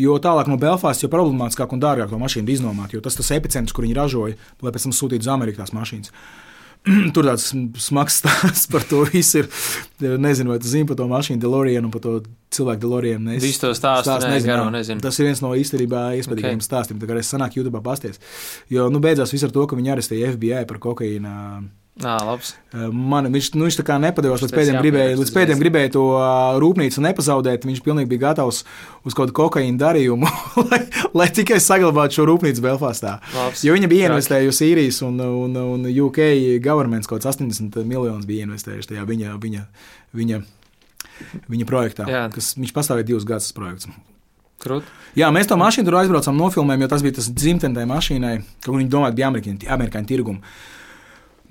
Jo 0.00 0.16
tālāk 0.16 0.48
no 0.48 0.56
Belfāstas 0.56 1.04
jau 1.04 1.12
problemātiskāk 1.12 1.74
un 1.76 1.84
dārgāk 1.84 2.08
to 2.08 2.16
mašīnu 2.16 2.48
iznomāt, 2.48 2.96
jo 2.96 3.04
tas 3.04 3.12
ir 3.12 3.20
tas 3.20 3.34
epicentrs, 3.36 3.76
kur 3.76 3.84
viņi 3.84 3.98
ražoja, 3.98 4.40
lai 4.64 4.72
pēc 4.72 4.88
tam 4.88 4.96
sūtītu 4.96 5.26
uz 5.26 5.28
Ameriku 5.28 5.60
tās 5.60 5.74
mašīnas. 5.76 6.14
Tur 7.14 7.26
tāds 7.28 7.50
smags 7.84 8.16
stāsts 8.22 8.66
par 8.70 8.86
to 8.90 9.04
visu 9.10 9.42
ir. 9.42 9.50
Nezinu, 10.18 10.50
vai 10.50 10.58
tu 10.62 10.70
zini 10.70 10.88
par 10.88 10.98
to 10.98 11.06
mašīnu, 11.10 11.38
DeLoreanu 11.42 11.86
un 11.86 11.92
par 11.94 12.02
to 12.02 12.16
cilvēku 12.52 12.82
DeLoreanu. 12.82 13.36
Es 13.36 13.44
Visu 13.44 13.62
to 13.62 13.70
stāstu 13.78 14.08
stāst, 14.08 14.26
nezinu, 14.26 14.50
garo, 14.50 14.70
nezinu. 14.74 15.02
Tas 15.04 15.20
ir 15.20 15.30
viens 15.30 15.42
no 15.44 15.52
īstenībā 15.58 16.08
iespaidīgākajiem 16.18 16.58
okay. 16.58 16.66
stāstiem. 16.66 16.98
Tā 16.98 17.10
kā 17.10 17.20
es 17.20 17.30
sanāku 17.30 17.60
YouTube 17.60 17.82
pasties. 17.86 18.18
Jo 18.72 18.88
nu, 18.90 19.02
beidzās 19.04 19.34
viss 19.34 19.46
ar 19.46 19.54
to, 19.54 19.68
ka 19.70 19.78
viņi 19.78 19.94
arestēja 19.94 20.34
FBI 20.34 20.66
par 20.70 20.82
kokaīnu 20.82 21.36
Labs. 22.00 22.54
Man, 22.72 23.26
viņš, 23.28 23.50
nu, 23.52 23.66
viņš 23.66 23.76
tā 23.76 23.84
kā 23.84 23.98
nepadevās 24.00 24.40
līdz 24.40 24.54
pēdējiem, 24.56 24.78
gribēja, 24.80 25.16
līdz 25.20 25.32
pēdējiem 25.34 25.60
gribēja 25.60 25.90
to 25.92 26.04
rūpnīcu 26.62 27.02
nepazaudēt. 27.04 27.66
Viņš 27.68 27.82
pilnīgi 27.84 28.08
bija 28.08 28.22
gatavs 28.30 28.62
uz 29.04 29.12
kaut 29.12 29.26
kādu 29.26 29.36
kokaīnu 29.36 29.76
darījumu, 29.80 30.30
lai, 30.70 30.78
lai 31.20 31.26
tikai 31.36 31.60
saglabātu 31.60 32.16
šo 32.16 32.26
rūpnīcu 32.30 32.64
Belfastā. 32.64 33.18
Labs. 33.36 33.66
Jo 33.68 33.76
viņa 33.76 33.92
bija 33.92 34.08
investējusi 34.08 34.70
īrijas 34.70 35.02
un, 35.04 35.20
un, 35.20 35.60
un 35.76 35.84
UK 35.92 36.22
governments 36.64 37.10
kaut 37.10 37.20
kāds 37.20 37.36
80 37.36 37.76
miljonus 37.84 38.24
bija 38.28 38.48
investējuši 38.48 38.94
tajā 38.94 39.04
viņa, 39.12 39.36
viņa, 39.44 39.68
viņa, 40.16 40.42
viņa 41.52 41.68
projektā. 41.68 42.08
Jā. 42.08 42.24
Kas, 42.32 42.54
viņš 42.56 42.72
pastāvēja 42.72 43.12
divus 43.12 43.28
gadus 43.28 43.52
projekts. 43.52 43.92
Krut. 44.62 44.86
Jā, 45.18 45.28
mēs 45.34 45.48
to 45.50 45.58
mašīnu 45.60 45.90
tur 45.90 46.00
aizbraucām, 46.00 46.38
nofilmējām, 46.38 46.86
jo 46.86 46.92
tas 46.92 47.02
bija 47.04 47.18
tas 47.18 47.26
dzimtenē 47.34 47.82
mašīnai, 47.90 48.36
ka 48.62 48.72
viņi 48.72 48.92
domāja, 48.92 49.16
bija 49.18 49.32
amerikāņu 49.74 50.08
tirgumu. 50.08 50.54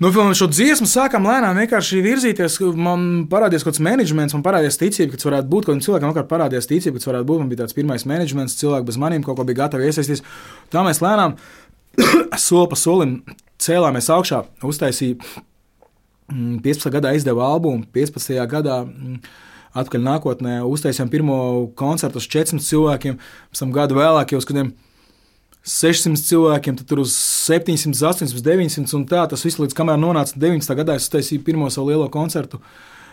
Nofilmējot 0.00 0.38
šo 0.40 0.48
dziesmu, 0.50 0.86
sākām 0.88 1.26
lēnām 1.28 1.58
vienkārši 1.60 2.00
virzīties. 2.02 2.56
Man 2.80 3.26
parādījās 3.30 3.62
kaut 3.66 3.74
kāds 3.74 3.84
menedžments, 3.84 4.34
man 4.34 4.42
parādījās 4.46 4.80
ticība, 4.80 5.12
ka 5.12 5.20
tas 5.20 5.28
varētu 5.28 5.50
būt. 5.52 5.68
Kādam 5.68 5.82
cilvēkam 5.84 6.14
vakar 6.14 6.26
parādījās 6.30 6.70
ticība, 6.70 6.96
ka 6.96 7.04
tas 7.04 7.10
varētu 7.10 7.28
būt. 7.28 7.42
Man 7.42 7.52
bija 7.52 7.60
tāds 7.62 7.76
pirmais 7.76 8.06
menedžments, 8.08 8.56
cilvēks 8.58 8.88
bez 8.88 8.98
maniem 8.98 9.22
kaut 9.26 9.38
ko 9.38 9.46
bija 9.46 9.60
gatavi 9.60 9.86
iesaistīties. 9.90 10.24
Tā 10.72 10.82
mēs 10.86 11.02
lēnām 11.04 11.36
soli 12.48 12.72
pa 12.72 12.80
solim 12.80 13.14
cēlāmies 13.62 14.10
augšā, 14.10 14.42
uztaisījām 14.66 15.22
15. 16.32 16.88
gadā 16.92 17.12
izdeva 17.16 17.50
albumu, 17.52 17.84
15. 17.92 18.38
gadā 18.50 18.82
atpakaļ 19.72 20.04
nākotnē 20.06 20.54
uztaisījām 20.68 21.10
pirmo 21.12 21.36
koncertu 21.78 22.20
uz 22.20 22.28
400 22.32 22.64
cilvēkiem, 22.66 23.18
pēc 23.52 23.62
tam 23.62 23.74
gadu 23.74 23.98
vēlāk 23.98 24.34
jau 24.34 24.40
uz 24.40 24.48
kādiem 24.48 24.72
600 25.62 26.18
cilvēkiem, 26.26 26.78
tad 26.80 26.88
tur 26.90 27.04
uz 27.04 27.12
700, 27.14 27.94
800, 27.94 28.42
900 28.42 28.96
un 28.98 29.04
tā 29.06 29.22
tas 29.30 29.44
viss 29.46 29.60
līdz 29.62 29.76
kamēr 29.78 30.00
nonāca 30.00 30.34
19. 30.34 30.74
gadā 30.80 30.96
es 30.98 31.06
uztaisīju 31.06 31.44
pirmo 31.46 31.70
savu 31.70 31.92
lielo 31.92 32.08
koncertu. 32.10 32.58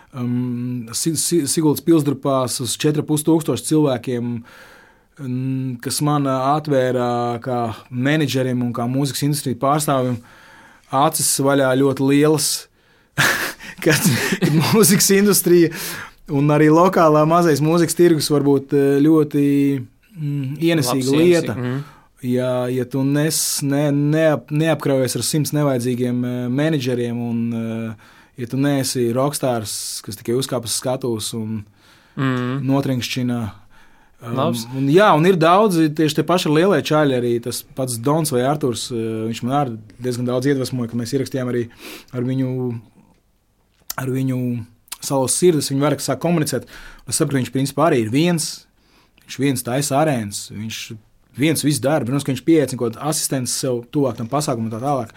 Um, 0.09 0.89
Siguldas 0.97 1.85
pilsdrupās 1.85 2.57
uz 2.63 2.73
4,5 2.81 3.27
tūkstošu 3.27 3.67
cilvēkiem, 3.67 4.33
um, 5.21 5.77
kas 5.83 6.01
man 6.01 6.25
atvēra 6.25 7.37
kā 7.45 7.59
menedžerim 7.93 8.65
un 8.65 8.73
kā 8.73 8.89
mūzikas 8.89 9.27
industrijas 9.27 9.61
pārstāvim 9.61 10.17
acis 10.89 11.29
vaļā 11.45 11.69
ļoti 11.83 12.09
lielas, 12.09 12.49
kad, 13.85 14.09
kad 14.41 14.57
mūzikas 14.73 15.13
industrija 15.19 15.69
un 16.33 16.49
arī 16.53 16.69
lokālā 16.73 17.23
mazais 17.29 17.61
mūzikas 17.63 17.97
tirgus 17.97 18.29
var 18.33 18.45
būt 18.45 18.73
eh, 18.77 18.97
ļoti 19.03 19.45
mm, 19.77 20.57
ienesīga 20.57 21.05
Labs 21.05 21.21
lieta. 21.21 21.55
Mm. 21.57 21.79
Ja, 22.21 22.67
ja 22.67 22.83
tu 22.83 23.03
nes, 23.07 23.37
ne, 23.63 23.85
neap, 23.95 24.49
neapkraujies 24.51 25.15
ar 25.15 25.23
simts 25.23 25.53
nevajadzīgiem 25.55 26.17
eh, 26.27 26.41
menedžeriem, 26.51 27.15
un 27.15 27.39
eh, 27.55 28.09
ja 28.43 28.49
tu 28.51 28.59
neesi 28.59 29.07
rokstārs, 29.15 29.73
kas 30.03 30.19
tikai 30.19 30.35
uzkāpjas 30.35 30.75
skatuves 30.81 31.31
un 31.37 31.61
mm. 32.19 32.59
notrinkšķina. 32.67 33.39
Um, 34.19 34.39
un, 34.75 34.89
jā, 34.91 35.07
un 35.15 35.29
ir 35.29 35.39
daudzi 35.39 35.87
tieši 35.95 36.19
tie 36.19 36.27
paši 36.27 36.51
lielie 36.51 36.81
čaļi, 36.83 37.15
arī 37.15 37.33
tas 37.43 37.61
pats 37.75 37.95
Dons 38.03 38.33
vai 38.35 38.43
Arthurs. 38.43 38.89
Viņš 38.91 39.43
man 39.47 39.55
arī 39.61 39.77
diezgan 40.03 40.27
daudz 40.27 40.49
iedvesmoja, 40.51 40.91
ka 40.91 40.99
mēs 40.99 41.15
ierakstījām 41.15 41.53
arī 41.53 41.69
ar 42.11 42.27
viņu. 42.27 42.49
Ar 43.99 44.11
viņu 44.11 44.39
salas 45.03 45.35
sirdis, 45.39 45.71
viņi 45.71 45.83
vairāk 45.83 46.03
sāk 46.03 46.19
komunicēt. 46.23 46.67
Es 47.07 47.17
saprotu, 47.17 47.37
ka 47.37 47.39
viņš 47.39 47.51
principā 47.55 47.87
arī 47.87 48.03
ir 48.03 48.11
viens. 48.11 48.51
Viņš 49.23 49.39
viens 49.39 49.63
taisa 49.63 50.01
arēnas, 50.01 50.49
viņš 50.51 50.79
viens 51.39 51.63
viss 51.65 51.81
dara. 51.83 52.05
Protams, 52.05 52.25
ka 52.27 52.33
viņš 52.33 52.43
pieeja 52.47 52.69
kaut 52.73 52.93
kādu 52.93 53.03
asistentu 53.11 53.51
sev 53.51 53.83
tuvāk 53.93 54.19
tam 54.19 54.29
pasākumam 54.31 54.69
un 54.69 54.75
tā 54.75 54.81
tālāk. 54.83 55.15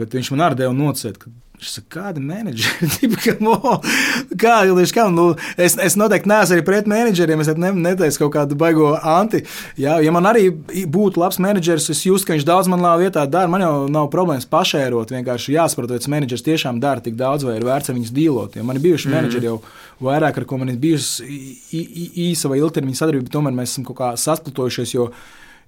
Bet 0.00 0.14
viņš 0.16 0.30
man 0.32 0.46
arī 0.46 0.62
deva 0.62 0.76
nocēt, 0.76 1.18
ka 1.20 1.32
Saka, 1.62 1.86
kāda 2.00 2.18
menedžera? 2.18 2.88
kā, 4.42 4.54
kā, 4.90 5.04
nu, 5.14 5.26
es, 5.54 5.76
es 5.78 5.94
noteikti 5.96 6.28
neesmu 6.28 6.56
arī 6.56 6.64
pret 6.66 6.88
menedžeriem. 6.90 7.44
Es 7.44 7.50
ne, 7.54 7.70
neteicu 7.86 8.24
kaut 8.24 8.32
kādu 8.34 8.58
baigo 8.58 8.90
anti. 8.98 9.44
Jā, 9.80 10.00
ja 10.02 10.12
man 10.14 10.26
arī 10.26 10.48
būtu 10.50 11.22
labs 11.22 11.38
menedžers, 11.42 11.86
es 11.94 12.02
jūtu, 12.08 12.26
ka 12.26 12.34
viņš 12.34 12.46
daudz 12.48 12.70
man 12.72 12.82
labā 12.82 13.04
vietā 13.06 13.22
dara. 13.30 13.50
Man 13.50 13.62
jau 13.62 13.72
nav 13.92 14.10
problēmas 14.12 14.48
pašērot. 14.50 15.14
Vienkārši 15.14 15.54
jāsaprot, 15.54 15.94
vai 15.94 16.02
tas 16.02 16.10
menedžers 16.10 16.44
tiešām 16.48 16.82
dara 16.82 17.04
tik 17.04 17.14
daudz, 17.20 17.46
vai 17.46 17.56
ir 17.60 17.68
vērts 17.70 17.94
viņus 17.94 18.12
dīlot. 18.18 18.58
Ja 18.58 18.66
man 18.66 18.80
ir 18.80 18.86
bijuši 18.88 19.08
mm. 19.08 19.16
menedžeri 19.18 19.50
jau 19.52 19.60
vairāk, 20.02 20.42
ar 20.42 20.48
ko 20.50 20.58
man 20.58 20.74
ir 20.74 20.82
bijusi 20.82 21.22
īsa 22.26 22.50
vai 22.50 22.58
ilgtermiņa 22.64 22.98
sadarbība, 22.98 23.30
tomēr 23.30 23.54
mēs 23.54 23.76
esam 23.76 23.86
kaut 23.86 24.00
kā 24.02 24.12
sasplitojušies 24.20 24.98
jo, 24.98 25.12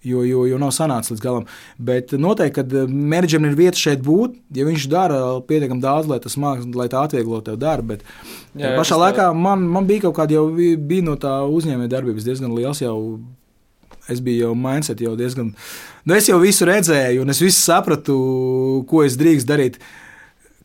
jo, 0.07 0.45
jo 0.49 0.59
nav 0.61 0.73
sanācis 0.77 1.15
līdz 1.15 1.23
galam. 1.25 1.47
Bet 1.89 2.15
noteikti, 2.17 2.55
ka 2.59 2.83
eh, 2.83 2.93
menedžerim 3.13 3.49
ir 3.51 3.59
vieta 3.59 3.81
šeit 3.81 4.05
būt, 4.07 4.39
ja 4.57 4.67
viņš 4.69 4.89
dara 4.93 5.21
pietiekami 5.49 5.83
daudz, 5.83 6.11
lai 6.11 6.21
tas 6.23 6.39
mākslinieks, 6.41 6.79
lai 6.79 6.89
tā 6.93 7.03
atvieglo 7.07 7.43
tev 7.47 7.59
darbu. 7.63 7.97
Bet 7.97 8.07
jā, 8.55 8.71
jā, 8.71 8.77
pašā 8.79 9.01
laikā 9.03 9.31
tā... 9.31 9.41
man, 9.47 9.67
man 9.77 9.89
bija 9.89 10.07
kaut 10.07 10.19
kāda 10.21 10.39
jau 10.39 10.47
bija 10.55 11.07
no 11.07 11.19
tā 11.21 11.39
uzņēmēja 11.51 11.95
darbības 11.99 12.29
diezgan 12.29 12.55
liels 12.57 12.85
jau. 12.85 12.97
Es 14.07 14.21
biju 14.23 14.45
jau 14.45 14.53
mindset, 14.55 15.01
jau 15.03 15.17
diezgan. 15.19 15.49
Nu, 16.07 16.15
es 16.15 16.29
jau 16.29 16.37
visu 16.39 16.63
redzēju, 16.69 17.25
un 17.25 17.33
es 17.33 17.41
visu 17.43 17.59
sapratu, 17.59 18.15
ko 18.87 19.01
es 19.03 19.17
drīkstu 19.19 19.51
darīt. 19.51 19.81
Uh, 19.81 20.06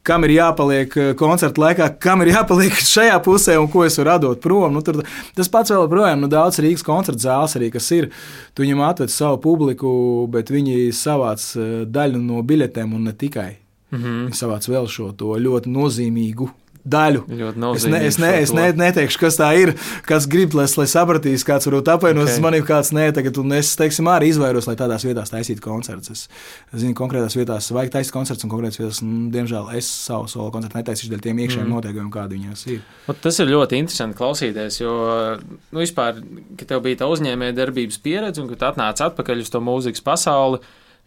kam 0.07 0.25
ir 0.25 0.35
jāpaliek 0.35 0.97
eh, 0.97 1.09
koncerta 1.17 1.63
laikā, 1.63 1.87
kam 2.01 2.23
ir 2.23 2.33
jāpaliek 2.33 2.77
šajā 2.93 3.17
pusē 3.25 3.57
un 3.61 3.69
ko 3.71 3.85
es 3.85 3.97
varu 3.99 4.09
radot 4.09 4.41
prom. 4.43 4.73
Nu, 4.73 4.83
tur, 4.85 5.01
tas 5.37 5.51
pats 5.51 5.73
vēl 5.73 5.89
projām, 5.91 6.23
nu, 6.23 6.29
daudz 6.31 6.61
Rīgas 6.63 6.85
koncerta 6.85 7.27
zāles 7.27 7.57
arī, 7.59 7.71
kas 7.73 7.89
ir. 7.97 8.11
Tu 8.55 8.65
viņam 8.65 8.85
atved 8.87 9.13
savu 9.13 9.41
publiku, 9.43 9.91
bet 10.31 10.53
viņi 10.53 10.89
savāc 10.95 11.45
eh, 11.57 11.73
daļu 11.87 12.21
no 12.23 12.41
biļetēm 12.45 12.95
un 12.97 13.09
ne 13.09 13.15
tikai. 13.17 13.51
Mm 13.91 13.99
-hmm. 13.99 14.27
Savāc 14.31 14.69
vēl 14.71 14.85
šo 14.87 15.09
ļoti 15.19 15.67
nozīmīgu 15.67 16.47
daļu. 16.87 17.23
Es, 17.75 17.85
ne, 17.85 17.99
es, 18.07 18.17
ne, 18.21 18.29
es 18.41 18.51
ne, 18.55 18.67
neteikšu, 18.77 19.19
kas 19.21 19.37
tā 19.39 19.51
ir, 19.59 19.73
kas 20.07 20.27
grib, 20.29 20.55
lai, 20.57 20.65
lai 20.79 20.87
sapratīs, 20.89 21.45
kāds 21.47 21.67
varbūt 21.69 21.91
apvainos 21.93 22.31
okay. 22.31 22.43
manī, 22.43 22.61
kāds 22.65 22.91
nē, 22.95 23.09
tagad, 23.15 23.37
un 23.41 23.53
es, 23.57 23.73
teiksim, 23.79 24.09
arī 24.11 24.31
izvairos, 24.31 24.67
lai 24.69 24.75
tādās 24.79 25.05
vietās 25.05 25.33
taisītu 25.33 25.63
koncertus. 25.65 26.11
Es, 26.11 26.41
es 26.71 26.83
zinu, 26.83 26.95
konkrētās 26.97 27.37
vietās 27.37 27.69
vajag 27.75 27.93
taisīt 27.97 28.15
koncertus, 28.15 28.47
un 28.47 28.53
konkrētās 28.53 28.81
vietās, 28.81 29.03
nu, 29.05 29.29
diemžēl, 29.33 29.71
es 29.77 29.89
savu 30.07 30.29
solo 30.31 30.49
koncertu 30.55 30.81
netaisīšu 30.81 31.13
dēļ 31.13 31.23
tiem 31.27 31.41
iekšējiem 31.45 31.67
mm. 31.67 31.77
noteikumiem, 31.77 32.11
kādi 32.13 32.39
viņos 32.39 32.67
ir. 32.73 32.83
Tas 33.21 33.41
ir 33.43 33.51
ļoti 33.53 33.81
interesanti 33.81 34.17
klausīties, 34.17 34.81
jo, 34.81 34.97
nu, 35.71 35.83
vispār, 35.83 36.21
ka 36.59 36.69
tev 36.73 36.85
bija 36.85 37.03
tā 37.03 37.11
uzņēmēja 37.13 37.57
darbības 37.61 38.01
pieredze, 38.01 38.41
un 38.43 38.49
ka 38.49 38.57
tu 38.57 38.71
atnāc 38.71 39.05
atpakaļ 39.05 39.45
uz 39.45 39.53
to 39.53 39.61
mūzikas 39.63 40.05
pasauli 40.05 40.61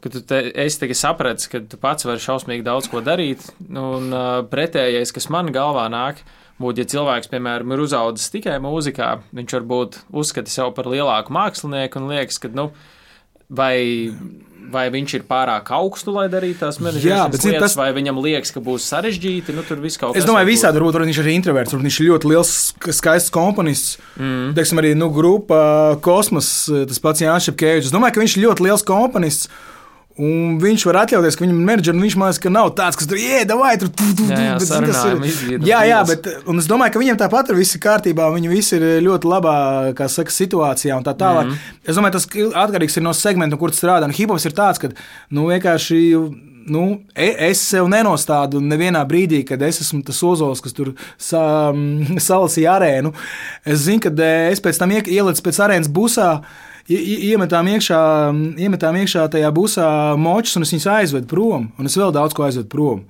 ka 0.05 0.13
tu 0.13 0.21
te, 0.21 0.41
esi 0.67 0.83
tikai 0.83 0.97
sapratis, 0.99 1.49
ka 1.49 1.63
tu 1.65 1.81
pats 1.81 2.05
vari 2.05 2.21
šausmīgi 2.21 2.67
daudz 2.67 2.91
ko 2.93 3.01
darīt. 3.05 3.47
Un 3.73 4.13
uh, 4.13 4.43
pretējais, 4.51 5.15
kas 5.17 5.31
man 5.33 5.49
galvā 5.55 5.87
nāk, 5.93 6.21
būtu, 6.61 6.85
ja 6.85 6.91
cilvēks, 6.93 7.31
piemēram, 7.33 7.73
ir 7.73 7.85
uzaugusi 7.87 8.35
tikai 8.37 8.59
mūzikā, 8.63 9.15
viņš 9.35 9.57
varbūt 9.59 10.03
uzskata 10.13 10.53
sevi 10.53 10.75
par 10.77 10.91
lielāku 10.93 11.33
mākslinieku 11.35 12.03
un 12.03 12.11
liekas, 12.13 12.43
ka, 12.43 12.53
nu, 12.53 12.71
vai. 13.49 13.77
Vai 14.75 14.87
viņš 14.89 15.13
ir 15.19 15.25
pārāk 15.29 15.69
augstu, 15.77 16.09
lai 16.17 16.23
darītu 16.33 16.63
tās 16.63 16.79
menedžeriskas 16.81 17.43
lietas, 17.45 17.61
tas... 17.61 17.75
vai 17.77 17.91
viņam 17.93 18.17
liekas, 18.25 18.49
ka 18.49 18.63
būs 18.65 18.87
sarežģīti? 18.89 19.53
Nu, 19.53 19.61
tur 19.69 19.77
viss 19.83 20.01
kaut 20.01 20.15
kas. 20.15 20.23
Es 20.23 20.27
domāju, 20.27 20.49
visādi 20.49 20.81
varbūt 20.81 20.97
viņš 21.03 21.21
ir 21.21 21.29
introverts, 21.35 21.75
varbūt 21.75 21.91
viņš 21.91 21.99
ir 22.01 22.09
ļoti 22.09 22.31
liels, 22.31 22.53
skaists 22.97 23.35
komponists. 23.35 23.99
Mm. 24.17 24.55
Teiksim, 24.57 24.81
arī 24.81 24.95
nu, 24.97 25.11
grupa 25.13 25.61
Kosmos, 26.03 26.49
tas 26.89 27.05
pats 27.05 27.27
Jānis 27.27 27.51
Šepkevičs. 27.51 27.91
Es 27.91 27.95
domāju, 27.95 28.17
ka 28.17 28.25
viņš 28.25 28.39
ir 28.39 28.47
ļoti 28.47 28.67
liels 28.71 28.87
komponists. 28.89 29.53
Un 30.15 30.61
viņš 30.63 30.85
var 30.87 31.01
atļauties, 31.01 31.35
ka 31.35 31.43
viņam 31.43 31.57
ir 31.59 31.67
menedžers, 31.67 31.97
un 31.97 32.05
viņš 32.05 32.17
man 32.21 32.29
liekas, 32.31 32.39
ka 32.45 32.51
nav 32.55 32.69
tāds, 32.79 32.99
kas 33.01 33.09
tur 33.11 33.19
ieda 33.19 33.57
vai 33.59 33.73
tur 33.83 33.89
tu, 33.91 34.07
tu, 34.15 34.29
jā, 34.31 34.45
jā, 35.67 35.81
jā, 35.91 36.03
bet 36.07 36.29
es 36.31 36.69
domāju, 36.71 36.95
ka 36.95 37.03
viņiem 37.03 37.19
tāpat 37.19 37.51
ir 37.51 37.59
viss 37.59 37.81
kārtībā. 37.83 38.29
Viņi 38.37 38.53
visi 38.53 38.79
ir 38.79 38.87
ļoti 39.03 39.33
labā 39.33 39.57
saka, 40.07 40.31
situācijā 40.31 40.95
un 40.95 41.03
tā 41.03 41.17
tālāk. 41.19 41.51
Mm 41.51 41.57
-hmm. 41.57 41.77
Es 41.91 41.99
domāju, 41.99 42.13
tas 42.13 42.29
atkarīgs 42.63 42.97
ir 42.97 43.03
no 43.03 43.13
segmenta, 43.13 43.59
kur 43.59 43.75
strādā. 43.75 44.07
Nu, 44.07 44.15
Hipops 44.15 44.47
ir 44.47 44.55
tāds, 44.55 44.79
ka 44.79 44.89
nu, 45.31 45.49
vienkārši 45.51 45.99
nu, 46.67 47.01
e, 47.15 47.35
es 47.51 47.61
sev 47.61 47.89
nenostādu 47.89 48.61
nevienā 48.61 49.05
brīdī, 49.09 49.43
kad 49.45 49.63
es 49.63 49.81
esmu 49.81 50.03
tas 50.05 50.23
ozols, 50.23 50.61
kas 50.61 50.73
tur 50.73 50.95
sa, 51.19 51.73
salasīja 52.29 52.79
arēnu. 52.79 53.13
Es 53.65 53.79
zinu, 53.89 54.01
ka 54.01 54.15
e, 54.15 54.53
es 54.53 54.61
pēc 54.61 54.79
tam 54.79 54.95
ielicu 54.95 55.43
pēc 55.43 55.61
arēnas 55.67 55.91
busā 55.91 56.45
iemetām 56.89 57.69
iekšā, 57.75 58.01
iemetām 58.67 58.99
iekšā 59.01 59.27
tajā 59.33 59.51
busā 59.57 59.89
močus, 60.21 60.59
un 60.59 60.67
es 60.67 60.75
viņus 60.75 60.91
aizvedu 60.99 61.31
prom, 61.31 61.71
un 61.79 61.91
es 61.91 61.97
vēl 61.99 62.13
daudz 62.15 62.37
ko 62.37 62.47
aizvedu 62.49 62.71
prom. 62.73 63.05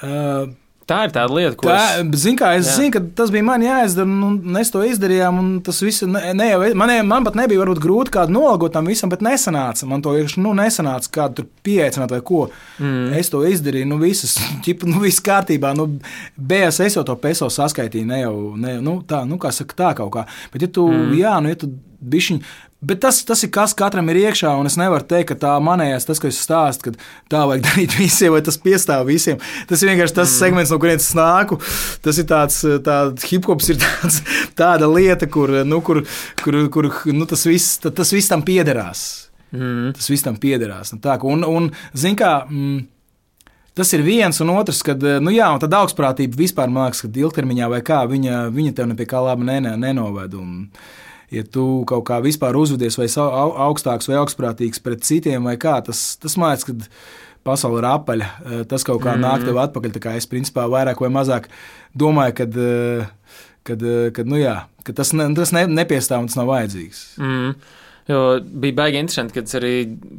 Uh, 0.00 0.50
Tā 0.90 1.04
ir 1.06 1.12
tā 1.14 1.22
lieta, 1.30 1.54
ko 1.54 1.68
tā, 1.68 2.00
es. 2.00 2.22
Zin, 2.24 2.36
kā, 2.38 2.48
es 2.58 2.66
jā. 2.66 2.72
zinu, 2.80 2.92
ka 2.96 3.00
tas 3.20 3.30
bija 3.30 3.44
man 3.46 3.62
jāizdara, 3.62 4.10
un 4.26 4.38
mēs 4.56 4.72
to 4.74 4.82
izdarījām. 4.82 5.60
Tas 5.66 5.78
viss, 5.84 6.02
ne, 6.02 6.32
ne, 6.34 6.48
man, 6.78 6.92
man 7.06 7.26
pat 7.26 7.36
nebija 7.38 7.60
varbūt, 7.62 7.78
grūti 7.84 8.14
kādu 8.16 8.34
nolgot 8.34 8.74
tam 8.74 8.90
visam, 8.90 9.12
bet 9.12 9.22
nesanāca. 9.22 9.86
Man 9.90 10.02
to 10.02 10.16
vienkārši 10.16 10.42
nu, 10.42 10.54
nesanāca, 10.58 11.12
kādu 11.14 11.38
tur 11.38 11.48
pieaicināt 11.66 12.10
vai 12.16 12.18
ko. 12.26 12.40
Mm. 12.82 13.12
Es 13.20 13.30
to 13.30 13.44
izdarīju, 13.46 13.86
nu, 13.92 14.00
visas, 14.02 14.34
ķip, 14.66 14.82
nu, 14.90 14.98
viss 15.04 15.22
kārtībā. 15.26 15.70
Nu, 15.78 15.86
BS 16.34 16.82
es 16.88 16.98
jau 16.98 17.06
to 17.06 17.14
peso 17.22 17.46
saskaitīju, 17.54 18.10
ne 18.10 18.24
jau 18.24 18.34
ne, 18.58 18.80
nu, 18.82 18.98
tā, 19.06 19.22
nu, 19.30 19.38
kā 19.42 19.54
saka, 19.54 19.78
tā 19.84 19.92
kaut 20.02 20.10
kā. 20.16 20.26
Bet, 20.50 20.66
ja 20.66 20.72
tu, 20.74 20.88
mm. 20.90 21.14
jā, 21.20 21.36
nu, 21.44 21.54
ja 21.54 21.60
tu 21.60 21.70
bišķiņ, 22.00 22.42
Bet 22.80 23.02
tas, 23.04 23.18
tas 23.28 23.42
ir 23.44 23.50
kas 23.52 23.74
katram 23.76 24.08
ir 24.08 24.22
iekšā, 24.22 24.54
un 24.56 24.64
es 24.64 24.78
nevaru 24.80 25.04
teikt, 25.04 25.34
ka 25.34 25.34
tā 25.42 25.50
manējās, 25.60 26.06
tas, 26.08 26.20
ko 26.20 26.30
es 26.30 26.38
stāstu, 26.40 26.88
ka 26.88 27.08
tā 27.32 27.42
vajag 27.50 27.64
darīt 27.66 27.96
visiem, 27.98 28.32
vai 28.32 28.40
tas 28.44 28.56
piestāv 28.60 29.04
visiem. 29.10 29.40
Tas 29.68 29.82
ir 29.84 29.90
vienkārši 29.92 30.16
tas 30.16 30.30
mm. 30.30 30.36
segments, 30.38 30.72
no 30.72 30.78
kurienes 30.80 31.10
es 31.10 31.16
nāku. 31.18 31.58
Tas 32.00 32.20
ir 32.22 32.28
tāds, 32.30 32.62
tāds 32.86 33.26
hip 33.28 33.48
hops, 33.50 33.68
ir 33.74 33.80
tāds, 33.82 34.22
tāda 34.60 34.88
lieta, 34.88 35.28
kur, 35.28 35.52
nu, 35.68 35.82
kur, 35.84 36.00
kur, 36.40 36.62
kur 36.72 36.88
nu, 37.12 37.28
tas, 37.28 37.44
viss, 37.48 37.82
tas 37.84 38.14
viss 38.16 38.32
tam 38.32 38.46
piederās. 38.48 39.04
Mm. 39.52 39.92
Tas 39.98 40.08
viss 40.08 40.24
tam 40.24 40.40
piederās. 40.40 40.94
Nu, 40.94 41.02
tā, 41.04 41.18
un, 41.28 41.44
un, 41.44 41.68
zin 41.92 42.16
kā, 42.16 42.38
mm, 42.48 42.80
Tas 43.80 43.92
ir 43.94 44.02
viens, 44.02 44.34
un 44.42 44.50
otrs, 44.50 44.80
kad 44.84 45.04
nu 45.22 45.30
jā, 45.32 45.46
un 45.54 45.62
augstprātība 45.78 46.36
vispār 46.36 46.68
mākslinieks, 46.74 47.14
ka 47.14 47.22
ilgtermiņā 47.22 47.68
vai 47.70 47.78
kā 47.86 48.00
viņa, 48.10 48.40
viņa 48.52 48.74
tev 48.76 48.88
ne 48.90 48.96
pie 48.98 49.06
kā 49.08 49.22
laba 49.22 49.46
nenoved. 49.46 50.34
Un, 50.36 50.66
ja 51.30 51.46
tu 51.46 51.64
kaut 51.88 52.04
kā 52.08 52.20
vispār 52.24 52.58
uzvedies 52.58 52.98
vai 52.98 53.08
augstāks 53.68 54.10
vai 54.10 54.18
augstprātīgs 54.20 54.82
pret 54.82 55.04
citiem, 55.06 55.44
vai 55.46 55.56
kā, 55.60 55.78
tas, 55.86 56.14
tas 56.20 56.36
mācās, 56.40 56.66
ka 56.66 56.76
pasaule 57.46 57.80
ir 57.80 57.88
apaļa. 57.90 58.30
Eh, 58.44 58.62
tas 58.70 58.84
kaut 58.86 59.02
kā 59.04 59.14
mm. 59.14 59.24
nāk 59.24 59.46
tev 59.46 59.60
atpakaļ. 59.62 59.94
Tā 59.96 60.02
kā 60.04 60.16
es 60.18 60.28
principā 60.30 60.66
vairāk 60.70 61.00
vai 61.02 61.12
mazāk 61.14 61.48
domāju, 61.96 62.36
kad, 62.42 62.56
eh, 62.56 63.36
kad, 63.66 63.82
eh, 63.82 64.10
kad, 64.16 64.30
nu 64.30 64.40
jā, 64.40 64.56
ka 64.86 64.96
tas, 64.96 65.14
ne, 65.16 65.30
tas 65.36 65.54
ne, 65.56 65.66
nepiestāv 65.70 66.24
un 66.24 66.30
tas 66.30 66.38
nav 66.40 66.50
vajadzīgs. 66.50 67.04
Mm. 67.20 67.54
Jo 68.10 68.40
bija 68.42 68.74
baigi 68.74 68.98
interesanti, 68.98 69.36
kad 69.36 69.46
es 69.46 69.54
arī 69.54 69.72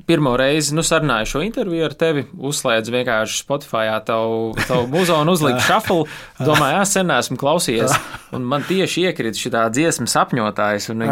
pirmo 0.08 0.32
reizi 0.40 0.76
nu, 0.78 0.84
sarunāju 0.86 1.28
šo 1.34 1.42
interviju 1.44 1.84
ar 1.90 1.96
tevi, 2.00 2.24
uzslēdzu 2.32 2.94
vienkārši 2.94 3.42
Spotify 3.42 3.90
tavu, 4.08 4.54
tavu 4.64 4.88
muzonu, 4.94 5.36
uzliku 5.36 5.60
šaflu. 5.70 6.06
Domāju, 6.40 6.78
jā, 6.78 6.86
sen 6.88 7.12
esmu 7.18 7.40
klausījies. 7.42 7.98
Un 8.38 8.48
man 8.48 8.64
tieši 8.64 9.10
iekrita 9.10 9.36
šī 9.36 9.52
dziesma 9.76 10.08
sapņotājs, 10.08 10.88
un 10.94 11.04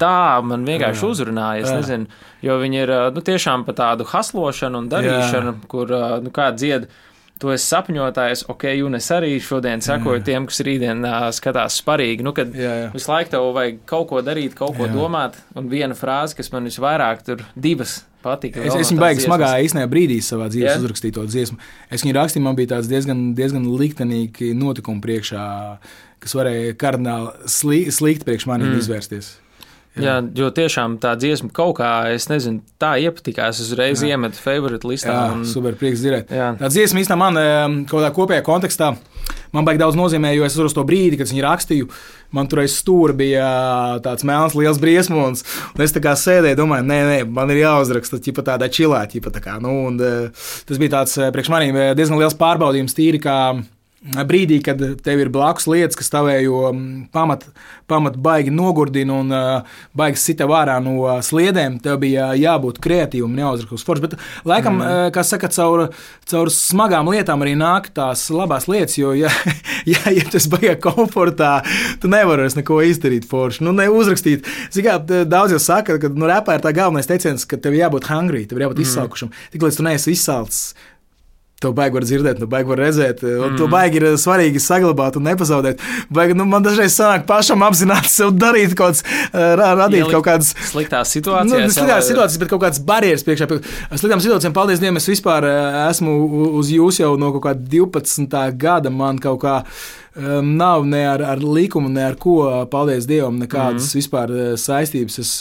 tā 0.00 0.16
man 0.48 0.64
vienkārši 0.64 1.04
uzrunāja. 1.10 1.66
Es 1.66 1.74
nezinu, 1.82 2.22
jo 2.40 2.56
viņi 2.62 2.80
ir 2.86 2.92
nu, 3.12 3.24
tiešām 3.28 3.66
pa 3.68 3.76
tādu 3.76 4.08
haslošanu 4.08 4.80
un 4.80 4.88
darīšanu, 4.92 5.58
kur 5.68 5.92
nu, 6.24 6.32
kāda 6.32 6.56
dzieda 6.56 6.88
tu 7.40 7.50
esi 7.54 7.66
sapņotājs, 7.72 8.44
ok, 8.52 8.68
un 8.86 8.98
es 8.98 9.08
arī 9.14 9.34
šodien 9.42 9.82
sekoju 9.84 10.20
jā. 10.20 10.26
tiem, 10.30 10.46
kas 10.50 10.62
rītdien 10.66 11.02
uh, 11.06 11.26
skatās 11.34 11.80
sparīgi. 11.82 12.24
Nu, 12.26 12.34
kad 12.36 12.54
jā, 12.54 12.76
jā. 12.84 12.88
visu 12.94 13.10
laiku 13.10 13.34
tev 13.34 13.48
vajag 13.56 13.82
kaut 13.88 14.08
ko 14.12 14.22
darīt, 14.24 14.54
kaut 14.58 14.76
ko 14.78 14.86
jā. 14.86 14.94
domāt, 14.94 15.38
un 15.58 15.68
viena 15.72 15.96
frāze, 15.98 16.36
kas 16.38 16.52
man 16.54 16.68
visvairāk 16.70 17.26
tur 17.26 17.44
divas. 17.54 18.02
Patika, 18.22 18.60
es, 18.62 18.76
es 18.78 18.92
viņu 18.92 19.02
baigi 19.02 19.24
smagā 19.24 19.48
īstenībā 19.66 19.88
brīdī 19.90 20.20
savā 20.22 20.44
dzīvē 20.46 20.68
yeah. 20.68 20.78
uzrakstīju 20.78 21.16
to 21.16 21.24
dziesmu. 21.26 21.56
Es 21.90 22.04
viņu 22.04 22.14
rakstīju, 22.14 22.44
man 22.44 22.54
bija 22.54 22.76
tāds 22.76 22.86
diezgan, 22.86 23.32
diezgan 23.34 23.64
liktenīgi 23.80 24.52
notikumi 24.54 25.02
priekšā, 25.02 25.46
kas 26.22 26.36
varēja 26.38 26.76
kardināli 26.78 27.50
slikti 27.50 28.28
priekš 28.28 28.46
maniem 28.46 28.76
mm. 28.76 28.84
izvērsties. 28.84 29.32
Jā. 29.92 30.04
jā, 30.06 30.12
jo 30.38 30.48
tiešām 30.56 30.96
tā 31.02 31.12
dziesma 31.20 31.50
kaut 31.52 31.74
kā, 31.82 31.90
es 32.14 32.24
nezinu, 32.30 32.62
tā 32.80 32.94
iepatikās. 33.02 33.60
Es 33.60 33.68
uzreiz 33.74 34.00
jā. 34.00 34.14
iemetu 34.14 34.40
favorite 34.40 34.88
listā. 34.88 35.12
Jā, 35.12 35.24
un... 35.34 35.42
super, 35.48 35.76
prieks 35.76 36.00
dzirdēt. 36.00 36.32
Jā. 36.32 36.54
Tā 36.56 36.70
dziesma 36.72 37.02
īstenībā 37.02 37.18
man 37.20 37.84
kaut 37.84 37.98
kādā 37.98 38.12
kopējā 38.16 38.44
kontekstā. 38.46 38.94
Man 39.52 39.66
baigi 39.68 39.82
daudz 39.82 39.98
nozīmē, 40.00 40.30
jo 40.32 40.46
es 40.46 40.56
uz 40.56 40.72
to 40.72 40.80
brīdi, 40.88 41.18
kad 41.20 41.28
viņu 41.28 41.44
rakstīju, 41.44 41.88
man 42.32 42.48
tur 42.48 42.62
aiz 42.62 42.72
stūra 42.80 43.12
bija 43.16 43.48
tāds 44.04 44.24
melns, 44.24 44.56
liels 44.56 44.80
briesmons. 44.80 45.44
Es 45.76 45.92
tā 45.92 46.00
kā 46.04 46.14
sēdēju, 46.16 46.56
domāju, 46.62 46.88
nē, 46.88 46.98
nē, 47.10 47.18
man 47.28 47.52
ir 47.52 47.60
jāuzraksta 47.60 48.16
ķipa 48.24 48.46
tādā 48.48 48.70
čilā. 48.72 49.04
Ķipa 49.12 49.34
tā 49.34 49.44
kā, 49.44 49.58
nu, 49.60 49.74
un, 49.90 50.00
tas 50.00 50.80
bija 50.80 50.96
tāds 50.96 51.20
priekš 51.36 51.52
maniem 51.52 51.82
diezgan 51.98 52.16
liels 52.22 52.38
pārbaudījums, 52.40 52.96
tīri 52.96 53.20
kā 53.20 53.36
brīdī, 54.02 54.58
kad 54.64 54.80
tev 55.04 55.20
ir 55.22 55.30
blakus 55.30 55.68
lietas, 55.70 55.94
kas 55.98 56.10
tavējo 56.10 56.72
pamat, 57.14 57.44
pamat 57.90 58.16
baigi 58.18 58.50
nogurdina 58.50 59.14
un 59.14 59.30
uh, 59.30 59.76
baigi 59.94 60.18
sita 60.18 60.48
vārā 60.50 60.80
no 60.82 61.06
sliedēm, 61.22 61.78
tev 61.84 62.00
bija 62.02 62.32
jābūt 62.38 62.80
kreatīvam, 62.82 63.36
neuzrakst 63.38 63.76
uz 63.76 63.86
foršu. 63.86 64.06
Bet, 64.08 64.16
laikam, 64.48 64.80
mm. 64.80 65.12
kā 65.14 65.22
saka, 65.26 65.50
caur, 65.54 65.84
caur 66.26 66.50
smagām 66.50 67.12
lietām 67.14 67.46
arī 67.46 67.54
nāk 67.58 67.92
tās 67.94 68.26
labās 68.34 68.66
lietas, 68.70 68.98
jo, 68.98 69.14
ja, 69.14 69.30
ja, 69.92 70.02
ja 70.10 70.26
tas 70.34 70.50
baigā 70.50 70.74
komfortā, 70.82 71.54
tu 72.02 72.10
nevari 72.10 72.48
vairs 72.48 72.58
neko 72.58 72.82
izdarīt 72.88 73.28
foršu. 73.30 73.68
Nu, 73.68 73.76
neuzrakstīt. 73.76 74.50
Zikā, 74.74 74.98
daudz 75.30 75.54
jau 75.54 75.62
saka, 75.62 76.00
ka 76.02 76.10
nu, 76.10 76.26
repā 76.30 76.58
ir 76.58 76.66
tā 76.66 76.74
galvenais 76.74 77.10
teiciens, 77.10 77.46
ka 77.46 77.60
tev 77.62 77.78
jābūt 77.78 78.10
hungry, 78.10 78.48
tev 78.50 78.64
jābūt 78.64 78.82
mm. 78.82 78.88
izsalkušam. 78.88 79.36
Tiklīdz 79.54 79.78
tu 79.78 79.86
neesi 79.86 80.16
izsalcis 80.16 80.72
To 81.62 81.70
baigi 81.76 81.94
var 81.94 82.06
dzirdēt, 82.06 82.40
to 82.42 82.48
baigi 82.50 82.72
var 82.72 82.80
redzēt. 82.82 83.22
Mm. 83.22 83.56
To 83.60 83.68
baigi 83.70 84.00
ir 84.00 84.08
svarīgi 84.18 84.62
saglabāt 84.62 85.18
un 85.18 85.26
nepazaudēt. 85.28 85.82
Baigi, 86.12 86.34
nu, 86.38 86.46
man 86.50 86.64
dažreiz 86.64 86.96
sanāk 86.96 87.26
pašam 87.28 87.62
apzināti 87.66 88.10
sev 88.10 88.32
darīt 88.34 88.74
kaut 88.78 89.02
kādas, 89.02 89.04
radīt 89.60 90.00
Ielikt 90.02 90.16
kaut 90.16 90.26
kādas 90.26 90.52
sliktās 90.72 91.12
situācijas. 91.14 91.52
Nu, 91.52 91.74
sliktās 91.76 92.08
situācijas, 92.10 92.40
bet 92.42 92.50
kaut 92.50 92.62
kādas 92.64 92.82
barjeras 92.86 93.22
priekšā. 93.26 93.48
Sliktām 93.94 94.22
situācijām, 94.24 94.56
paldies 94.56 94.82
Dievam, 94.82 94.98
es 94.98 95.06
vispār 95.10 95.46
esmu 95.86 96.16
uz 96.58 96.72
jūs 96.74 96.98
jau 97.02 97.12
no 97.20 97.30
kaut 97.36 97.46
kāda 97.46 97.68
12. 97.76 98.40
gada. 98.58 98.90
Man 98.92 99.20
kaut 99.22 99.42
kā 99.44 99.60
um, 99.62 100.52
nav 100.58 100.86
ne 100.88 101.04
ar, 101.12 101.24
ar 101.34 101.44
likumu, 101.46 101.92
ne 101.92 102.08
ar 102.10 102.18
ko, 102.20 102.40
paldies 102.72 103.06
Dievam, 103.10 103.38
nekādas 103.42 103.92
mm. 103.92 104.00
vispār 104.00 104.34
saistības. 104.60 105.22
Es, 105.22 105.32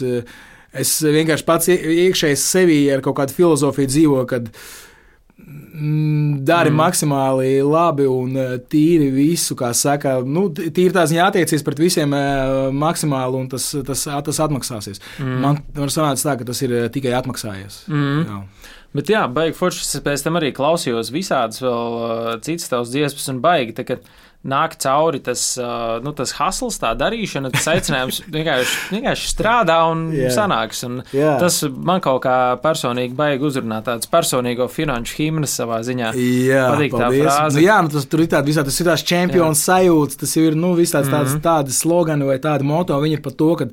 es 0.86 0.94
vienkārši 1.18 1.50
pats 1.50 1.74
iekšēji 1.74 2.40
sevī 2.40 2.82
ar 2.94 3.04
kaut 3.06 3.18
kādu 3.24 3.38
filozofiju 3.42 3.92
dzīvoju, 3.96 4.30
kad 4.30 4.54
dari 6.42 6.70
mm. 6.70 6.78
maksimāli 6.78 7.62
labi 7.66 8.06
un 8.10 8.36
eh, 8.38 8.58
tīri 8.72 9.10
visu, 9.14 9.56
kā 9.58 9.72
saka, 9.78 10.18
nu, 10.26 10.48
tīri 10.54 10.92
tā 10.96 11.06
ziņā 11.10 11.30
attiecies 11.30 11.66
pret 11.66 11.80
visiem 11.82 12.14
eh, 12.18 12.68
maksimāli, 12.76 13.40
un 13.40 13.50
tas, 13.52 13.70
tas, 13.88 14.04
tas 14.28 14.42
atmaksāsies. 14.46 15.02
Mm. 15.22 15.40
Man 15.46 15.62
var 15.78 15.94
sanākt 15.94 16.26
tā, 16.26 16.36
ka 16.40 16.48
tas 16.52 16.62
ir 16.66 16.76
eh, 16.78 16.90
tikai 16.94 17.16
atmaksājies. 17.18 17.84
Mm. 17.92 18.24
Jā. 18.28 18.42
Bet 18.92 19.08
jā, 19.14 19.22
baigi 19.32 19.56
forši. 19.56 19.86
Es 19.86 20.04
pēc 20.04 20.26
tam 20.26 20.38
arī 20.42 20.50
klausījos 20.56 21.14
visādas 21.16 21.62
vēl 21.64 22.42
citas 22.44 22.68
tavas 22.68 22.92
dziesmas 22.92 23.30
un 23.32 23.40
baigi. 23.44 23.78
Tā, 23.78 24.02
nāk 24.42 24.74
cauri 24.82 25.20
tas, 25.22 25.42
nu, 26.02 26.14
tas 26.18 26.34
hasls, 26.40 26.80
tā 26.82 26.92
darīšana, 26.98 27.52
tas 27.54 27.68
aicinājums 27.76 28.22
vienkārši, 28.36 28.78
vienkārši 28.96 29.30
strādā 29.30 29.78
un 29.92 30.08
yeah. 30.16 30.34
sanāks. 30.34 30.82
Un 30.88 31.02
yeah. 31.14 31.38
Tas 31.42 31.62
man 31.70 32.02
kaut 32.04 32.24
kā 32.26 32.36
personīgi 32.64 33.16
baigi 33.18 33.48
uzrunāt 33.52 33.86
tāds 33.90 34.10
personīgo 34.12 34.68
finanšu 34.72 35.18
himnas 35.20 35.56
savā 35.62 35.82
ziņā. 35.86 36.14
Jā, 36.18 36.66
patīk 36.74 36.98
tā 36.98 37.12
frāze. 37.14 37.60
Nu, 37.60 37.66
jā, 37.68 37.80
nu, 37.86 37.94
tas 37.94 38.10
tur 38.10 38.26
ir 38.26 38.32
tāds 38.34 38.50
visā, 38.50 38.66
tas 38.68 38.82
ir 38.82 38.92
tās 38.92 39.06
čempions 39.14 39.66
sajūtas, 39.70 40.22
tas 40.26 40.38
ir, 40.42 40.58
nu, 40.58 40.74
viss 40.78 40.96
tāds, 40.96 41.12
tāds, 41.12 41.36
mm 41.36 41.38
-hmm. 41.38 41.48
tādi 41.50 41.78
slogani 41.78 42.30
vai 42.30 42.40
tādi 42.42 42.66
moto, 42.66 42.98
viņi 43.02 43.20
ir 43.20 43.26
par 43.26 43.38
to, 43.38 43.56
ka 43.56 43.70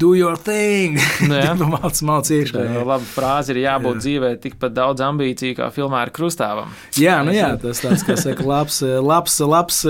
do 0.00 0.14
your 0.14 0.38
thing. 0.38 0.98
Jā, 1.26 1.52
mācās, 1.58 2.02
mācās 2.06 2.32
iekšā. 2.34 2.64
Jā, 2.64 2.84
labi, 2.86 3.06
frāze 3.10 3.54
ir 3.54 3.62
jābūt 3.64 3.98
jā. 3.98 4.02
dzīvē 4.06 4.32
tikpat 4.42 4.74
daudz 4.76 5.04
ambīciju 5.04 5.58
kā 5.58 5.68
filmā 5.74 6.04
ar 6.06 6.12
krustāvam. 6.14 6.72
Jā, 7.00 7.20
nu 7.26 7.34
jā, 7.34 7.52
tas 7.60 7.82
tāds, 7.84 8.04
kas 8.06 8.24
saka, 8.26 8.46
labs, 8.46 8.82
labs, 8.82 9.38
labs. 9.44 9.84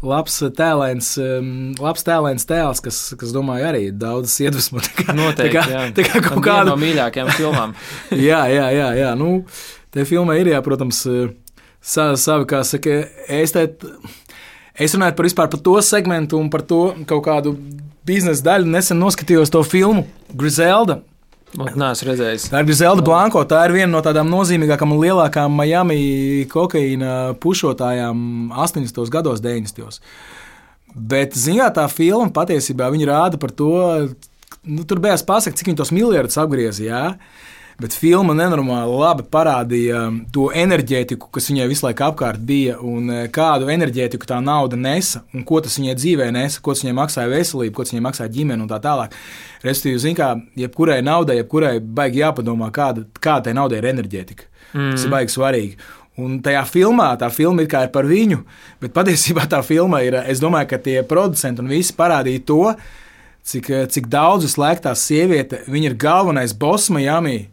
Labs 0.00 0.38
tēlēns, 0.56 1.10
labs 1.76 2.06
tēlēns 2.06 2.46
tēls, 2.48 2.78
kas, 2.80 2.98
kas 3.20 3.34
domāju, 3.36 3.66
arī 3.68 3.82
daudz 3.92 4.32
iedvesmo. 4.40 4.80
Noteikti. 5.12 5.58
Tā 5.58 5.66
kā, 5.66 5.82
tā 5.98 6.06
kā 6.06 6.22
kaut 6.24 6.40
kāda 6.46 6.70
no 6.70 6.78
mīļākajām 6.80 7.28
filmām. 7.36 7.74
jā, 8.30 8.40
jā, 8.48 8.70
jā, 8.72 8.86
jā. 8.96 9.10
Nu, 9.20 9.42
te 9.92 10.06
filmai 10.08 10.38
ir, 10.40 10.54
jā, 10.54 10.62
protams, 10.64 11.02
savi, 11.84 12.16
savi 12.24 12.48
kā 12.48 12.62
saka, 12.64 12.96
es 13.28 13.52
te, 13.52 13.66
es 14.80 14.96
runāju 14.96 15.18
par 15.20 15.28
vispār 15.28 15.52
par 15.52 15.60
to 15.68 15.76
segmentu 15.84 16.40
un 16.40 16.48
par 16.52 16.64
to 16.64 16.80
kaut 17.04 17.26
kādu 17.28 17.58
biznesa 18.06 18.44
daļu. 18.46 18.68
Nesen 18.70 19.00
noskatījos 19.00 19.52
to 19.52 19.62
filmu 19.66 20.06
Griselda. 20.36 21.00
Nē, 21.50 21.88
es 21.90 22.04
redzēju. 22.06 22.42
Tā 22.52 22.60
ir 22.62 22.68
Griselda 22.68 23.02
Blanko. 23.02 23.42
Tā 23.50 23.64
ir 23.66 23.74
viena 23.74 23.90
no 23.90 24.02
tādām 24.06 24.30
nozīmīgākām 24.30 24.94
un 24.94 25.00
lielākām 25.02 25.56
Miami 25.58 26.46
kokaīna 26.50 27.34
pušotājām 27.42 28.52
80. 28.54 29.02
gados, 29.10 29.42
90. 29.42 29.98
Bet, 30.94 31.34
zināt, 31.38 31.74
tā 31.78 31.86
filma 31.90 32.30
patiesībā 32.34 32.90
rāda 33.06 33.38
par 33.38 33.50
to, 33.50 33.74
nu, 34.62 34.84
tur 34.84 34.98
bija 35.02 35.18
pasakot, 35.26 35.58
cik 35.58 35.70
viņi 35.70 35.78
tos 35.78 35.92
miljardus 35.94 36.38
apgriezīs 36.38 36.90
bet 37.80 37.94
filma 37.96 38.34
nenormāli 38.36 38.98
labi 39.00 39.24
parādīja 39.32 40.04
um, 40.08 40.18
to 40.32 40.48
enerģētiku, 40.56 41.30
kas 41.32 41.48
viņai 41.50 41.68
visu 41.70 41.86
laiku 41.86 42.04
apkārt 42.10 42.42
bija, 42.46 42.76
un 42.84 43.08
uh, 43.10 43.22
kādu 43.32 43.70
enerģētiku 43.72 44.28
tā 44.28 44.40
nauda 44.44 44.78
nesa, 44.80 45.24
un 45.34 45.44
ko 45.48 45.62
tas 45.64 45.78
viņai 45.80 45.96
dzīvē 45.98 46.30
nesa, 46.36 46.60
ko 46.62 46.74
tas 46.74 46.84
viņai 46.84 46.96
maksāja 47.00 47.32
veselību, 47.32 47.74
ko 47.76 47.86
tas 47.86 47.94
viņai 47.94 48.06
maksāja 48.08 48.34
ģimeni 48.36 48.66
un 48.66 48.70
tā 48.70 48.80
tālāk. 48.84 49.16
Respektīvi, 49.64 50.02
zināmā 50.04 50.34
mērā, 50.40 50.64
jebkurai 50.64 51.00
naudai, 51.04 51.40
jebkurai 51.40 51.74
baigi 51.80 52.22
jāpadomā, 52.22 52.70
kāda, 52.74 53.06
kāda 53.20 53.48
tai 53.48 53.56
naudai 53.56 53.80
ir 53.80 53.90
enerģētika. 53.92 54.48
Mm. 54.72 54.94
Tas 54.94 55.06
ir 55.06 55.12
baigi 55.12 55.34
svarīgi. 55.34 55.76
Un 56.20 56.40
tajā 56.44 56.64
filmā, 56.68 57.12
tā 57.16 57.30
filma 57.32 57.64
ir 57.64 57.70
par 57.92 58.08
viņu, 58.08 58.42
bet 58.82 58.92
patiesībā 58.92 59.46
tā 59.48 59.62
filma 59.64 60.02
ir, 60.04 60.18
es 60.28 60.42
domāju, 60.42 60.68
ka 60.72 60.78
tie 60.82 61.00
producenti 61.06 61.62
un 61.62 61.70
visi 61.70 61.94
parādīja 61.96 62.44
to, 62.44 62.74
cik, 63.46 63.70
cik 63.94 64.10
daudz 64.10 64.44
visu 64.44 64.60
laiku 64.60 64.84
tā 64.84 64.92
sieviete, 64.98 65.62
viņa 65.70 65.90
ir 65.90 65.96
galvenais 65.96 66.52
boss 66.52 66.90
Miami 66.92 67.48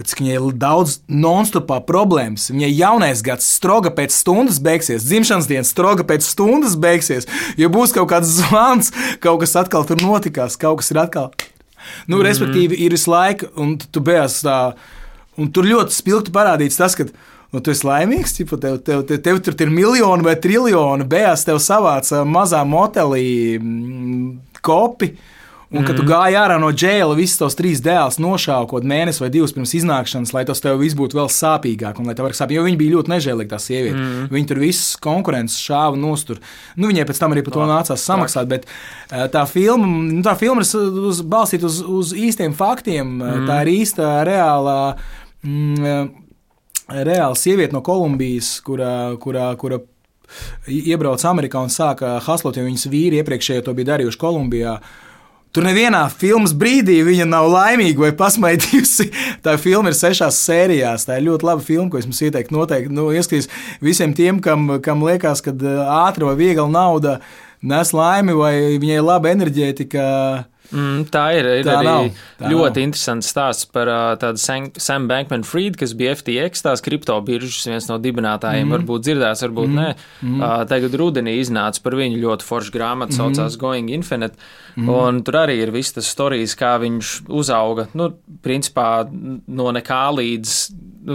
bet 0.00 0.14
viņai 0.16 0.36
ir 0.38 0.54
daudz 0.56 0.98
non-stopā 1.12 1.82
problēmas. 1.84 2.48
Viņai 2.54 2.70
jaunais 2.72 3.20
gads 3.24 3.48
stroga 3.58 3.92
pēc 3.92 4.14
stundas 4.16 4.60
beigsies, 4.64 5.04
dzimšanas 5.04 5.48
diena 5.50 5.66
stroga 5.68 6.06
pēc 6.08 6.24
stundas 6.24 6.78
beigsies, 6.80 7.28
jo 7.60 7.68
būs 7.72 7.92
kaut 7.92 8.08
kāds 8.14 8.30
zvans, 8.38 8.88
kaut 9.20 9.42
kas 9.42 9.58
atkal 9.60 9.84
tur 9.84 10.00
notikās, 10.00 10.56
kaut 10.60 10.80
kas 10.80 10.88
ir 10.94 11.02
atkal. 11.04 11.28
Nu, 12.06 12.16
mm 12.16 12.20
-hmm. 12.20 12.26
Respektīvi, 12.28 12.78
ir 12.80 12.96
visu 12.96 13.10
laiku, 13.10 13.46
un 13.56 13.76
tu 13.78 14.00
beigas 14.00 14.40
tā, 14.44 14.72
un 15.36 15.52
tur 15.52 15.64
ļoti 15.64 15.92
spilgti 15.92 16.32
parādīts 16.32 16.76
tas, 16.76 16.94
ka 16.94 17.04
nu, 17.52 17.60
tu 17.60 17.70
esi 17.70 17.86
laimīgs, 17.86 18.40
ja 18.40 18.46
tev, 18.46 18.78
tev, 18.78 19.02
tev, 19.02 19.20
tev 19.20 19.40
tur 19.40 19.54
ir 19.58 19.70
miljoni 19.70 20.22
vai 20.22 20.36
triljoni, 20.36 21.04
beigās 21.04 21.44
tev 21.44 21.58
savāca 21.58 22.24
mazā 22.24 22.64
motelī 22.64 23.58
mm, 23.58 24.38
kopi. 24.62 25.16
Un, 25.70 25.84
kad 25.84 25.94
mm. 25.94 25.98
tu 26.00 26.02
mhm. 26.02 26.10
gāji 26.10 26.34
ārā 26.34 26.56
no 26.58 26.68
džēla, 26.74 27.14
visus 27.14 27.38
tos 27.38 27.54
trīs 27.54 27.78
dēlus 27.84 28.16
nošāva 28.18 28.66
kaut 28.72 28.86
mēnesi 28.90 29.22
vai 29.22 29.28
divus 29.30 29.52
pirms 29.54 29.70
iznākšanas, 29.78 30.32
lai 30.34 30.42
tas 30.48 30.58
tev 30.62 30.80
viss 30.80 30.96
būtu 30.98 31.14
vēl 31.14 31.28
sāpīgāk, 31.30 32.00
un 32.00 32.08
lai 32.10 32.14
tev 32.18 32.26
varētu 32.26 32.40
sāpīt. 32.40 32.56
Jo 32.58 32.64
viņi 32.66 32.78
bija 32.80 32.94
ļoti 32.96 33.12
nežēlīgi, 33.12 33.50
tā 33.52 33.60
sieviete. 33.62 34.00
Mm. 34.00 34.24
Viņi 34.34 34.48
tur 34.50 34.60
visus 34.64 34.96
konkurences 34.98 35.60
šāva 35.62 35.94
nostur. 35.94 36.40
Nu, 36.74 36.88
viņai 36.90 37.04
pēc 37.06 37.20
tam 37.22 37.36
arī 37.36 37.44
par 37.46 37.54
to 37.54 37.66
nācās 37.70 38.02
samaksāt. 38.02 38.48
Bet 38.50 38.66
eh, 38.66 39.28
tā 39.30 39.44
filma, 39.46 39.86
nu, 40.08 40.24
tā 40.26 40.34
filma 40.40 40.64
ir 40.66 41.04
uz, 41.12 41.20
balstīta 41.22 41.68
uz, 41.68 41.78
uz 41.86 42.10
īstiem 42.18 42.56
faktiem. 42.58 43.12
Mm. 43.20 43.44
Tā 43.46 43.60
ir 43.62 43.70
īsta, 43.76 44.08
reāla. 44.26 44.80
Mm, 45.46 46.10
Reāla 46.90 47.36
sieviete 47.38 47.70
no 47.70 47.84
Kolumbijas, 47.86 48.48
kurā, 48.66 49.12
kurā, 49.22 49.52
kura 49.54 49.76
iebrauca 50.66 51.28
Amerikā 51.30 51.62
un 51.62 51.70
sāka 51.70 52.16
haslot, 52.26 52.58
jo 52.58 52.64
viņas 52.66 52.88
vīri 52.90 53.20
iepriekšējo 53.22 53.62
to 53.68 53.74
bija 53.78 53.92
darījuši 53.92 54.18
Kolumbijā. 54.18 54.72
Uh, 54.74 55.06
Tur 55.50 55.64
nevienā 55.66 56.04
filmas 56.14 56.52
brīdī 56.54 57.00
viņa 57.02 57.24
nav 57.26 57.48
laimīga 57.50 58.04
vai 58.04 58.10
pasmaidījusi. 58.14 59.08
Tā 59.44 59.56
filma 59.58 59.90
ir 59.90 59.98
sešās 59.98 60.38
sērijās. 60.46 61.08
Tā 61.08 61.18
ir 61.18 61.26
ļoti 61.26 61.48
laba 61.48 61.64
filma, 61.66 61.88
ko 61.90 61.98
es 61.98 62.06
jums 62.06 62.22
ieteiktu. 62.22 62.54
Noteikti 62.54 62.94
nu, 62.94 63.08
ieskatīt 63.10 63.50
visiem 63.82 64.14
tiem, 64.14 64.38
kam, 64.44 64.76
kam 64.84 65.02
liekas, 65.06 65.42
ka 65.42 65.54
ātri 66.04 66.28
vai 66.28 66.36
viegli 66.38 66.68
nauda 66.70 67.18
nes 67.66 67.92
laimi 67.92 68.36
vai 68.38 68.54
viņai 68.80 69.02
laba 69.04 69.34
enerģētika. 69.34 70.04
Mm, 70.70 71.06
tā 71.10 71.24
ir, 71.34 71.48
ir 71.60 71.66
tā 71.66 71.76
arī 71.80 71.86
nav, 71.88 72.08
tā 72.38 72.50
ļoti 72.52 72.78
nav. 72.78 72.84
interesants 72.86 73.30
stāsts 73.32 73.66
par 73.74 73.90
uh, 73.90 74.12
tādu 74.20 74.38
Sam 74.40 75.08
Bankman 75.10 75.42
Fried, 75.46 75.78
kas 75.80 75.94
bija 75.98 76.14
FTX, 76.14 76.62
tās 76.66 76.84
kriptobiržas 76.86 77.66
viens 77.66 77.88
no 77.90 77.98
dibinātājiem. 78.02 78.68
Mm. 78.68 78.76
Varbūt 78.76 79.06
dzirdēts, 79.06 79.42
varbūt 79.48 79.70
mm. 79.70 79.80
nē. 79.80 79.88
Mm. 80.22 80.36
Uh, 80.38 80.54
tagad 80.70 80.94
rudenī 81.00 81.36
iznāca 81.40 81.82
par 81.82 81.98
viņu 81.98 82.20
ļoti 82.22 82.46
foršu 82.46 82.74
grāmatu, 82.76 83.16
mm. 83.16 83.18
saucās 83.18 83.58
Going 83.60 83.90
Infinite. 83.94 84.38
Mm. 84.76 84.92
Un 84.94 85.20
tur 85.26 85.40
arī 85.42 85.58
ir 85.64 85.74
viss 85.74 85.96
tas 85.96 86.06
stāstījums, 86.06 86.56
kā 86.60 86.76
viņš 86.82 87.16
uzauga. 87.40 87.88
Nu, 87.98 88.12
principā 88.44 89.08
no 89.10 89.74
nekā 89.74 90.04
līdz 90.20 90.56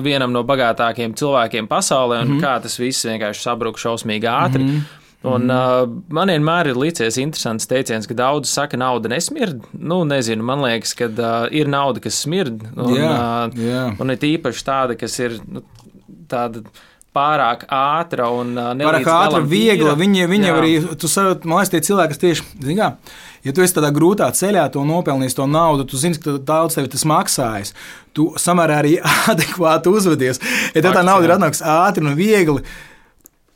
vienam 0.04 0.34
no 0.34 0.44
bagātākajiem 0.48 1.16
cilvēkiem 1.16 1.72
pasaulē, 1.72 2.24
un 2.26 2.36
mm. 2.36 2.44
kā 2.44 2.58
tas 2.64 2.80
viss 2.82 3.08
vienkārši 3.08 3.48
sabruka 3.48 3.82
šausmīgi 3.86 4.30
ātri. 4.32 4.68
Mm. 4.68 5.04
Un, 5.26 5.50
uh, 5.50 5.84
man 6.14 6.30
vienmēr 6.30 6.70
ir 6.72 6.80
licies 6.80 7.18
interesants 7.22 7.70
teiciens, 7.70 8.08
ka 8.10 8.18
daudzi 8.18 8.52
saka, 8.52 8.76
ka 8.76 8.82
nauda 8.82 9.10
nesmird. 9.12 9.64
Nu, 9.74 10.04
nezinu, 10.08 10.46
man 10.46 10.62
liekas, 10.66 10.94
ka 10.98 11.10
uh, 11.10 11.46
ir 11.56 11.70
nauda, 11.72 12.04
kas 12.04 12.20
smird. 12.26 12.62
Un, 12.76 12.94
jā. 12.98 13.14
Uh, 13.50 13.96
un 14.04 14.14
ir 14.14 14.28
īpaši 14.36 14.68
tāda, 14.68 14.98
kas 15.00 15.18
ir 15.24 15.40
nu, 15.50 15.64
tāda 16.30 16.62
pārāk 17.16 17.64
ātra 17.72 18.28
un 18.36 18.54
uh, 18.60 18.74
pārāk 18.80 19.08
ātra, 19.10 19.42
viegla. 19.50 19.96
Viņa, 20.00 20.28
viņa 20.30 20.54
arī, 20.54 20.74
tu 21.00 21.10
saproti, 21.12 21.50
man 21.50 21.62
liekas, 21.62 21.74
tie 21.74 21.84
cilvēki, 21.90 22.14
kas 22.14 22.24
tieši, 22.24 22.48
zināmā, 22.68 23.16
ja 23.48 23.56
tu 23.56 23.64
esi 23.66 23.78
tādā 23.78 23.92
grūtā 23.96 24.28
ceļā, 24.36 24.68
to 24.74 24.84
nopelnījis 24.88 25.38
to 25.38 25.48
naudu, 25.50 25.88
tu 25.90 26.00
zini, 26.02 26.20
ka 26.22 26.38
daudz 26.44 26.78
tev 26.78 26.90
tas 26.92 27.06
maksājas. 27.08 27.76
Tu 28.16 28.28
samērā 28.42 28.82
arī 28.84 28.98
adekvāti 29.34 29.94
uzvedies. 29.96 30.44
Ja 30.76 30.84
tev 30.84 30.98
tā 30.98 31.06
nauda 31.08 31.30
ir 31.30 31.38
atnākusi 31.38 31.66
ātri 31.72 32.06
un 32.06 32.18
viegli, 32.20 32.66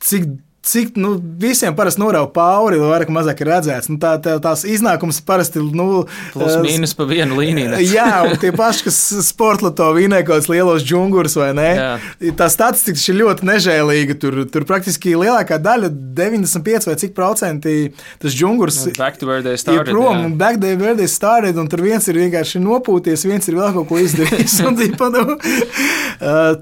cik 0.00 0.30
Cik 0.60 0.96
nu, 1.00 1.14
visiem 1.40 1.72
parasti 1.76 2.02
norauga 2.02 2.28
pauri, 2.34 2.76
vai 2.80 2.90
vairāk 2.90 3.08
vai 3.08 3.16
mazāk 3.20 3.40
ir 3.40 3.48
redzēts. 3.48 3.88
Nu, 3.88 3.96
tā, 4.02 4.16
tā, 4.20 4.36
tās 4.44 4.66
iznākums 4.68 5.22
parasti 5.24 5.60
ir. 5.60 5.70
Nu, 5.76 6.04
Plus 6.34 6.58
mīnus 6.60 6.92
pa 6.98 7.06
vienu 7.08 7.38
līniju. 7.38 7.78
jā, 7.96 8.08
un 8.28 8.36
tie 8.40 8.52
paši, 8.56 8.84
kas 8.88 8.98
sportloto 9.30 9.88
vinē 9.96 10.20
kaut 10.20 10.40
kādus 10.40 10.50
lielos 10.52 10.84
džungurus 10.84 11.38
vai 11.40 11.50
ne. 11.56 11.70
Jā. 11.78 11.90
Tā 12.36 12.50
statistika 12.52 13.00
ir 13.00 13.20
ļoti 13.22 13.48
nežēlīga. 13.48 14.18
Tur, 14.20 14.42
tur 14.52 14.66
praktiski 14.68 15.16
lielākā 15.16 15.56
daļa, 15.62 15.88
95 16.20 16.90
vai 16.90 16.98
cik 17.00 17.16
procenti 17.16 17.76
tas 18.20 18.36
džungurs 18.36 18.82
to 19.20 19.40
they 19.42 19.56
started. 19.56 19.88
Ir 19.88 19.92
prom, 19.92 20.16
jā. 20.16 20.36
back 20.36 20.60
to 20.60 20.76
where 20.76 20.94
they 20.96 21.06
started, 21.06 21.56
un 21.56 21.68
tur 21.68 21.82
viens 21.84 22.06
ir 22.08 22.18
vienkārši 22.18 22.60
nopūties, 22.62 23.24
viens 23.28 23.48
ir 23.48 23.56
vēl 23.58 23.74
kaut 23.76 23.88
ko 23.90 24.00
izdarījis. 24.00 24.56
un, 24.66 24.78
tīpa, 24.78 25.10
nu, 25.14 25.36
uh, 26.30 26.52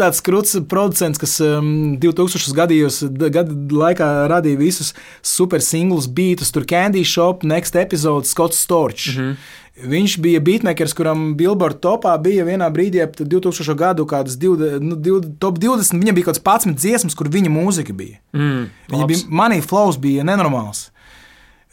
tāds 0.00 0.22
krūts 0.26 0.58
producents, 0.70 1.20
kas 1.20 1.36
um, 1.44 1.96
2000 2.02 2.56
gadījos 2.56 3.02
gadu 3.42 3.80
laikā 3.80 4.08
radīja 4.30 4.60
visus 4.60 4.92
super 5.22 5.62
singlus, 5.64 6.06
beatus, 6.06 6.52
tur 6.54 6.66
Candy 6.68 7.04
Shop, 7.04 7.42
Next 7.42 7.76
Episode, 7.76 8.28
Scotts 8.28 8.58
Storch. 8.58 9.16
Mm 9.16 9.22
-hmm. 9.22 9.36
Viņš 9.80 10.18
bija 10.20 10.40
beatmakers, 10.40 10.92
kuram 10.92 11.34
Billboard 11.36 11.80
topā 11.80 12.12
bija 12.20 12.44
vienā 12.44 12.68
brīdī, 12.72 13.00
ap 13.02 13.16
2000 13.16 13.74
gadu, 13.74 14.04
kādas 14.04 14.36
20, 14.36 14.80
nu, 14.84 14.96
20, 14.96 15.38
top 15.40 15.58
20. 15.58 15.96
Viņam 16.02 16.14
bija 16.14 16.24
kaut 16.24 16.36
kāds 16.36 16.44
11 16.44 16.76
dziesmas, 16.76 17.14
kur 17.14 17.28
viņa 17.28 17.48
mūzika 17.48 17.92
bija. 17.96 18.18
Mm, 18.32 18.68
viņa 18.90 19.06
bija 19.06 19.18
money 19.28 19.62
flows 19.62 19.96
bija 19.96 20.26
nenormāls. 20.26 20.90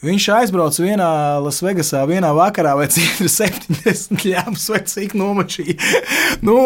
Viņš 0.05 0.27
aizbrauca 0.29 0.83
vienā 0.85 1.09
Lasvegasā, 1.41 2.03
vienā 2.05 2.29
vakarā, 2.37 2.75
vai 2.77 2.85
cik 2.93 3.15
tur 3.17 3.31
70 3.33 4.27
ļāvis, 4.29 4.67
vai 4.69 4.81
cik 4.85 5.15
nomačīja. 5.17 5.77
nu, 6.47 6.57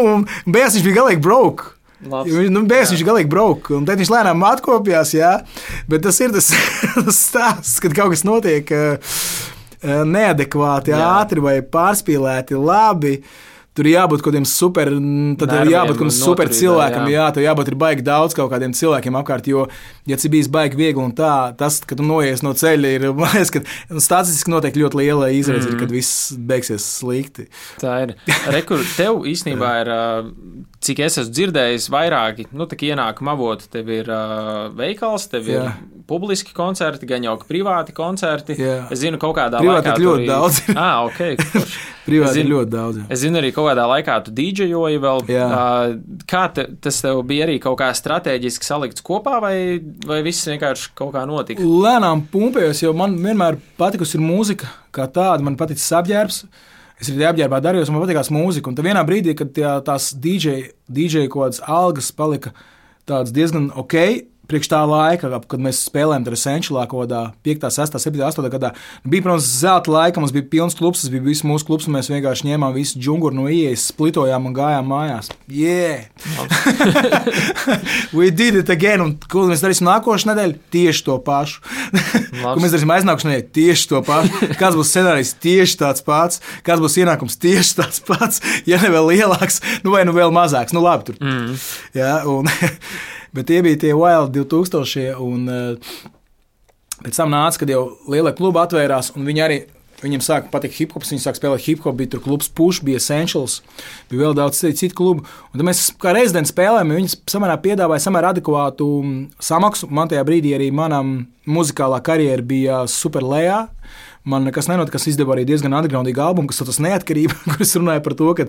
beigās 0.45 0.75
viņš 0.75 0.87
bija 0.89 0.97
galīgi 0.99 1.23
broke. 1.23 1.77
Nu, 2.01 2.63
Bēs 2.69 2.93
viņš 2.93 3.03
galīgi 3.05 3.29
brauka, 3.29 3.75
un 3.77 3.85
tad 3.85 4.01
viņš 4.01 4.09
lēnām 4.13 4.41
atkopjās. 4.47 5.13
Jā, 5.13 5.35
bet 5.91 6.05
tas 6.07 6.17
ir 6.23 6.33
tas, 6.33 6.49
tas 7.05 7.21
stāsts, 7.29 7.77
kad 7.83 7.95
kaut 7.97 8.15
kas 8.15 8.25
notiek 8.27 8.73
uh, 8.73 9.15
neadekvāti, 10.09 10.95
jā. 10.95 11.01
ātri 11.21 11.43
vai 11.43 11.55
pārspīlēti, 11.61 12.57
labi. 12.57 13.19
Tur 13.77 13.87
jābūt 13.87 14.19
kaut 14.19 14.33
kādiem 14.33 14.45
super, 14.49 14.89
tad 15.39 15.51
Nerviem, 15.53 15.69
ir 15.69 15.73
jābūt 15.77 15.95
kaut 15.95 16.01
kādam 16.01 16.15
super 16.15 16.49
cilvēkam, 16.51 17.05
jā, 17.07 17.21
jā 17.21 17.27
tur 17.35 17.45
jābūt 17.45 17.71
ir 17.71 17.77
baigi 17.79 18.03
daudz 18.03 18.35
kaut 18.35 18.49
kādiem 18.51 18.73
cilvēkiem 18.75 19.15
apkārt, 19.21 19.47
jo, 19.47 19.63
ja 20.11 20.17
tas 20.19 20.27
bijis 20.33 20.49
baigi 20.51 20.79
viegli 20.79 20.99
un 20.99 21.13
tā, 21.15 21.31
tas, 21.55 21.79
ka 21.87 21.95
tu 21.95 22.03
noies 22.03 22.43
no 22.43 22.51
ceļa, 22.57 22.91
ir, 22.97 23.07
man 23.21 23.31
liekas, 23.31 23.53
ka 23.55 23.63
nu, 23.63 24.03
statistiski 24.03 24.51
noteikti 24.51 24.83
ļoti 24.83 24.99
liela 24.99 25.31
izredze, 25.31 25.69
mm. 25.69 25.77
ir, 25.77 25.79
kad 25.85 25.95
viss 25.95 26.33
beigsies 26.51 26.89
slikti. 26.97 27.47
Tā 27.79 27.95
ir. 28.03 28.17
Rekur, 28.51 28.83
tev 28.97 29.23
īstenībā 29.31 29.71
ir 29.85 29.93
cik 30.81 31.01
es 31.05 31.19
esmu 31.21 31.31
dzirdējis, 31.35 31.87
vairāki 31.93 32.47
nu, 32.57 32.67
ienākuma 32.67 33.35
avoti. 33.37 33.69
Tev 33.71 33.89
ir 33.93 34.09
uh, 34.11 34.67
veikals, 34.77 35.27
tev 35.31 35.49
Jā. 35.49 35.65
Publiski 36.07 36.53
koncerti, 36.55 37.07
gan 37.09 37.23
jau 37.25 37.35
privāti 37.47 37.93
koncerti. 37.95 38.55
Jā. 38.59 38.77
Es 38.93 39.01
zinu, 39.03 39.19
kaut 39.21 39.35
kādā 39.37 39.61
privāti 39.61 39.91
laikā. 39.91 40.03
ļoti 40.05 40.27
daudz. 40.29 40.59
ah, 40.79 41.05
ok. 41.07 41.21
privāti 42.07 42.39
zinu, 42.39 42.55
ļoti 42.55 42.71
daudz. 42.73 43.01
Jā. 43.01 43.05
Es 43.13 43.21
zinu, 43.23 43.39
arī 43.41 43.51
kaut 43.55 43.69
kādā 43.69 43.85
laikā 43.91 44.17
tu 44.25 44.33
dīdžejoji 44.37 45.03
vēl. 45.05 45.23
Jā. 45.31 45.45
Uh, 45.51 46.23
kā 46.29 46.43
te, 46.55 46.65
tas 46.83 46.99
tev 47.03 47.21
bija 47.29 47.47
arī 47.47 47.59
kaut 47.63 47.79
kā 47.81 47.91
strateģiski 47.97 48.67
salikts 48.67 49.05
kopā, 49.05 49.37
vai, 49.43 49.55
vai 50.07 50.19
viss 50.25 50.49
vienkārši 50.49 50.91
kaut 50.97 51.13
kā 51.15 51.23
notika? 51.29 51.63
Lēnām 51.65 52.25
pumpējos, 52.33 52.83
jo 52.85 52.95
man 52.97 53.15
vienmēr 53.21 53.59
patikusi 53.81 54.21
mūzika 54.21 54.69
kā 54.95 55.07
tāda, 55.11 55.43
man 55.45 55.59
paticis 55.59 55.89
apģērbs. 56.01 56.43
Es 57.01 57.09
arī 57.09 57.25
apģērbā 57.31 57.57
darījos, 57.65 57.89
man 57.89 58.03
patīkās 58.03 58.29
mūzika. 58.33 58.69
Un 58.69 58.75
tad 58.77 58.85
vienā 58.85 59.01
brīdī, 59.07 59.33
kad 59.37 59.55
tā, 59.55 59.77
tās 59.85 60.11
DJ, 60.13 60.67
DJ 60.85 61.25
kaut 61.25 61.47
kādas 61.47 61.63
algas 61.65 62.11
palika 62.13 62.53
diezgan 63.09 63.71
ok, 63.75 63.95
priekš 64.51 64.69
tā 64.71 64.81
laika, 64.87 65.31
kad 65.49 65.63
mēs 65.63 65.81
spēlējām 65.87 66.27
ar 66.27 66.37
Senčelā 66.39 66.85
kaut 66.91 67.05
kādā 67.05 67.21
5, 67.47 67.67
6, 67.77 67.97
7, 68.03 68.21
8 68.27 68.49
gadā. 68.53 68.73
Bija, 69.07 69.25
protams, 69.25 69.47
zelta 69.61 69.93
laika, 69.93 70.21
mums 70.21 70.33
bija 70.35 70.47
pilns 70.51 70.75
klubs, 70.77 71.01
tas 71.03 71.11
bija 71.13 71.23
viss 71.25 71.45
mūsu 71.47 71.67
klubs, 71.67 71.87
un 71.87 71.95
mēs 71.97 72.11
vienkārši 72.11 72.49
ņēmām 72.49 72.75
visu 72.75 72.99
džunguru 73.01 73.37
no 73.37 73.47
ieejas, 73.51 73.87
splitojām 73.93 74.49
un 74.49 74.55
gājām 74.57 74.91
mājās. 74.91 75.31
Yeah! 75.51 76.11
We 78.17 78.29
did 78.31 78.59
it 78.59 78.69
again! 78.73 79.03
Un 79.05 79.15
ko 79.31 79.47
mēs 79.49 79.63
darīsim 79.63 79.87
nākošais 79.87 80.27
nedēļa? 80.29 80.59
Tieši 80.73 81.05
to 81.07 81.17
pašu. 81.25 81.63
ko 82.41 82.57
mēs 82.59 82.75
darīsim 82.75 82.95
aiznākošais 82.97 83.29
nedēļa? 83.29 83.47
Tieši 83.55 83.89
to 83.91 84.03
pašu. 84.07 84.51
Kāds 84.59 84.79
būs 84.79 84.91
scenārijs? 84.93 85.33
Tieši 85.41 85.79
tāds 85.81 86.05
pats. 86.05 86.43
Kāds 86.67 86.83
būs 86.83 86.99
ienākums? 87.01 87.39
Tieši 87.41 87.79
tāds 87.79 88.03
pats. 88.07 88.43
Ja 88.69 88.81
ne 88.83 88.91
vēl 88.93 89.13
lielāks, 89.13 89.61
nu 89.85 89.95
vai 89.95 90.03
nu 90.07 90.15
vēl 90.15 90.33
mazāks. 90.35 90.75
Nu 90.75 90.83
labi, 90.83 91.11
tur. 91.11 91.19
Mm. 91.23 91.57
Jā, 91.97 92.13
un 92.29 92.49
Bet 93.35 93.47
tie 93.51 93.61
bija 93.65 93.79
tie 93.85 93.93
Wild 93.97 94.33
2000. 94.35 95.13
Un, 95.23 95.45
uh, 95.47 96.09
pēc 97.01 97.21
tam 97.21 97.31
nāca, 97.33 97.61
kad 97.61 97.71
jau 97.71 97.85
lielie 98.11 98.33
klubi 98.37 98.61
atvērās, 98.61 99.13
un 99.15 99.27
viņi 99.27 99.45
arī 99.45 99.61
Viņam 100.01 100.21
sāka 100.25 100.49
patikt 100.49 100.79
hip 100.79 100.93
hops, 100.95 101.11
viņi 101.13 101.21
sāka 101.21 101.37
spēlēt 101.37 101.61
hip 101.67 101.83
hop, 101.85 101.93
bija 101.99 102.15
tur 102.15 102.23
klubs 102.25 102.49
Push, 102.57 102.81
bija 102.85 102.97
Essentials, 102.97 103.59
bija 104.09 104.23
vēl 104.23 104.33
daudz 104.37 104.63
citu 104.63 104.95
klubu. 104.97 105.27
Un 105.51 105.59
tad 105.59 105.67
mēs 105.67 105.83
kā 106.01 106.13
rezidents 106.17 106.49
spēlējām, 106.53 106.93
viņi 106.97 107.19
samērā 107.29 107.59
piedāvāja 107.61 108.05
samērā 108.07 108.31
adekvātu 108.33 108.87
mm, 109.03 109.19
samaksu. 109.45 109.91
Man 109.93 110.09
tajā 110.09 110.23
brīdī 110.25 110.55
arī 110.57 110.71
manam 110.73 111.19
muzikālā 111.45 112.01
karjera 112.05 112.45
bija 112.45 112.81
super 112.89 113.25
lejā 113.25 113.67
man 114.23 114.43
nekas 114.43 114.67
nenotika. 114.69 114.99
Es 115.01 115.07
izdevu 115.09 115.33
arī 115.33 115.45
diezgan 115.49 115.73
undergroundīgu 115.73 116.21
albumu, 116.21 116.51
kas 116.51 116.61
saucas 116.61 116.79
Neatkarība, 116.83 117.35
kur 117.49 117.65
es 117.65 117.73
runāju 117.77 118.03
par 118.05 118.15
to, 118.19 118.29
ka 118.37 118.47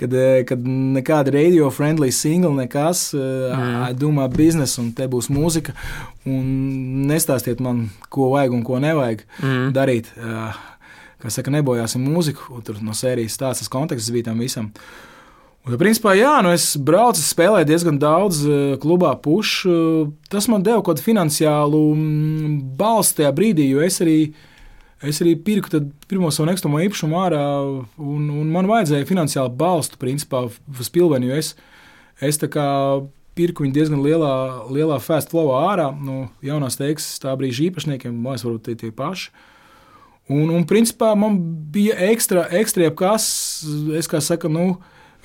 kad, 0.00 0.16
eh, 0.16 0.40
kad 0.48 0.64
nekāda 0.64 1.34
radio-friendly 1.34 2.12
single, 2.14 2.54
nekas, 2.56 3.10
eh, 3.16 3.20
mm. 3.20 3.76
I 3.90 3.92
do 3.98 4.12
my 4.14 4.28
business, 4.32 4.78
un 4.80 4.92
te 4.96 5.08
būs 5.10 5.30
mūzika. 5.32 5.76
Un 6.28 7.06
nestāstiet 7.10 7.60
man, 7.60 7.88
ko 8.12 8.32
vajag 8.32 8.56
un 8.56 8.66
ko 8.66 8.80
nevajag 8.82 9.24
mm. 9.42 9.70
darīt. 9.76 10.12
Eh, 10.16 10.60
kā 11.22 11.30
saka, 11.30 11.52
nebojāsim 11.54 12.02
mūziku, 12.02 12.62
tur 12.66 12.80
no 12.82 12.96
sērijas 12.96 13.38
tāds 13.38 13.70
konteksts 13.70 14.10
bija 14.14 14.30
tam 14.30 14.40
visam. 14.42 14.72
Un, 15.62 15.76
principā, 15.78 16.16
jā, 16.18 16.40
nu 16.42 16.50
es 16.50 16.72
braucu, 16.74 17.22
spēlēju 17.22 17.68
diezgan 17.68 17.98
daudz 18.02 18.40
klubā, 18.82 19.12
pušu. 19.22 20.08
Tas 20.26 20.48
man 20.50 20.64
deva 20.66 20.80
kaut 20.80 20.96
kādu 20.96 21.04
finansiālu 21.04 21.82
mm, 21.94 22.56
balstu 22.80 23.20
tajā 23.20 23.30
brīdī, 23.36 23.68
jo 23.70 23.84
es 23.86 24.00
arī 24.02 24.16
uh, 24.24 24.48
Es 25.02 25.18
arī 25.22 25.34
pirku 25.34 25.80
pirmo 26.06 26.30
savu 26.30 26.46
nekustamo 26.46 26.78
īpašumu 26.84 27.16
ārā, 27.18 27.42
un, 27.98 28.28
un 28.30 28.50
man 28.54 28.68
vajadzēja 28.70 29.08
finansiāli 29.08 29.50
balstu 29.58 29.98
principā 29.98 30.44
uz 30.46 30.90
pilveni, 30.94 31.32
es, 31.34 31.56
es 32.22 32.38
pirku 33.34 33.64
viņu 33.64 33.74
diezgan 33.74 34.02
lielā, 34.04 34.34
lielā 34.70 35.00
fast 35.02 35.32
flow 35.32 35.50
ārā 35.56 35.88
no 35.96 36.28
jaunās 36.44 36.78
teiksmes 36.78 37.22
tā 37.22 37.34
brīža 37.38 37.66
īpašniekiem, 37.70 38.14
mājas 38.14 38.46
varbūt 38.46 38.68
tie, 38.68 38.76
tie 38.78 38.92
paši. 38.94 39.32
Un, 40.30 40.52
un 40.54 40.64
principā 40.68 41.12
man 41.18 41.40
bija 41.74 41.96
ekstra, 42.12 42.46
ekstra 42.60 42.86
jebkas, 42.86 43.24
es 43.98 44.06
kā 44.08 44.20
saku, 44.22 44.50
nu, 44.52 44.66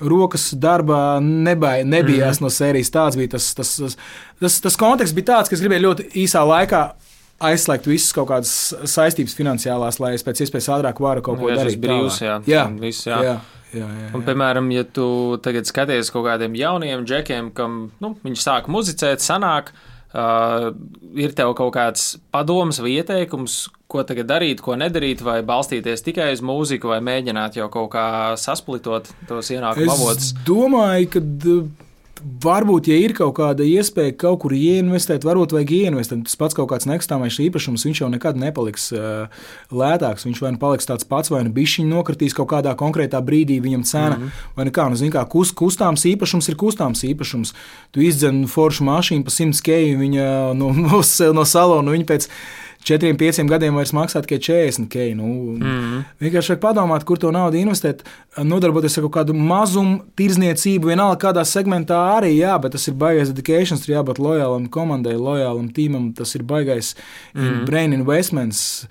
rokas 0.00 0.50
darbā 0.58 1.18
nebija, 1.22 1.84
nebijās 1.86 2.40
mm 2.40 2.46
no 2.46 2.50
sērijas. 2.50 2.90
Tāds 2.94 3.18
bija 3.18 3.36
tas, 3.36 3.52
tas, 3.54 3.76
tas, 3.78 3.96
tas, 4.40 4.58
tas 4.64 4.78
konteksts, 4.78 5.14
bija 5.14 5.34
tāds, 5.34 5.50
ka 5.50 5.54
es 5.54 5.62
gribēju 5.62 5.86
ļoti 5.86 6.08
īsā 6.24 6.42
laikā 6.46 6.82
aizslēgt 7.40 7.86
visas 7.86 8.12
kaut 8.16 8.28
kādas 8.32 8.52
saistības 8.90 9.36
finansiālās, 9.38 10.00
lai 10.02 10.14
es 10.16 10.24
pēc 10.26 10.42
iespējas 10.46 10.70
ātrāk 10.78 10.98
varu 11.04 11.22
kaut 11.22 11.38
ko 11.38 11.46
Nu, 11.46 11.52
ja 11.52 11.60
darīt. 11.60 11.76
tas 11.78 11.82
brīvs, 11.84 12.18
jā, 12.24 12.38
jā, 12.50 12.64
viss, 12.82 13.04
jā. 13.06 13.20
jā, 13.22 13.36
jā, 13.74 13.84
jā, 13.86 14.08
Un, 14.14 14.20
jā. 14.22 14.26
piemēram, 14.26 14.72
ja 14.74 14.82
tu 14.84 15.06
tagad 15.44 15.68
skaties 15.70 16.10
kaut 16.14 16.26
kādiem 16.26 16.56
jauniem 16.58 17.04
džekiem, 17.06 17.52
kam 17.54 17.78
nu, 18.02 18.14
viņi 18.24 18.42
sāk 18.42 18.66
muzicēt, 18.72 19.22
sanāk, 19.22 19.70
uh, 20.14 20.70
ir 21.14 21.34
tev 21.38 21.54
kaut 21.58 21.74
kāds 21.78 22.16
padoms 22.34 22.80
vai 22.82 22.96
ieteikums, 22.98 23.68
ko 23.88 24.02
tagad 24.04 24.26
darīt, 24.28 24.60
ko 24.60 24.74
nedarīt, 24.76 25.22
vai 25.24 25.38
balstīties 25.46 26.02
tikai 26.04 26.32
uz 26.34 26.42
mūziku, 26.44 26.90
vai 26.92 26.98
mēģināt 27.00 27.56
jau 27.56 27.70
kaut 27.72 27.92
kā 27.94 28.06
sasplitot 28.36 29.08
tos 29.30 29.48
ienākumu 29.54 29.94
avotus. 29.94 30.32
Es 30.34 30.42
domāju, 30.48 31.08
ka 31.14 31.22
varbūt, 32.22 32.88
ja 32.90 32.96
ir 33.00 33.14
kaut 33.16 33.34
kāda 33.38 33.64
iespēja 33.66 34.14
kaut 34.18 34.40
kur 34.44 34.54
ieinvestēt, 34.56 35.24
varbūt 35.26 35.54
vajag 35.56 35.72
ieinvestēt. 35.76 36.24
Tas 36.28 36.38
pats 36.40 36.56
kaut 36.58 36.70
kāds 36.72 36.88
nekustamais 36.88 37.38
īpašums, 37.42 37.86
viņš 37.88 38.02
jau 38.02 38.10
nekad 38.12 38.38
nepaliks 38.40 38.90
uh, 38.96 39.48
lētāks. 39.72 40.26
Viņš 40.28 40.42
vai 40.44 40.52
nu 40.54 40.62
paliks 40.62 40.88
tāds 40.88 41.08
pats, 41.08 41.32
vai 41.32 41.44
nu 41.46 41.54
bišķiņi 41.54 41.90
nokritīs 41.92 42.36
kaut 42.36 42.50
kādā 42.52 42.74
konkrētā 42.78 43.20
brīdī 43.24 43.58
viņam 43.64 43.84
cena. 43.88 44.16
Mm 44.16 44.22
-hmm. 44.22 44.46
Vai 44.56 44.68
nu 44.68 44.74
kā, 44.74 44.88
nu, 44.90 44.96
zin, 44.96 45.12
kā 45.14 45.24
kust, 45.28 45.54
kustāms 45.54 46.04
īpašums 46.04 46.48
ir 46.48 46.56
kustāms 46.56 47.04
īpašums. 47.04 47.54
Tu 47.92 48.00
izdzen 48.00 48.46
foršu 48.46 48.84
mašīnu 48.84 49.24
pa 49.24 49.30
100 49.30 49.62
keju 49.62 49.98
viņa 49.98 50.54
no, 50.54 50.72
no, 50.86 51.02
no 51.32 51.44
salona, 51.44 51.90
viņa 51.90 52.04
pēc 52.04 52.28
četriem, 52.84 53.16
pieciem 53.16 53.48
gadiem 53.50 53.76
vairs 53.78 53.92
maksā 53.96 54.22
tikai 54.24 54.38
40 54.44 54.88
keju. 54.88 55.16
Nu, 55.16 55.26
mm 55.26 55.62
-hmm. 55.62 56.04
Vienkārši 56.20 56.54
vajag 56.54 56.62
padomāt, 56.62 57.04
kur 57.04 57.18
to 57.18 57.30
naudu 57.30 57.56
investēt, 57.56 58.04
nodarboties 58.36 58.98
ar 58.98 59.02
kaut 59.02 59.12
kādu 59.12 59.34
mazumu 59.34 60.00
tirzniecību, 60.16 60.86
vienalga 60.86 61.28
kādā 61.28 61.44
segmentā 61.44 61.98
arī, 62.18 62.32
jā, 62.38 62.60
bet 62.60 62.72
tas 62.72 62.88
ir 62.88 62.94
baigais 62.94 63.32
dedikācijas, 63.32 63.84
tur 63.84 63.94
jābūt 63.94 64.18
lojālam 64.18 64.68
komandai, 64.68 65.14
lojālam 65.14 65.72
tīmam, 65.72 66.14
tas 66.14 66.34
ir 66.34 66.42
baigais 66.42 66.94
mm 67.34 67.40
-hmm. 67.40 67.64
brain 67.66 67.92
investments. 67.92 68.86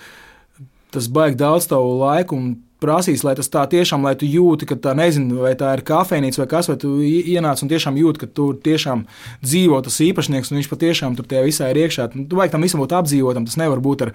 Tas 0.92 1.08
baig 1.08 1.36
daudz 1.36 1.68
tavu 1.68 2.00
laiku 2.00 2.36
un 2.36 2.67
prasīs, 2.84 3.24
lai 3.26 3.34
tas 3.38 3.50
tā 3.50 3.64
tiešām, 3.70 4.04
lai 4.06 4.14
tu 4.20 4.28
jūti, 4.30 4.68
ka 4.70 4.78
tā 4.82 4.94
nezinu, 4.98 5.42
vai 5.42 5.54
tā 5.58 5.72
ir 5.78 5.84
kafejnīca 5.88 6.44
vai 6.44 6.48
kas, 6.52 6.70
vai 6.70 6.78
tu 6.82 6.94
ienāc 7.02 7.62
un 7.64 7.72
tiešām 7.72 7.98
jūti, 7.98 8.22
ka 8.22 8.30
tur 8.40 8.58
tiešām 8.64 9.06
dzīvo 9.42 9.80
tas 9.86 9.98
īpašnieks, 10.06 10.52
un 10.52 10.60
viņš 10.60 10.70
patiešām 10.72 11.18
tur 11.18 11.26
tajā 11.30 11.46
visā 11.48 11.70
ir 11.72 11.82
iekšā. 11.86 12.10
Nu, 12.14 12.28
Tu 12.30 12.38
vajag 12.38 12.54
tam 12.54 12.66
visam 12.66 12.82
būt 12.84 12.94
apdzīvotam. 12.98 13.48
Tas 13.48 13.58
nevar 13.58 13.82
būt 13.82 14.04
ar 14.08 14.12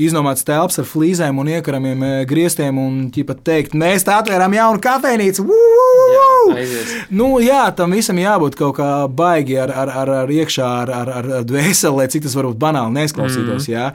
iznomāts 0.00 0.46
telpas 0.46 0.80
ar 0.80 0.86
flīzēm 0.88 1.40
un 1.42 1.50
iekaramiem 1.52 2.04
eh, 2.06 2.14
griestiem 2.28 2.78
un 2.80 3.00
ķipat 3.12 3.42
teikt, 3.44 3.76
mēs 3.78 4.06
tā 4.08 4.20
atvērām 4.22 4.56
jaunu 4.56 4.80
kafejnīcu. 4.84 5.44
Jā. 6.14 6.30
Nu, 7.12 7.34
jā, 7.44 7.66
tam 7.76 7.92
visam 7.96 8.20
jābūt 8.20 8.56
kaut 8.58 8.78
kā 8.78 8.88
baigi 9.10 9.58
ar, 9.60 9.74
ar, 9.84 9.92
ar, 10.04 10.14
ar 10.22 10.32
iekšā, 10.32 10.70
ar, 10.84 10.94
ar, 11.02 11.12
ar 11.18 11.44
dvēseli, 11.48 11.96
lai 12.00 12.08
cik 12.08 12.24
tas 12.24 12.38
varbūt 12.38 12.60
banāli 12.62 12.96
neizklausītos. 13.02 13.68
Mm. 13.68 13.74
Jā. 13.74 13.92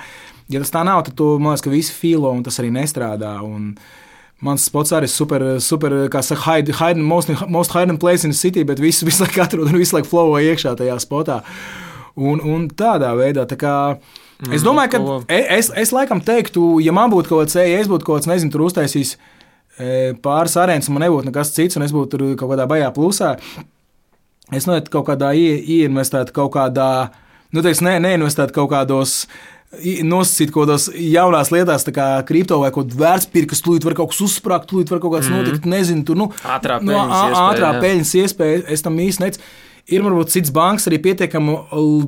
Ja 0.51 0.61
tas 0.61 0.73
tā 0.73 0.83
nav, 0.85 1.01
tad 1.07 1.15
tu, 1.17 1.33
man 1.39 1.53
liekas, 1.53 1.63
ka 1.65 1.71
visi 1.73 1.95
filo 1.95 2.31
un 2.35 2.43
tas 2.45 2.59
arī 2.61 2.69
nestrādā. 2.75 3.33
Un, 3.45 3.73
Mans 4.43 4.65
spots 4.67 4.91
arī 4.91 5.07
ir 5.07 5.13
super, 5.13 5.43
super 5.63 5.93
kā 6.11 6.19
saka, 6.25 6.41
hide, 6.57 6.73
hide, 6.75 6.99
most, 6.99 7.29
most 7.47 7.71
hidden 7.71 7.97
place 8.01 8.25
in 8.27 8.33
the 8.35 8.37
city, 8.37 8.63
bet 8.67 8.81
visu, 8.83 9.05
visu 9.09 9.23
laiku 9.23 9.41
atrod 9.45 9.69
un 9.71 9.79
visu 9.79 9.95
laiku 9.95 10.09
flowo 10.11 10.35
iekšā 10.43 10.75
tajā 10.81 10.97
spotā. 10.99 11.41
Un, 12.19 12.41
un 12.45 12.67
tādā 12.69 13.13
veidā, 13.17 13.47
tā 13.49 13.55
kā, 13.57 13.75
es 14.51 14.59
Mm, 14.61 14.65
domāju, 14.67 14.89
ka 14.91 14.99
ko- 14.99 15.21
e- 15.31 15.45
es, 15.57 15.69
es 15.79 15.93
laikam 15.95 16.19
teiktu, 16.21 16.79
ja 16.83 16.91
man 16.93 17.09
būtu 17.13 17.31
kaut 17.31 17.45
kāds, 17.45 17.55
ja 17.55 17.79
es 17.79 17.87
būtu 17.87 18.03
kaut 18.05 18.19
kāds, 18.19 18.27
nezinu, 18.29 18.51
tur 18.51 18.65
uztaisījis 18.67 19.15
e, 19.79 19.87
pāris 20.21 20.57
arēnas, 20.59 20.89
man 20.91 21.05
nebūtu 21.07 21.29
nekas 21.31 21.53
cits, 21.55 21.79
un 21.79 21.85
es 21.87 21.93
būtu 21.95 22.11
tur 22.17 22.25
kaut 22.37 22.51
kādā 22.51 22.67
baigā 22.69 22.91
plusā, 22.93 23.37
es 24.51 24.67
noteikti 24.67 24.91
kaut 24.93 25.07
kādā 25.07 25.31
ie, 25.39 25.55
ieinvestētu 25.79 26.35
kaut 26.35 26.51
kādā, 26.57 26.89
nu, 27.55 27.63
teiks, 27.65 27.81
ne, 27.85 27.95
neinvestētu 28.03 28.53
kaut 28.59 28.69
kādos. 28.75 29.23
Nosacīt 30.05 30.53
kaut 30.53 30.67
kādas 30.67 30.87
jaunās 30.93 31.49
lietās, 31.53 31.85
tā 31.87 31.93
kā 31.95 32.07
kripto 32.27 32.59
vai 32.61 32.69
kaut 32.73 32.91
kāda 32.91 33.01
vērtspapīra, 33.01 33.49
kas 33.49 33.63
tūlīt 33.65 33.87
var 33.87 33.97
kaut 33.97 34.13
kas 34.13 34.21
uzsprāgt, 34.27 34.69
tūlīt 34.69 34.93
var 34.93 35.01
kaut 35.03 35.15
kas 35.17 35.29
mm. 35.29 35.39
notikt. 35.39 35.69
Nezinu, 35.69 36.05
tur 36.07 36.19
nu, 36.19 36.29
Ātrā 36.45 37.73
nu, 37.73 37.83
peļņas 37.83 38.15
iespēja. 38.21 38.65
Es 38.75 38.85
tam 38.85 38.99
īsti 39.01 39.25
nec. 39.25 39.39
Ir 39.91 39.99
varbūt 39.99 40.31
cits 40.31 40.53
banks 40.55 40.85
arī 40.87 41.01
pietiekami 41.03 41.57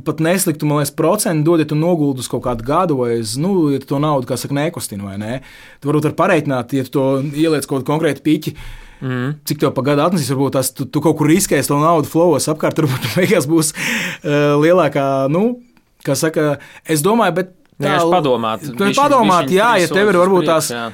pat 0.08 0.22
nesliktu, 0.24 0.68
man 0.70 0.80
liekas, 0.80 0.94
procentu 0.96 1.50
dod, 1.50 1.60
ja 1.60 1.68
tu 1.68 1.76
noguldi 1.76 2.24
uz 2.24 2.30
kaut 2.32 2.46
kādu 2.46 2.64
gadu, 2.64 3.02
vai 3.02 3.18
uz, 3.20 3.34
nu, 3.42 3.66
ja 3.74 3.82
tu 3.84 3.90
to 3.90 4.00
naudu, 4.00 4.30
kā 4.30 4.38
saka, 4.40 4.56
nekustina, 4.56 5.04
vai 5.10 5.18
ne? 5.20 5.42
Tu 5.84 5.90
varbūt 5.90 6.08
var 6.08 6.16
pareiķināt, 6.22 6.72
ja 6.78 6.88
tu 6.88 6.94
to 6.96 7.06
ieliec 7.34 7.68
kaut 7.68 7.82
kādu 7.82 7.90
konkrētu 7.90 8.24
piķi. 8.24 8.56
Mm. 9.04 9.36
Cik 9.44 9.60
tev 9.60 9.74
pagaidā 9.76 10.08
atnesīs, 10.08 10.32
varbūt 10.32 10.56
tas 10.56 10.72
tu, 10.72 10.88
tu 10.88 11.04
kaut 11.04 11.18
kur 11.20 11.28
riskēsi 11.28 11.68
to 11.68 11.82
naudu 11.82 12.08
flowos 12.08 12.48
apkārt, 12.48 12.80
varbūt 12.80 13.04
tu 13.04 13.12
beigās 13.20 13.50
būs 13.52 13.74
uh, 13.76 14.56
lielākā, 14.64 15.04
nu, 15.36 15.58
kā 16.06 16.16
saka, 16.20 16.58
es 16.86 17.04
domāju, 17.06 17.40
bet. 17.42 17.56
Vienkārši 17.76 18.12
padomāt. 18.14 18.62
Tu 18.64 18.72
Bišķiņ- 18.80 18.96
padomāt, 19.02 19.50
bišķiņ 19.50 19.58
jā, 19.58 19.72
ja 19.84 19.88
tev 19.92 20.14
ir 20.14 20.22
varbūt 20.22 20.48
tās. 20.48 20.70
jā. 20.72 20.86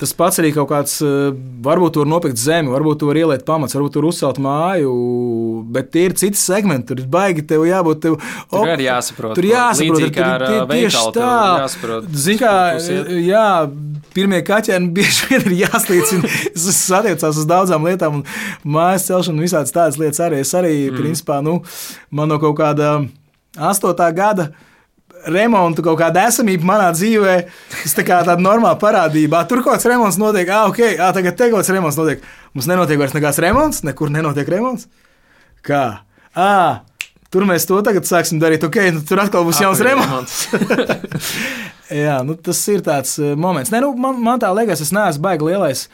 Tas 0.00 0.14
pats 0.16 0.38
arī 0.40 0.54
kaut 0.56 0.70
kāds, 0.70 0.94
eh, 1.04 1.34
varbūt 1.60 1.92
tur 1.92 2.06
nopirkt 2.08 2.38
zemi, 2.40 2.72
varbūt 2.72 3.02
tur 3.02 3.18
ielikt 3.20 3.44
pamats, 3.44 3.74
varbūt 3.76 3.92
tur 3.98 4.06
uzcelt 4.08 4.38
māju, 4.40 4.94
bet 5.68 5.90
tie 5.92 6.06
ir 6.08 6.14
citi 6.16 6.40
segmenti. 6.40 6.86
Tur 6.88 7.02
ir 7.02 7.10
baigi, 7.12 7.44
tev 7.46 7.66
jābūt. 7.68 8.00
Tev, 8.00 8.16
Tur 8.48 8.64
arī 8.64 8.86
jāsaprot, 8.88 9.34
Tur 9.36 9.44
jāsaprot, 9.44 10.16
ar, 10.16 10.40
tie- 10.40 10.62
ā, 10.62 10.68
tieši 10.72 11.12
tā. 11.12 11.34
jāsaprot, 11.60 12.08
Zini, 12.16 12.38
kā, 12.40 12.54
jā, 13.28 13.70
pirmie 14.14 14.40
kaķēni 14.40 14.88
bieži 14.96 15.28
vien 15.28 15.52
ir 15.52 15.66
jāslīcina. 15.66 16.32
Tas 16.54 16.80
attiecās 17.02 17.36
uz 17.36 17.44
daudzām 17.44 17.84
lietām, 17.84 18.22
un 18.22 18.24
mājas 18.64 19.04
celšana 19.10 19.36
un 19.36 19.44
visādas 19.44 19.76
tādas 19.76 20.00
lietas 20.00 20.24
arī. 20.24 20.40
Es 20.40 20.54
arī, 20.56 20.88
mm. 20.88 20.96
principā, 20.96 21.42
nu, 21.44 21.60
man 22.10 22.32
no 22.32 22.38
kaut 22.40 22.56
kāda 22.56 23.02
astotā 23.58 24.10
gada 24.14 24.50
remontu 25.28 25.84
kaut 25.84 25.98
kāda 26.00 26.26
esamība 26.30 26.66
manā 26.68 26.90
dzīvē. 26.96 27.34
Tas 27.82 27.96
tā 27.96 28.04
kā 28.06 28.20
tāda 28.24 28.40
normāla 28.42 28.78
parādība. 28.80 29.42
Tur 29.48 29.64
kaut 29.64 29.76
kāds 29.76 29.88
remonts 29.90 30.20
notiek, 30.20 30.48
ah, 30.54 30.68
ok, 30.70 30.94
ah, 30.96 31.10
tagad 31.16 31.36
te 31.36 31.50
kaut 31.50 31.60
kāds 31.60 31.72
remonts 31.74 31.98
notiek. 32.00 32.22
Mums 32.54 32.68
nenotiek 32.70 33.00
vairs 33.00 33.16
nekāds 33.16 33.40
remonts, 33.42 33.82
nekur 33.86 34.12
nenotiek 34.12 34.48
remonts. 34.50 34.88
Kā? 35.66 35.84
Ah, 36.34 36.82
tur 37.32 37.44
mēs 37.48 37.66
to 37.68 37.80
tagad 37.86 38.08
sāksim 38.08 38.40
darīt. 38.42 38.64
Ok, 38.66 38.80
nu, 38.94 39.04
tur 39.06 39.22
atkal 39.22 39.44
būs 39.48 39.60
jauns 39.62 39.82
remonts. 39.84 40.46
Jā, 42.02 42.20
nu, 42.22 42.36
tas 42.38 42.60
ir 42.70 42.84
tāds 42.86 43.16
uh, 43.18 43.34
moments. 43.38 43.72
Nē, 43.74 43.82
nu, 43.82 43.92
man, 43.98 44.18
man 44.22 44.40
tā 44.42 44.52
liekas, 44.54 44.82
es 44.84 44.94
neesmu 44.94 45.24
baigi 45.26 45.48
lielais. 45.48 45.88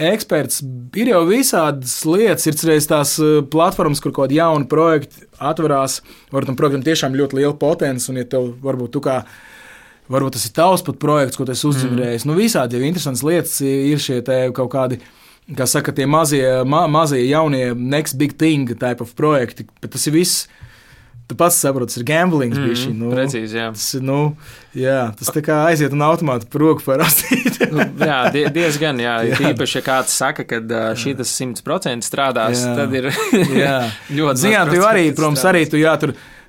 Eksperts 0.00 0.62
ir 0.96 1.10
jau 1.10 1.20
visādas 1.28 1.98
lietas, 2.08 2.46
ir 2.48 2.56
reizes 2.64 2.88
tās 2.88 3.10
uh, 3.20 3.42
platformas, 3.44 4.00
kur 4.00 4.08
kaut 4.14 4.30
kādi 4.30 4.38
jauni 4.38 4.64
projekti 4.68 5.26
atverās. 5.36 5.98
Varbūt 6.32 6.48
tam 6.48 6.56
projektam 6.56 6.84
tiešām 6.86 7.18
ļoti 7.18 7.36
liela 7.36 7.56
potence, 7.60 8.08
un 8.08 8.20
ja 8.22 8.24
tev 8.24 8.54
varbūt 8.64 8.94
tu 8.94 9.02
kā. 9.04 9.20
Varbūt 10.12 10.34
tas 10.38 10.46
ir 10.48 10.54
tavs 10.56 10.82
pat 10.84 10.96
projekts, 11.00 11.36
ko 11.38 11.44
tu 11.46 11.52
esi 11.52 11.66
uzzīmējis. 11.68 12.24
Mm. 12.24 12.30
Nu, 12.30 12.38
visādi 12.40 12.76
jau 12.76 12.88
interesantas 12.88 13.22
lietas 13.24 13.52
ir 13.64 14.00
šie 14.02 14.18
kaut 14.56 14.72
kādi, 14.72 14.98
kā 15.56 15.68
saka, 15.68 15.92
tie 15.94 16.08
mazie, 16.10 16.42
ma, 16.68 16.82
mazie, 16.90 17.20
jaunie, 17.28 17.70
next 17.76 18.18
big 18.20 18.34
thing 18.40 18.72
type 18.72 19.04
of 19.04 19.12
projekti. 19.16 19.68
Bet 19.84 19.94
tas 19.94 20.08
ir 20.08 20.16
viss. 20.16 20.48
Tu 21.32 21.36
pats 21.40 21.56
saproti, 21.56 21.94
ir 21.96 22.04
gambling. 22.04 22.52
Mm, 22.52 22.64
bišķi, 22.68 22.90
nu, 22.92 23.08
Precīzi, 23.14 23.56
jā. 23.56 23.70
Tas, 23.72 23.86
nu, 24.04 24.16
jā, 24.76 24.98
tas 25.16 25.30
tā 25.32 25.40
kā 25.44 25.62
aiziet 25.70 25.94
un 25.96 26.04
automāti 26.04 26.44
par 26.52 26.60
roku 26.60 26.84
parasti. 26.84 27.38
Nu, 27.72 27.86
jā, 28.04 28.18
die, 28.34 28.42
diezgan, 28.52 29.00
jā. 29.00 29.14
jā. 29.30 29.38
Īpaši, 29.54 29.78
ja 29.78 29.84
kāds 29.86 30.12
saka, 30.20 30.44
ka 30.44 30.60
šī 30.98 31.14
tas 31.22 31.32
100% 31.40 32.04
strādās, 32.04 32.66
Jā. 32.66 32.74
tad 32.82 32.92
ir 33.00 33.08
jā, 33.56 33.78
ļoti 34.18 34.44
Zinām, 34.44 34.68
tu 34.74 34.84
arī, 34.84 35.06
protams, 35.16 35.46
arī 35.48 35.64
tu 35.72 35.80
jā, 35.80 35.96
tur. 36.02 36.12
eh, 36.12 36.41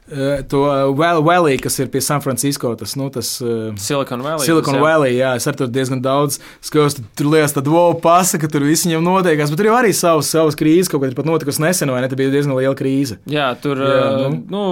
To 0.49 0.60
Val- 0.97 1.22
Valley, 1.24 1.58
kas 1.64 1.78
ir 1.80 1.88
pie 1.88 2.01
San 2.04 2.20
Francisco, 2.22 2.74
tas, 2.76 2.95
nu, 2.99 3.08
tas 3.14 3.30
uh, 3.41 3.72
Silicon 3.80 4.22
Valley. 4.22 4.45
Silicon 4.45 4.76
tas. 4.76 4.84
Valley, 4.84 5.14
jā, 5.16 5.30
es 5.39 5.47
ar 5.47 5.56
to 5.56 5.68
diezgan 5.72 6.01
daudz 6.04 6.39
skatos. 6.62 6.97
Tur 7.16 7.30
liekas, 7.32 7.54
tad 7.56 7.70
wow, 7.72 7.93
pasaka, 8.04 8.43
ka 8.43 8.51
tur 8.58 8.66
viss 8.68 8.84
viņam 8.88 9.06
notiekās, 9.06 9.49
bet 9.54 9.62
tur 9.62 9.70
jau 9.72 9.78
arī 9.80 9.93
savas, 9.95 10.28
savas 10.34 10.58
krīzes, 10.60 10.91
kaut 10.91 11.06
kas 11.06 11.14
ir 11.14 11.18
pat 11.18 11.30
notikusi 11.30 11.64
nesen, 11.64 11.91
vai 11.93 12.01
ne? 12.04 12.10
Tā 12.12 12.20
bija 12.20 12.34
diezgan 12.34 12.58
liela 12.60 12.76
krīze. 12.76 13.18
Jā, 13.32 13.47
tur 13.64 13.80
Jā, 13.80 14.04
nu. 14.26 14.43
nu. 14.51 14.64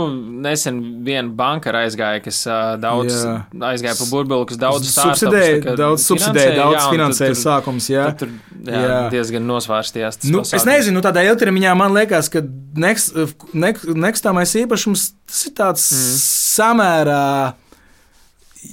Nesen 0.42 0.82
viena 1.08 1.30
banka 1.38 1.72
aizgāja, 1.80 2.20
kas 2.26 2.42
daudz 2.82 3.16
Jā. 3.22 3.38
aizgāja 3.72 3.96
pa 4.02 4.10
burbuli, 4.12 4.50
kas 4.52 4.60
daudz 4.60 4.92
subsidēja, 4.92 5.76
daudz 5.80 6.04
subsidēja, 6.10 6.58
daudz 6.60 6.90
finansēja 6.92 7.38
sākums, 7.40 7.88
jā. 7.94 8.10
Tur 8.20 8.34
jā, 8.68 8.84
Jā. 8.84 9.00
diezgan 9.14 9.48
nosvārstījās. 9.48 10.20
tas 10.22 10.30
Nu, 10.34 10.42
es 10.44 10.52
pasākums. 10.52 10.68
nezinu, 10.74 10.98
nu, 11.00 11.06
tādā 11.08 11.24
ilgtermiņā 11.30 11.72
man 11.78 11.94
liekas, 11.96 12.28
ka 12.34 12.42
next- 12.76 13.16
nek- 13.54 13.86
nekustamais 13.96 14.54
īpašums 14.66 15.12
tas 15.32 15.42
ir 15.48 15.56
tāds 15.58 15.90
mm. 15.96 16.22
samērā. 16.22 17.26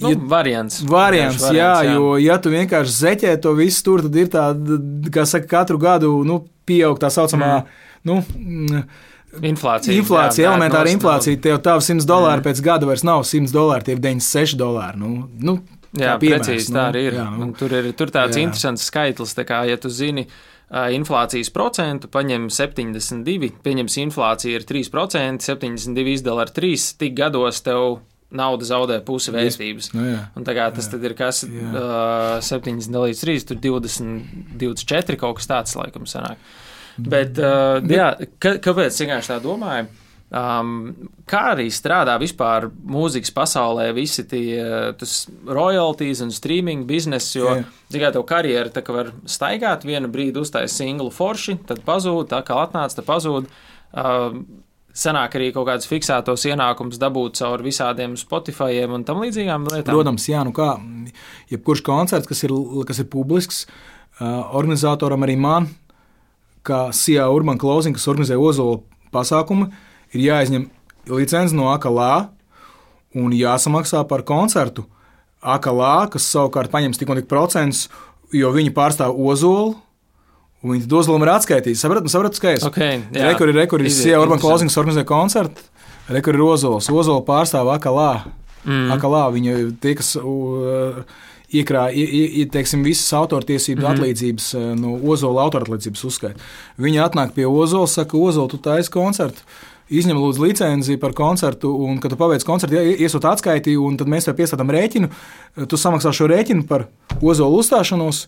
Nu, 0.02 0.10
Ja, 0.12 0.18
variants. 0.28 0.82
variants, 0.84 1.38
Vienkārši 1.40 1.56
jā, 1.56 1.68
variants, 1.72 1.96
jo, 1.96 2.08
ja 2.20 2.34
tu 2.44 2.50
vienkārši 2.52 2.92
zeķē 2.92 3.30
to 3.40 3.54
visu 3.56 3.84
tur, 3.86 4.02
tad 4.04 4.18
ir 4.20 4.26
tāda, 4.34 4.76
kā 5.14 5.24
saka, 5.24 5.48
katru 5.48 5.78
gadu 5.80 6.10
nu, 6.28 6.42
pieaug 6.68 7.00
tā 7.00 7.08
saucamā. 7.14 7.62
Mm. 7.64 7.86
Nu, 8.04 8.82
Inflācija. 9.44 9.92
Inflācija, 9.92 10.44
jā, 10.44 10.52
elementāra 10.52 10.92
inflācija. 10.92 11.38
Tev 11.44 11.58
tā 11.64 11.74
100 11.84 12.06
dolāri 12.08 12.40
mm. 12.40 12.46
pēc 12.46 12.62
gada 12.64 12.88
vairs 12.88 13.04
nav 13.06 13.24
100 13.28 13.52
dolāri, 13.54 13.84
tie 13.86 13.96
ir 13.96 14.04
96 14.04 14.56
dolāri. 14.60 15.00
Nu, 15.00 15.10
nu, 15.44 15.56
Jā, 15.96 16.18
piemērs, 16.20 16.44
precīzi 16.48 16.72
nu, 16.72 16.76
tā 16.76 16.86
arī 16.90 17.02
ir. 17.08 17.16
jā, 17.16 17.26
nu. 17.32 17.48
Tur 17.56 17.74
ir 17.78 17.90
tur 17.96 18.12
tāds 18.12 18.36
Jā. 18.36 18.44
interesants 18.44 18.84
skaitlis, 18.88 19.32
tā 19.36 19.44
kā, 19.48 19.62
ja 19.68 19.76
tu 19.80 19.88
zini 19.92 20.26
ā, 20.26 20.32
inflācijas 20.68 21.48
procentu, 21.54 22.10
paņem 22.12 22.48
72, 22.52 23.52
pieņems 23.64 23.98
inflācija 24.04 24.58
ir 24.58 24.66
3%, 24.68 25.40
72 25.44 26.14
izdala 26.18 26.44
ar 26.44 26.52
3, 26.52 26.92
tik 27.00 27.16
gados 27.16 27.62
tev 27.64 28.00
nauda 28.28 28.66
zaudē 28.68 28.98
pusi 29.04 29.32
vērtības. 29.32 29.92
Nu, 29.96 30.04
jā, 30.04 30.18
un 30.36 30.44
tagad 30.44 30.76
tas 30.76 30.90
jā, 30.90 30.98
ir 31.00 31.14
kas 31.16 31.42
uh, 31.48 32.36
7 32.44 32.82
dalīts 32.92 33.24
3, 33.24 33.46
tur 33.48 33.60
20, 33.64 34.58
24 34.60 35.16
kaut 35.20 35.38
kas 35.40 35.48
tāds, 35.48 35.76
laikam, 35.80 36.04
sanāk. 36.08 36.42
Bet, 36.98 37.38
uh, 37.40 37.78
jā, 37.88 38.10
ka, 38.42 38.58
kāpēc 38.60 39.00
vienkārši 39.00 39.32
tā 39.32 39.40
domāju? 39.40 39.88
Um, 40.28 41.08
kā 41.24 41.54
arī 41.54 41.70
strādā 41.72 42.18
vispār 42.20 42.66
mūzikas 42.68 43.32
pasaulē, 43.32 43.86
visi 43.96 44.26
tie 44.28 44.60
royalties 45.48 46.20
un 46.20 46.32
streaming 46.36 46.84
biznesi, 46.88 47.38
jo 47.38 47.54
tikai 47.88 48.10
tev 48.12 48.26
karjeru 48.28 48.72
tā 48.74 48.82
var 48.92 49.14
staigāt, 49.24 49.86
vienu 49.88 50.10
brīdi 50.12 50.42
uztaisīt 50.42 50.84
singlu 50.84 51.08
forši, 51.14 51.56
tad 51.70 51.80
pazūd, 51.86 52.28
tā 52.34 52.42
kā 52.44 52.60
atnāca, 52.66 53.00
tad 53.00 53.08
pazūd. 53.08 53.48
Uh, 53.92 54.42
Sanāk 54.98 55.36
arī 55.38 55.52
kaut 55.54 55.68
kādus 55.68 55.86
fiksētos 55.86 56.42
ienākumus 56.48 56.98
dabūt 56.98 57.36
caur 57.38 57.62
visādiem 57.62 58.16
Spotify 58.18 58.80
un 58.82 59.04
tam 59.06 59.20
līdzīgām 59.22 59.68
lietām. 59.68 59.92
Protams, 59.92 60.24
jā, 60.26 60.40
nu 60.42 60.50
kā, 60.56 60.72
jebkurš 61.52 61.84
koncerts, 61.86 62.26
kas 62.26 62.42
ir, 62.42 62.54
kas 62.88 62.98
ir 63.04 63.06
publisks, 63.12 63.60
uh, 64.18 64.48
organizatoram 64.58 65.22
arī 65.22 65.36
man, 65.38 65.68
kā 66.66 66.88
CIA 66.90 67.28
Urban 67.30 67.60
Closing, 67.62 67.94
kas 67.94 68.08
organizē 68.10 68.40
Ozola 68.42 68.80
pasākumu, 69.14 69.70
ir 70.14 70.24
jāizņem 70.28 70.68
licence 71.12 71.56
no 71.56 71.70
AKLā 71.72 72.28
un 73.18 73.34
jāsamaksā 73.34 74.04
par 74.08 74.24
koncertu. 74.28 74.86
AKLā, 75.38 76.08
kas 76.12 76.26
savukārt 76.32 76.72
paņems 76.72 76.98
tik 76.98 77.10
un 77.10 77.20
tik 77.20 77.28
procentus, 77.30 77.86
jo 78.34 78.50
viņi 78.54 78.74
pārstāv 78.74 79.14
Ozolu 79.14 79.76
Un 80.58 80.74
viņi 80.74 80.88
to 80.90 80.98
uzlūmu 80.98 81.22
ir 81.22 81.30
atskaitījis. 81.36 81.82
Saprotat, 81.84 82.10
saprat, 82.10 82.34
skaidrs. 82.38 82.66
Okay, 82.66 82.98
rekur 83.14 83.52
ir 83.84 83.92
Sija 83.94 84.18
Urban 84.18 84.40
Closings 84.42 84.74
organizē 84.80 85.04
koncertu. 85.06 85.62
Rekur 86.10 86.34
ir 86.34 86.42
Ozols. 86.42 86.88
Ozola 86.90 87.22
pārstāv 87.22 87.70
Akalā. 87.76 88.10
Mm. 88.64 88.88
Akalā 88.96 89.22
viņa 89.36 89.54
tie, 89.78 89.92
kas 90.00 90.16
uh, 90.18 90.98
iekrā, 91.54 91.86
ie, 91.94 92.04
ie, 92.42 92.46
teiksim, 92.50 92.82
visas 92.82 93.06
autortiesības 93.20 93.84
mm. 93.84 93.90
atlīdzības 93.92 94.48
no 94.80 94.96
Ozola 95.12 95.46
autortiesības 95.46 96.04
uzskaita. 96.10 96.48
Viņi 96.80 97.04
atnāk 97.06 97.36
pie 97.36 97.46
Ozola, 97.46 97.86
saka, 97.92 98.18
Ozola, 98.18 98.50
tu 98.50 98.58
taisi 98.64 98.90
koncertu. 98.92 99.46
Izņem 99.88 100.18
lūdzu 100.20 100.44
licenci 100.44 100.98
par 101.00 101.14
koncertu, 101.16 101.70
un, 101.86 101.96
kad 102.02 102.12
tu 102.12 102.18
paveic 102.20 102.44
koncertu, 102.44 102.76
iesūt 102.76 103.24
atskaiti, 103.30 103.76
un 103.80 103.96
tad 103.96 104.10
mēs 104.12 104.28
tev 104.28 104.36
piestādām 104.36 104.68
rēķinu. 104.74 105.08
Tu 105.64 105.80
samaksā 105.80 106.12
šo 106.12 106.28
rēķinu 106.28 106.66
par 106.68 106.88
Ozola 107.22 107.56
uzstāšanos 107.62 108.26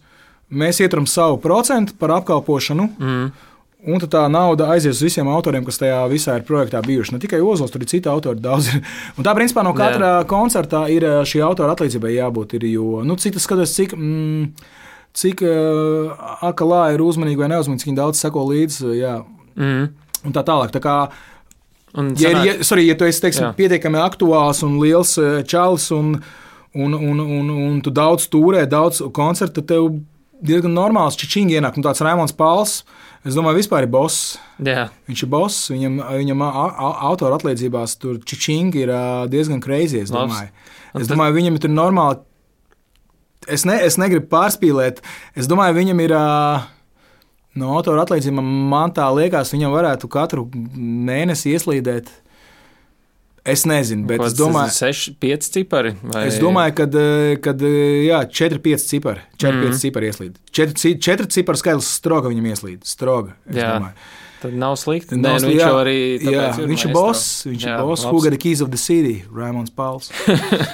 mēs 0.51 0.81
ieturam 0.81 1.07
savu 1.07 1.39
procentu 1.43 1.95
par 2.01 2.17
apkalpošanu. 2.17 2.89
Mm. 2.99 3.31
Un 3.91 4.03
tā 4.13 4.27
nauda 4.29 4.67
aizies 4.75 4.99
uz 4.99 5.07
visiem 5.07 5.29
autoriem, 5.33 5.65
kas 5.65 5.81
tajā 5.81 6.01
visā 6.11 6.35
ir 6.37 6.45
projektā 6.49 6.83
bijuši. 6.85 7.15
Ne 7.15 7.21
tikai 7.23 7.41
Ozols, 7.41 7.73
tur 7.73 7.85
ir 7.85 7.89
citi 7.89 8.11
autori 8.13 8.43
daudz. 8.49 8.69
Un 9.17 9.25
tā, 9.25 9.33
principā, 9.37 9.65
no 9.65 9.73
katra 9.77 10.19
Jā. 10.19 10.27
koncerta 10.29 10.85
ir 10.93 11.07
eh, 11.07 11.23
šī 11.29 11.41
autora 11.47 11.77
atlīdzībai 11.77 12.13
jābūt. 12.19 12.59
Ir, 12.59 12.69
jo, 12.75 13.01
nu, 13.07 13.17
cik 13.21 13.39
tas 13.39 13.49
skatās, 13.49 13.77
cik. 13.77 13.97
Mm, 13.97 14.53
Cik 15.11 15.41
uh, 15.43 16.13
akalā 16.47 16.93
ir 16.95 17.03
uzmanīgi 17.03 17.41
vai 17.41 17.49
neuzmanīgi, 17.51 17.83
cik 17.83 17.97
daudz 17.99 18.21
seko 18.23 18.45
līdzi. 18.47 18.93
Mm. 19.59 19.89
Un 20.29 20.37
tā 20.37 20.45
tālāk. 20.47 20.71
Tā 20.71 20.79
kā, 20.85 20.93
un 21.01 21.30
ja, 22.19 22.31
sanāk, 22.31 22.47
ja, 22.47 22.55
sorry, 22.67 22.87
ja 22.87 22.95
tu 22.99 23.07
esi 23.09 23.23
teiksim, 23.25 23.51
pietiekami 23.59 23.99
aktuāls 24.03 24.63
un 24.67 24.79
liels 24.83 25.17
eh, 25.19 25.41
čalis, 25.49 25.89
un, 25.95 26.15
un, 26.75 26.95
un, 26.95 27.23
un, 27.25 27.51
un 27.51 27.81
tu 27.83 27.93
daudz 27.95 28.29
turē, 28.31 28.63
daudz 28.71 29.03
koncertu, 29.17 29.59
tad 29.61 29.71
tev 29.73 29.89
diezgan 30.41 30.73
normāls 30.77 31.19
čičingi 31.21 31.59
ienāk. 31.59 31.77
Nu, 31.77 31.85
tāds 31.85 32.03
Raimons 32.05 32.35
Pauls, 32.37 32.81
es 33.27 33.37
domāju, 33.37 33.61
vispār 33.61 33.87
ir 33.87 33.93
boss. 33.93 34.39
Jā. 34.63 34.89
Viņš 35.11 35.25
ir 35.27 35.31
boss, 35.33 35.69
viņam, 35.73 36.01
viņam 36.23 36.45
autora 36.47 37.37
atlīdzībās 37.41 37.99
tur 38.01 38.21
čičingi 38.25 38.87
ir 38.87 38.95
diezgan 39.33 39.61
kreizi. 39.65 40.05
Es 40.07 40.15
domāju, 40.15 40.53
es 41.01 41.11
domāju 41.11 41.37
viņam 41.41 41.59
ir 41.61 41.73
normāli. 41.75 42.23
Es, 43.51 43.65
ne, 43.67 43.79
es 43.83 43.97
negribu 43.99 44.29
pārspīlēt. 44.33 45.01
Es 45.35 45.51
domāju, 45.51 45.81
viņam 45.81 46.07
ir. 46.07 46.21
No 47.61 47.77
autora 47.77 48.07
atlīdzībām 48.07 48.51
man 48.71 48.95
tā 48.97 49.07
liekas, 49.15 49.53
viņam 49.55 49.75
varētu 49.75 50.11
katru 50.13 50.49
mēnesi 50.51 51.55
ieslīdēt 51.55 52.13
Es 53.51 53.65
nezinu, 53.65 54.05
bet 54.05 54.21
Kods 54.21 54.35
es 54.35 54.37
domāju, 54.37 54.69
ka 54.69 54.91
6, 54.93 55.15
5 55.23 55.47
cipari. 55.55 55.95
Vai... 56.05 56.27
Es 56.29 56.37
domāju, 56.43 56.75
ka 56.77 57.55
4, 57.57 58.59
5 58.67 58.85
cipari. 58.85 59.23
4, 59.41 59.53
mm 59.55 59.63
-hmm. 59.63 59.71
5 59.73 59.81
cipari 59.81 60.11
ieslīd. 60.11 60.35
4, 60.53 60.99
4 61.01 61.27
cipari 61.27 61.59
skaidrs, 61.59 61.89
stroga 61.89 62.29
viņam 62.29 62.51
ieslīd. 62.53 62.85
Stroga. 62.85 63.33
Tad 64.41 64.55
nav 64.55 64.77
slikti. 64.77 65.17
Nē, 65.17 65.23
nav, 65.23 65.41
nu, 65.41 65.49
viņš 65.49 65.61
jā, 65.61 65.73
arī 65.73 65.97
jā, 66.21 66.45
ir 66.61 66.69
viņš 66.69 66.85
ir 66.87 66.93
boss. 66.93 67.47
Viņš 67.47 67.65
jā, 67.65 67.75
ir 67.75 67.85
boss. 67.85 68.05
Who 68.05 68.21
got 68.21 68.33
the 68.33 68.39
keys 68.39 68.61
of 68.61 68.71
the 68.71 68.81
city? 68.81 69.25
Raimons 69.33 69.71
Pauls. 69.71 70.13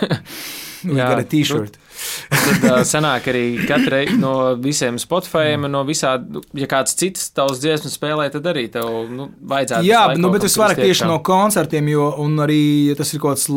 We 0.85 0.95
got 0.95 1.19
a 1.19 1.25
t-shirt. 1.25 1.75
Nu, 1.75 1.86
Tad 2.31 2.67
uh, 2.67 2.79
sanāk 2.87 3.29
arī 3.33 3.45
katrai 3.67 4.05
no 4.19 4.55
visiem 4.63 5.01
Spotify, 5.03 5.57
no 5.61 5.83
visām, 5.89 6.41
ja 6.57 6.69
kāds 6.71 6.97
cits 6.99 7.31
tavs 7.37 7.61
dziesmas 7.63 7.97
spēlē, 7.99 8.29
tad 8.35 8.47
arī 8.51 8.67
tev 8.73 9.11
nu, 9.13 9.31
vajadzētu. 9.51 9.89
Jā, 9.89 10.05
nu, 10.21 10.31
bet 10.35 10.47
es 10.49 10.57
vairāk 10.61 10.81
tieši 10.83 11.09
no 11.11 11.19
koncertiem, 11.27 11.91
jo 11.95 12.11
arī 12.45 12.63
tas 12.99 13.13
ir 13.13 13.23
kaut 13.23 13.37
kāds, 13.37 13.51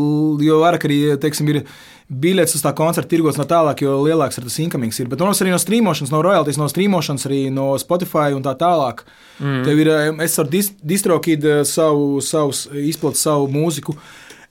jo 0.46 0.60
vairāk 0.64 0.90
arī, 0.90 1.00
teiksim, 1.22 1.54
ir 1.54 1.64
biļetes 2.10 2.58
uz 2.58 2.64
tā 2.66 2.72
koncerta 2.78 3.12
tirgos 3.12 3.38
no 3.38 3.46
tālāk, 3.50 3.84
jo 3.86 4.00
lielāks 4.02 4.40
ir 4.40 4.48
tas 4.48 4.58
incomings. 4.64 4.98
Ir. 4.98 5.10
Bet, 5.12 5.20
protams, 5.22 5.42
arī 5.44 5.54
no 5.54 5.60
streamošanas, 5.62 6.14
no 6.14 6.24
royalties, 6.26 6.58
no 6.58 6.70
streamošanas, 6.72 7.28
arī 7.30 7.42
no 7.54 7.70
Spotify 7.82 8.34
un 8.34 8.46
tā 8.46 8.56
tālāk. 8.58 9.04
Mm. 9.38 9.60
Tev 9.68 9.84
ir, 9.84 9.92
es 10.26 10.40
ar 10.42 10.50
distrokīdu 10.50 11.60
savu, 11.70 12.18
savus, 12.26 12.66
izplatu 12.74 13.22
savu 13.22 13.46
mūziku. 13.54 13.96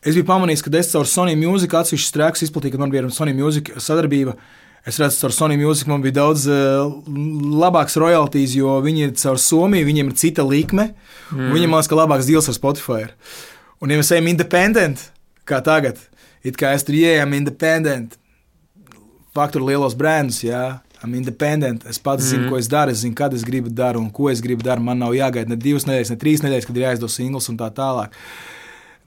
Es 0.07 0.15
biju 0.15 0.29
pamanījis, 0.29 0.63
ka 0.63 0.71
es 0.79 0.93
caur 0.93 1.09
Sony 1.11 1.35
Music 1.39 1.73
atsevišķus 1.75 2.15
trēkus 2.15 2.45
izplatīju, 2.47 2.77
kad 2.77 2.83
man 2.85 2.93
bija 2.93 3.03
ar 3.03 3.15
Sony 3.15 3.35
Music 3.35 3.73
sadarbība. 3.83 4.37
Es 4.87 5.01
redzu, 5.03 5.19
ka 5.19 5.27
ar 5.27 5.35
Sony 5.35 5.57
Music 5.59 5.89
man 5.91 6.05
bija 6.05 6.21
daudz 6.21 6.45
uh, 6.47 6.93
labāks 7.59 7.99
royalties, 7.99 8.55
jo 8.57 8.77
viņi 8.85 9.09
ir 9.09 9.15
caur 9.19 9.41
Somiju, 9.43 9.89
viņiem 9.89 10.13
ir 10.13 10.19
cita 10.21 10.45
likme. 10.47 10.93
Mm. 11.33 11.51
Viņiem 11.57 11.75
liekas, 11.75 11.89
ka 11.91 11.99
labāks 11.99 12.29
deals 12.31 12.47
ar 12.47 12.55
Spotify. 12.55 13.09
Un, 13.83 13.91
ja 13.91 13.99
mēs 13.99 14.13
ejam 14.15 14.31
independent, 14.31 15.03
kā 15.49 15.59
tagad, 15.67 15.99
it 16.47 16.59
kā 16.59 16.71
es 16.77 16.87
tur 16.87 16.95
ieejam 16.95 17.35
independent, 17.35 18.15
faktoru 19.35 19.73
lielos 19.73 19.99
brandus, 19.99 20.45
jā. 20.47 20.79
I'm 21.03 21.13
independent. 21.15 21.85
Es 21.87 21.99
pats 22.03 22.25
mm. 22.25 22.31
zinu, 22.31 22.47
ko 22.51 22.59
es 22.59 22.71
daru, 22.71 22.95
es 22.95 23.05
zinu, 23.05 23.15
kad 23.19 23.35
es 23.35 23.45
gribu 23.47 23.71
darīt 23.71 24.01
un 24.01 24.09
ko 24.15 24.31
es 24.31 24.41
gribu 24.43 24.65
darīt. 24.67 24.83
Man 24.83 24.99
nav 25.03 25.13
jāgaida 25.15 25.51
ne 25.51 25.59
divas 25.59 25.87
nedēļas, 25.87 26.15
ne 26.15 26.23
trīs 26.23 26.43
nedēļas, 26.43 26.67
kad 26.67 26.79
ir 26.79 26.87
jāizdod 26.87 27.13
singls 27.15 27.47
un 27.53 27.59
tā 27.61 27.69
tālāk. 27.75 28.15
Uh, 28.15 28.58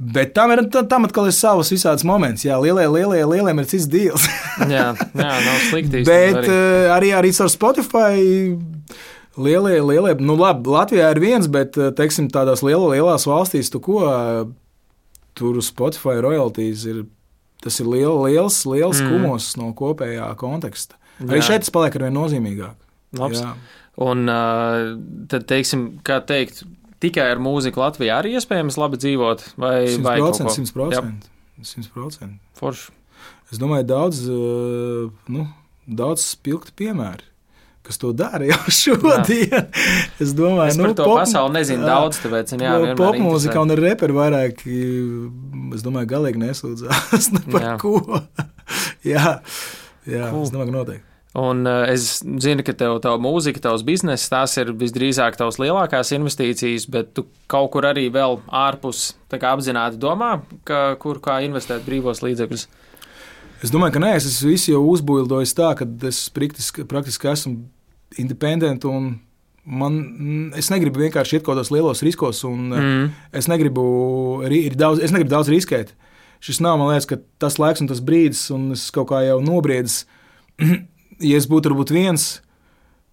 Bet 0.02 0.34
tam 0.34 0.50
ir 0.50 0.64
tam 0.90 1.06
atkal 1.06 1.28
ir 1.30 1.36
savs 1.38 1.70
visāds 1.70 2.02
moments. 2.08 2.42
Jā, 2.42 2.56
lielie, 2.58 2.88
lielie, 2.90 3.22
lieliem 3.30 3.62
ir 3.62 3.68
cits 3.70 3.86
deals. 3.92 4.26
jā, 4.76 4.88
jā, 4.98 5.34
nav 5.46 5.60
slikti. 5.68 6.02
Bet 6.08 6.40
arī. 6.40 6.48
Uh, 6.50 6.88
arī, 6.96 7.12
arī 7.20 7.34
ar 7.38 7.52
Spotify. 7.54 8.16
Lielie, 9.42 9.78
lielie, 9.86 10.16
nu 10.20 10.34
labi, 10.36 10.68
Latvijā 10.74 11.12
ir 11.14 11.22
viens, 11.24 11.46
bet, 11.48 11.78
eh, 11.80 11.94
teiksim, 11.96 12.26
tādās 12.34 12.60
lielo, 12.68 12.90
lielās 12.92 13.24
valstīs, 13.30 13.70
tu 13.72 13.80
ko, 13.80 14.02
tur 15.40 15.62
Spotify 15.64 16.18
royalties 16.20 16.84
ir, 16.92 17.06
tas 17.64 17.80
ir 17.80 17.88
liel, 17.88 18.18
liels, 18.26 18.58
liels 18.68 19.00
mm. 19.00 19.08
kumos 19.08 19.48
no 19.56 19.70
kopējā 19.78 20.28
konteksta. 20.42 21.00
Arī 21.24 21.40
jā. 21.40 21.48
šeit 21.48 21.64
tas 21.64 21.72
paliek 21.72 21.96
arvien 21.96 22.18
nozīmīgāk. 22.18 22.76
Labs. 23.22 23.40
Jā. 23.40 23.54
Un 24.04 24.28
tad, 25.32 25.48
teiksim, 25.48 25.88
kā 26.04 26.20
teikt, 26.28 26.66
tikai 27.02 27.28
ar 27.34 27.42
mūziku 27.42 27.82
Latvijā 27.84 28.22
arī 28.22 28.36
iespējams 28.40 28.78
labi 28.82 29.00
dzīvot? 29.02 29.46
Vai, 29.62 29.76
100%, 29.90 30.06
vai 30.06 30.18
100%. 30.22 31.32
100%. 31.62 32.34
Forši. 32.60 32.92
Es 33.52 33.60
domāju, 33.60 33.86
daudz, 33.90 34.22
eh, 34.32 35.34
nu, 35.36 35.46
daudz 35.86 36.24
spilgti 36.24 36.74
piemēri. 36.84 37.28
Kas 37.82 37.98
to 37.98 38.12
dara 38.14 38.46
jau 38.46 38.60
šodien? 38.82 39.44
Jā. 39.50 39.62
Es 40.22 40.36
domāju, 40.38 40.70
es 40.70 40.80
nu, 40.80 40.92
to 40.96 41.06
pop, 41.08 41.18
pasauli 41.24 41.58
nezinu 41.58 41.88
daudz, 41.88 42.22
tāpēc 42.22 42.54
jā, 42.62 42.74
popmūzika 43.00 43.64
un 43.66 43.74
reperi 43.80 44.16
vairāk, 44.16 44.64
es 45.76 45.86
domāju, 45.86 46.12
galīgi 46.14 46.44
nesūdzās 46.46 47.32
ne 47.36 47.46
par 47.50 47.66
jā. 47.66 47.78
ko. 47.82 47.96
jā, 49.14 49.40
jā 50.06 50.30
cool. 50.30 50.46
es 50.46 50.54
domāju, 50.54 50.70
ka 50.70 50.78
noteikti. 50.78 51.11
Un 51.32 51.64
uh, 51.64 51.86
es 51.88 52.18
zinu, 52.44 52.64
ka 52.68 52.74
tev 52.76 52.98
tā 53.04 53.14
mūzika, 53.24 53.62
tavs 53.64 53.86
bizness, 53.88 54.28
tās 54.28 54.58
ir 54.60 54.74
visdrīzāk 54.76 55.38
tavs 55.40 55.62
lielākās 55.64 56.12
investīcijas, 56.18 56.90
bet 56.92 57.14
tu 57.16 57.24
kaut 57.52 57.72
kur 57.72 57.88
arī 57.88 58.10
vēl 58.12 58.42
ārpus 58.52 59.14
apzināti 59.32 60.00
domā, 60.02 60.42
ka, 60.68 60.98
kur 61.00 61.22
kā 61.24 61.40
investēt 61.46 61.88
brīvos 61.88 62.20
līdzekļus. 62.26 62.68
Es 63.64 63.72
domāju, 63.72 63.96
ka 63.96 64.04
nē, 64.04 64.12
es 64.18 64.28
esmu 64.28 64.58
jau 64.74 64.84
uzbūvējis 64.92 65.56
tā, 65.56 65.72
ka 65.80 65.88
es 66.10 66.26
praktiski, 66.36 66.84
praktiski 66.90 67.32
esmu 67.32 67.56
independents 68.20 68.88
un 68.90 69.14
man, 69.64 69.98
es 70.58 70.72
negribu 70.74 71.00
vienkārši 71.06 71.38
iet 71.38 71.46
kaut 71.46 71.54
kādos 71.56 71.72
lielos 71.72 72.04
riskos, 72.04 72.44
un 72.50 72.72
mm. 72.74 73.10
es, 73.40 73.48
negribu, 73.48 73.84
daudz, 74.76 75.00
es 75.00 75.14
negribu 75.16 75.32
daudz 75.32 75.52
riskēt. 75.54 75.96
Šis 76.42 76.60
nav, 76.66 76.80
man 76.82 76.90
liekas, 76.90 77.22
tas 77.40 77.60
laiks 77.62 77.84
un 77.84 77.88
tas 77.88 78.02
brīdis, 78.04 78.50
un 78.52 78.72
es 78.76 78.90
kaut 78.92 79.12
kā 79.14 79.22
jau 79.28 79.38
nobriedzu 79.46 80.10
ja 81.22 81.40
es 81.40 81.48
būtu 81.50 81.72
varbūt 81.72 81.94
viens, 81.96 82.30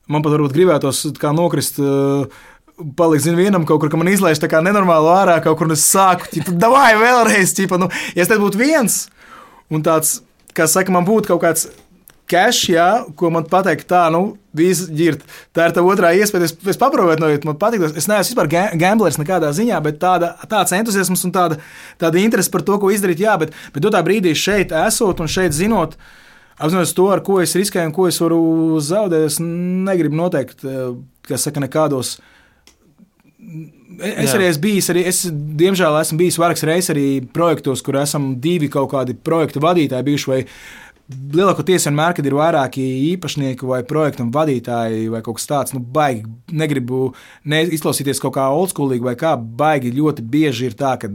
man 0.08 0.24
pat 0.24 0.36
varbūt 0.36 0.56
gribētos 0.56 1.04
nokrist 1.36 1.80
uh, 1.82 2.28
palikt, 2.98 3.24
zinu, 3.26 3.40
vienam 3.40 3.66
kaut 3.68 3.82
kur, 3.82 3.92
ka 3.92 4.00
man 4.00 4.10
izlaiž 4.12 4.40
tā 4.42 4.50
kā 4.50 4.62
nenormāli 4.64 5.12
ārā, 5.14 5.40
kaut 5.44 5.58
kur 5.60 5.72
es 5.74 5.86
sāku, 5.86 6.30
ķipa, 6.34 6.54
davai 6.66 6.94
vēlreiz, 7.00 7.54
ķipa, 7.58 7.80
nu, 7.80 7.90
ja 8.14 8.24
es 8.24 8.30
te 8.30 8.38
būtu 8.38 8.60
viens, 8.60 9.04
un 9.72 9.84
tāds, 9.86 10.20
kā 10.56 10.68
saka, 10.70 10.94
man 10.94 11.06
būtu 11.08 11.32
kaut 11.32 11.44
kāds 11.44 11.68
cash, 12.28 12.68
jā, 12.70 12.88
ko 13.16 13.30
man 13.32 13.46
pateikt, 13.48 13.88
tā, 13.88 14.04
nu, 14.12 14.36
visi 14.58 14.88
ģirt. 14.92 15.24
Tā 15.56 15.68
ir 15.68 15.74
tā 15.76 15.84
otrā 15.86 16.12
iespēja. 16.18 16.48
Es, 16.48 16.54
es 16.74 16.80
paprotu, 16.80 17.16
no 17.22 17.30
man 17.48 17.58
patīk. 17.60 17.86
Es 17.88 18.08
neesmu 18.10 18.34
vispār 18.34 18.50
gamblers 18.78 19.18
nekādā 19.20 19.50
ziņā, 19.56 19.80
bet 19.84 20.00
tāda, 20.02 20.34
tāds 20.50 20.74
entuziasms 20.76 21.24
un 21.28 21.34
tāda, 21.34 21.60
tāda 22.00 22.20
interese 22.20 22.52
par 22.52 22.64
to, 22.66 22.78
ko 22.82 22.92
izdarīt, 22.92 23.22
jā, 23.24 23.36
bet, 23.40 23.54
bet 23.74 23.84
dotā 23.84 24.02
brīdī 24.04 24.34
šeit 24.36 24.74
esot 24.76 25.22
un 25.24 25.30
šeit 25.30 25.56
zinot, 25.56 25.96
apzinoties 26.58 26.94
to, 26.96 27.06
ar 27.14 27.22
ko 27.24 27.38
es 27.42 27.54
riskēju 27.58 27.90
un 27.90 27.94
ko 27.96 28.08
es 28.10 28.18
varu 28.22 28.40
zaudēt, 28.84 29.28
es 29.30 29.38
negribu 29.42 30.18
noteikt, 30.18 30.64
eh, 30.64 30.90
kas 31.28 31.46
saka, 31.48 31.62
nekādos. 31.64 32.18
Es 33.98 34.30
Jā. 34.30 34.36
arī 34.36 34.48
esmu 34.50 34.62
bijis, 34.62 34.90
arī 34.92 35.04
es, 35.06 35.22
diemžēl, 35.30 35.96
esmu 36.00 36.18
bijis 36.20 36.36
vairākas 36.38 36.66
reizes 36.68 36.92
arī 36.92 37.06
projektos, 37.32 37.82
kur 37.82 37.96
esam 37.96 38.36
divi 38.40 38.68
kaut 38.68 38.92
kādi 38.92 39.16
projektu 39.16 39.62
vadītāji 39.64 40.06
bijuši 40.10 40.30
vai 40.30 40.44
Lielākoties 41.08 41.86
vienmēr, 41.88 42.12
kad 42.18 42.26
ir 42.28 42.34
vairāki 42.36 42.82
īpašnieki 43.14 43.64
vai 43.64 43.78
projektu 43.88 44.26
vadītāji 44.28 45.06
vai 45.08 45.22
kaut 45.24 45.38
kas 45.38 45.48
tāds, 45.48 45.72
nu, 45.72 45.80
baigi, 45.80 46.26
negribu 46.52 47.14
ne 47.48 47.62
izklausīties 47.64 48.20
kaut 48.20 48.34
kā 48.36 48.44
oldschoolīgi 48.52 49.06
vai 49.06 49.14
kā, 49.16 49.32
baigi 49.40 49.94
ļoti 49.96 50.26
bieži 50.28 50.68
ir 50.68 50.76
tā, 50.76 50.98
ka 51.00 51.08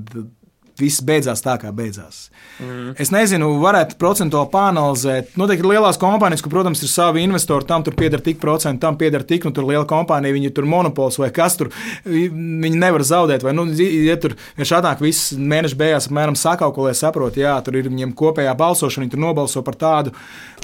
viss 0.79 1.01
beidzās 1.05 1.43
tā, 1.43 1.55
kā 1.61 1.69
beidzās. 1.75 2.27
Mm. 2.61 2.93
Es 3.01 3.11
nezinu, 3.13 3.49
varētu 3.61 3.97
procentuāli 4.01 4.49
pāranalizēt. 4.53 5.33
Noteikti 5.39 5.65
ir 5.65 5.69
lielās 5.73 5.99
kompānijas, 6.01 6.43
kur, 6.43 6.53
protams, 6.53 6.81
ir 6.83 6.91
savi 6.91 7.23
investori, 7.25 7.67
tam 7.69 7.85
tur 7.85 7.95
pieder 7.97 8.21
tik 8.23 8.39
procenti, 8.41 8.81
tam 8.81 8.97
pieder 8.99 9.25
tik, 9.27 9.45
nu 9.45 9.53
tur 9.55 9.67
liela 9.69 9.85
kompānija, 9.89 10.35
viņi 10.35 10.53
tur 10.57 10.67
monopols 10.69 11.19
vai 11.21 11.29
kas 11.35 11.57
tur, 11.59 11.69
viņi 12.05 12.73
nevar 12.79 13.05
zaudēt. 13.07 13.45
Vai, 13.45 13.55
nu, 13.57 13.67
ja 13.77 14.17
tur 14.21 14.37
ir 14.57 14.69
šādāk, 14.69 15.03
viss 15.03 15.33
mēneša 15.37 15.79
beigās 15.79 16.09
apmēram 16.09 16.37
sakaukulē, 16.39 16.95
saprot, 16.97 17.37
jā, 17.39 17.55
tur 17.65 17.77
ir 17.77 17.91
viņiem 17.91 18.15
kopējā 18.17 18.55
balsošana, 18.57 19.05
viņi 19.05 19.15
tur 19.15 19.25
nobalso 19.27 19.65
par 19.65 19.77
tādu 19.79 20.15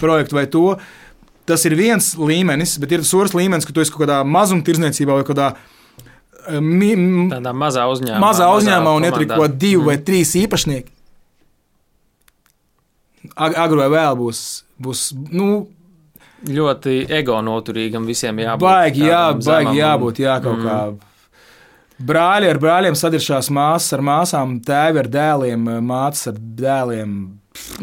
projektu 0.01 0.39
vai 0.39 0.47
to. 0.49 0.67
Tas 1.49 1.65
ir 1.65 1.73
viens 1.77 2.13
līmenis, 2.17 2.77
bet 2.81 2.93
ir 2.93 3.01
otrs 3.01 3.33
līmenis, 3.33 3.65
ka 3.65 3.73
tu 3.73 3.81
esi 3.81 3.93
kaut 3.93 4.05
kādā 4.05 4.21
mazumtirdzniecībā 4.25 5.17
vai 5.17 5.25
kādā 5.25 5.53
Mi, 5.53 5.78
Tādā 7.33 7.53
mazā 7.55 7.87
uzņēmumā. 7.91 8.21
Mazā 8.23 8.47
uzņēmumā 8.55 8.95
un 8.99 9.09
ietrīt 9.09 9.33
kaut 9.33 9.57
divi 9.59 9.81
mm. 9.81 9.89
vai 9.89 9.97
trīs 10.05 10.35
īpašnieki. 10.39 10.95
Agri 13.39 13.81
vai 13.81 13.89
vēl 13.91 14.17
būs. 14.19 14.39
būs 14.79 15.03
nu, 15.35 15.67
ļoti 16.47 17.03
ego 17.19 17.39
noturīgam 17.43 18.07
visiem 18.07 18.39
jābūt. 18.39 18.63
Baigi, 18.63 19.05
jā, 19.09 19.23
baigi 19.35 19.77
jābūt, 19.81 20.23
jā, 20.23 20.39
kaut 20.43 20.59
mm. 20.61 20.67
kā. 20.67 21.07
Brāļi 22.09 22.47
ar 22.47 22.59
brāļiem 22.63 22.95
sadiršās 22.95 23.49
māsas 23.51 23.97
ar 23.97 24.03
māsām, 24.07 24.55
tēvi 24.63 25.01
ar 25.01 25.09
dēliem, 25.11 25.67
mātes 25.83 26.29
ar 26.31 26.37
dēliem. 26.39 27.15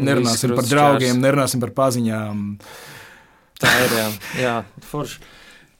Nerunāsim 0.01 0.55
par 0.57 0.65
draugiem, 0.65 1.19
nerunāsim 1.21 1.61
par 1.61 1.73
paziņām. 1.77 2.45
Tā 3.61 3.73
ir, 3.83 3.93
jā, 3.99 4.07
jā 4.41 4.55
forši. 4.89 5.21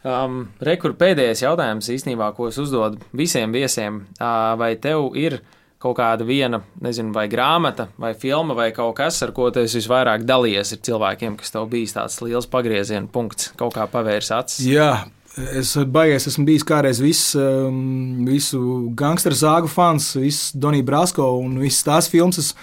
Um, 0.06 0.44
Rekur 0.62 0.94
pēdējais 0.98 1.42
jautājums 1.42 1.88
īstenībā, 1.90 2.30
ko 2.38 2.52
es 2.52 2.58
uzdodu 2.62 3.02
visiem 3.18 3.54
viesiem. 3.56 4.04
Uh, 4.20 4.54
vai 4.60 4.76
tev 4.82 5.16
ir 5.18 5.40
kaut 5.82 5.98
kāda 6.00 6.26
viena, 6.26 6.62
nezinu, 6.82 7.12
vai 7.14 7.28
grāmata, 7.30 7.88
vai 8.02 8.14
filma, 8.18 8.56
vai 8.58 8.70
kaut 8.74 8.96
kas, 8.98 9.20
ar 9.26 9.34
ko 9.34 9.50
tu 9.54 9.62
visvairāk 9.66 10.26
dalījies 10.26 10.74
ar 10.74 10.82
cilvēkiem, 10.88 11.38
kas 11.38 11.54
tev 11.54 11.68
bijis 11.70 11.94
tāds 11.98 12.18
liels 12.26 12.50
pagrieziena 12.50 13.10
punkts, 13.14 13.52
kaut 13.58 13.76
kā 13.78 13.86
pavērs 13.90 14.34
acis? 14.38 14.66
Jā. 14.70 14.92
Es 15.38 15.76
baigies, 15.78 16.26
esmu 16.32 16.48
bijis 16.48 16.64
kādreiz 16.66 16.98
viss, 16.98 17.36
um, 17.38 18.24
visu 18.26 18.60
gangsteru 18.98 19.38
zāgu 19.38 19.70
fans, 19.70 20.16
visu 20.18 20.58
Doniju 20.58 20.88
Brasko 20.88 21.28
un 21.44 21.60
visas 21.62 21.86
tās 21.86 22.10
filmas 22.10 22.56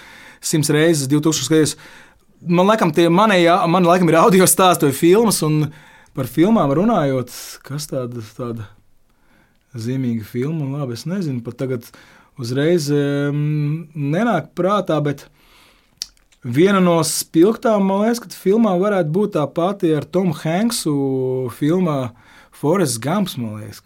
simts 0.43 0.71
reizes, 0.75 1.07
2000 1.07 1.53
gadus. 1.53 1.77
Man 2.43 2.67
liekas, 2.67 2.91
tie 2.97 3.07
manējā, 3.07 3.55
man 3.71 3.87
laikam 3.87 4.11
ir 4.11 4.19
audio 4.19 4.47
stāstu 4.49 4.89
vai 4.89 4.97
filmas, 4.97 5.39
un 5.47 5.69
uh, 5.69 5.94
Par 6.15 6.29
filmām 6.31 6.71
runājot, 6.71 7.31
kas 7.65 7.89
tāda, 7.91 8.23
tāda 8.37 8.69
zīmīga 9.75 10.23
filma, 10.27 10.63
un 10.63 10.77
labi, 10.79 10.95
es 10.95 11.03
nezinu, 11.09 11.41
pat 11.43 11.57
tagad 11.59 11.89
uzreiz 12.39 12.87
um, 12.93 13.87
nenāk 13.91 14.53
prātā, 14.55 15.01
bet 15.03 15.25
viena 16.45 16.79
no 16.83 17.01
spilgtām, 17.03 17.83
man 17.89 18.05
liekas, 18.05 18.23
ka 18.23 18.31
filmā 18.45 18.75
varētu 18.79 19.11
būt 19.15 19.35
tā 19.35 19.45
pati 19.51 19.91
ar 19.97 20.07
Tomu 20.07 20.35
Hanksu 20.39 20.95
filmā 21.57 21.99
Forest 22.55 23.01
Gumps, 23.03 23.35
man 23.41 23.59
liekas. 23.59 23.83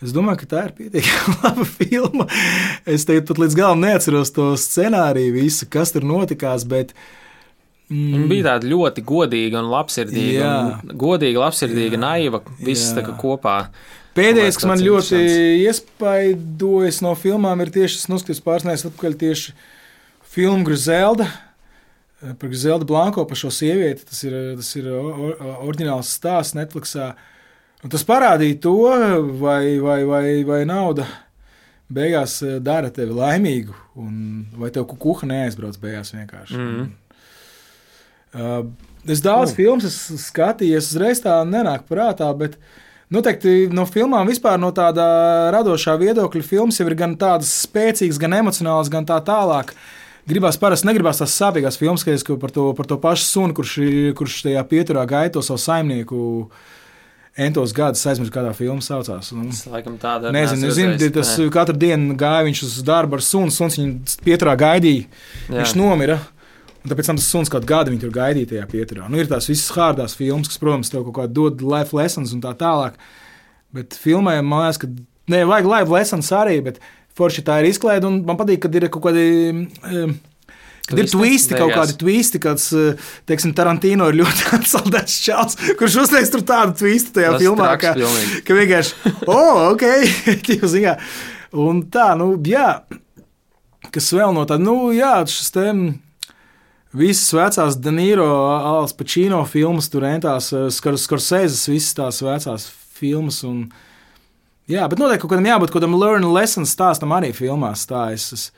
Es 0.00 0.14
domāju, 0.16 0.40
ka 0.40 0.46
tā 0.48 0.60
ir 0.68 0.76
pietiekami 0.78 1.36
laba 1.42 1.66
filma. 1.68 2.26
Es 2.88 3.04
teiktu, 3.08 3.34
pat 3.34 3.42
līdz 3.42 3.56
galam 3.58 3.82
neatceros 3.84 4.32
to 4.32 4.54
scenāriju, 4.56 5.34
visu, 5.36 5.68
kas 5.68 5.92
tur 5.92 6.06
notikās. 6.08 6.64
Bet 6.68 6.94
Mm. 7.90 8.10
Viņa 8.14 8.26
bija 8.30 8.46
tāda 8.52 8.68
ļoti 8.70 9.02
godīga 9.02 9.58
un 9.58 9.70
labsirdīga. 9.72 10.50
Un 10.86 10.92
godīga, 10.98 11.42
labsirdīga, 11.42 11.96
jā. 11.96 12.02
naiva, 12.04 12.40
viss 12.62 12.92
tā 12.94 13.02
kā 13.02 13.16
kopā. 13.18 13.56
Pēdējais, 14.14 14.58
kas 14.58 14.66
man 14.70 14.82
ļoti 14.82 15.18
iespaidojas 15.66 17.00
no 17.02 17.16
filmām, 17.18 17.62
ir 17.62 17.72
tieši 17.74 17.98
tas, 17.98 18.10
noskatījis 18.10 18.42
pārsnēs 18.46 18.86
atpakaļ 18.86 19.16
tieši 19.18 19.54
filmu 20.34 20.66
Grizelda. 20.66 21.26
Par 22.20 22.50
Grizelda 22.50 22.86
Blanko, 22.86 23.24
par 23.26 23.38
šo 23.38 23.50
sievieti. 23.54 24.06
Tas 24.06 24.22
ir, 24.26 24.38
tas 24.60 24.70
ir 24.78 24.86
oriģināls 24.90 26.14
stāsts 26.14 26.58
Netflixā. 26.58 27.12
Un 27.80 27.90
tas 27.90 28.06
parādīja 28.06 28.60
to, 28.66 28.76
vai, 29.40 29.78
vai, 29.82 30.02
vai, 30.06 30.24
vai 30.46 30.62
nauda 30.68 31.08
beigās 31.90 32.38
dara 32.62 32.90
tevi 32.94 33.16
laimīgu, 33.16 33.74
un 33.98 34.44
vai 34.60 34.70
tev 34.74 34.86
kukuha 34.90 35.26
neaizbrauc 35.26 35.78
beigās 35.82 36.12
vienkārši. 36.14 36.58
Mm 36.58 36.68
-hmm. 36.68 36.90
Uh, 38.30 38.62
es 39.10 39.22
daudz 39.24 39.50
mm. 39.50 39.56
filmas 39.56 39.96
skatījos, 40.26 40.92
uzreiz 40.92 41.22
tā 41.24 41.40
nenāk 41.48 41.88
prātā, 41.90 42.28
bet 42.38 42.58
noteikti 43.10 43.64
no 43.74 43.86
filmām 43.90 44.28
vispār 44.30 44.60
no 44.62 44.70
tāda 44.74 45.50
radošā 45.54 45.96
viedokļa 45.98 46.46
filmas 46.46 46.78
jau 46.78 46.86
ir 46.86 46.98
gan 46.98 47.16
tādas 47.18 47.50
spēcīgas, 47.64 48.20
gan 48.22 48.38
emocionālas, 48.38 48.92
gan 48.92 49.08
tā 49.08 49.18
tālāk. 49.26 49.74
Gribās 50.30 50.60
parasti 50.60 50.86
negribās 50.86 51.18
tās 51.18 51.34
sāpīgās 51.34 51.80
filmas, 51.80 52.04
kas 52.06 52.22
par 52.38 52.52
to, 52.54 52.70
par 52.78 52.86
to 52.86 53.00
pašu 53.02 53.26
sunu, 53.26 53.56
kurš, 53.56 53.78
kurš 54.18 54.42
tajā 54.46 54.62
pieturā 54.68 55.02
gaida 55.10 55.38
to 55.38 55.42
savu 55.42 55.58
saimnieku. 55.62 56.26
Entos 57.40 57.70
gadus 57.72 58.02
aizmirsu, 58.10 58.32
kādā 58.34 58.50
filmā 58.52 58.82
saucās. 58.84 59.30
Nu, 59.32 59.46
tas 59.48 59.62
laikam 59.70 59.94
tāda 60.02 60.32
nezinu, 60.34 60.66
nezinu, 60.66 60.96
tas 61.14 61.30
ne. 61.38 61.46
katru 61.54 61.76
dienu 61.78 62.16
gāja 62.18 62.42
viņš 62.48 62.62
uz 62.66 62.74
darbu 62.84 63.16
ar 63.16 63.22
sunu, 63.24 63.54
suns 63.54 63.78
viņu 63.78 64.18
pieturā 64.26 64.56
gaidīja. 64.60 65.06
Jā. 65.46 65.60
Viņš 65.62 65.76
nomira. 65.78 66.18
Un 66.80 66.88
tāpēc 66.88 67.10
tam 67.10 67.18
tas 67.20 67.26
suns 67.28 67.50
kaut 67.52 67.66
kādu 67.68 67.92
gadu 67.98 68.12
gaidīja 68.14 68.54
tajā 68.54 68.68
pieturā. 68.70 69.08
Nu, 69.12 69.18
ir 69.20 69.28
tās 69.28 69.50
visas 69.50 69.68
hārdās 69.76 70.16
filmas, 70.16 70.48
kas, 70.48 70.60
protams, 70.62 70.92
tev 70.92 71.04
kaut 71.08 71.18
kādā 71.18 71.34
dod 71.36 71.60
life 71.64 71.96
lessons 71.96 72.32
un 72.36 72.40
tā 72.44 72.54
tālāk. 72.56 72.96
Bet 73.76 73.98
filmai 74.00 74.38
man 74.40 74.64
liekas, 74.64 74.80
ka 74.80 74.88
ne, 75.30 75.44
vajag 75.50 75.68
life 75.68 75.92
lessons 75.92 76.32
arī, 76.32 76.56
bet 76.64 76.80
forši 77.18 77.44
tā 77.44 77.60
ir 77.60 77.68
izklaide. 77.70 78.08
Un 78.08 78.22
man 78.24 78.40
patīk, 78.40 78.62
kad 78.64 78.80
ir 78.80 78.88
kaut 78.88 79.10
kādi. 79.10 79.28
Um, 79.84 80.18
Kad 80.90 80.98
ir 80.98 81.06
twisti, 81.06 81.54
kaut 81.54 81.70
kādi 81.70 81.94
twisti, 82.00 82.40
kāds, 82.42 82.64
eh, 82.74 83.10
teiksim, 83.30 83.52
Tarantino 83.54 84.08
ir 84.10 84.16
ļoti 84.24 84.48
atsaldēts 84.56 85.20
čels, 85.22 85.54
kurš 85.78 86.00
uzliek 86.02 86.26
tur 86.32 86.42
tādu 86.42 86.74
twistu 86.80 87.14
tajā 87.14 87.36
Tas 87.36 87.44
filmā, 87.44 87.68
ka, 87.78 87.92
ka 88.42 88.56
vienkārši, 88.58 89.12
oh, 89.30 89.68
ok, 89.68 89.84
tīvziņā. 90.48 90.96
Un 91.62 91.84
tā, 91.94 92.08
nu, 92.18 92.32
jā, 92.42 92.80
kas 93.94 94.10
vēl 94.16 94.34
no 94.34 94.42
tā, 94.50 94.58
nu, 94.58 94.80
jā, 94.96 95.20
šis 95.30 95.54
tēmas 95.54 96.00
Visas 96.96 97.30
vecās 97.36 97.76
Danīro, 97.78 98.26
Alas 98.50 98.94
Pačīno 98.98 99.44
filmas, 99.46 99.90
tur 99.92 100.08
entās, 100.08 100.50
eh, 100.52 100.66
Skorsēzes, 100.74 101.68
visas 101.70 101.94
tās 101.94 102.18
vecās 102.22 102.66
filmas. 102.98 103.44
Un, 103.46 103.68
jā, 104.68 104.88
bet 104.90 104.98
noteikti 104.98 105.22
kaut 105.22 105.36
kādam 105.36 105.46
jābūt 105.52 105.70
kaut 105.70 105.82
kādam 105.82 105.94
learn 106.00 106.26
lesson 106.34 106.66
stāstam 106.66 107.14
arī 107.14 107.32
filmās. 107.36 107.86
Tā 107.86 108.12
es, 108.14 108.32
es, 108.32 108.50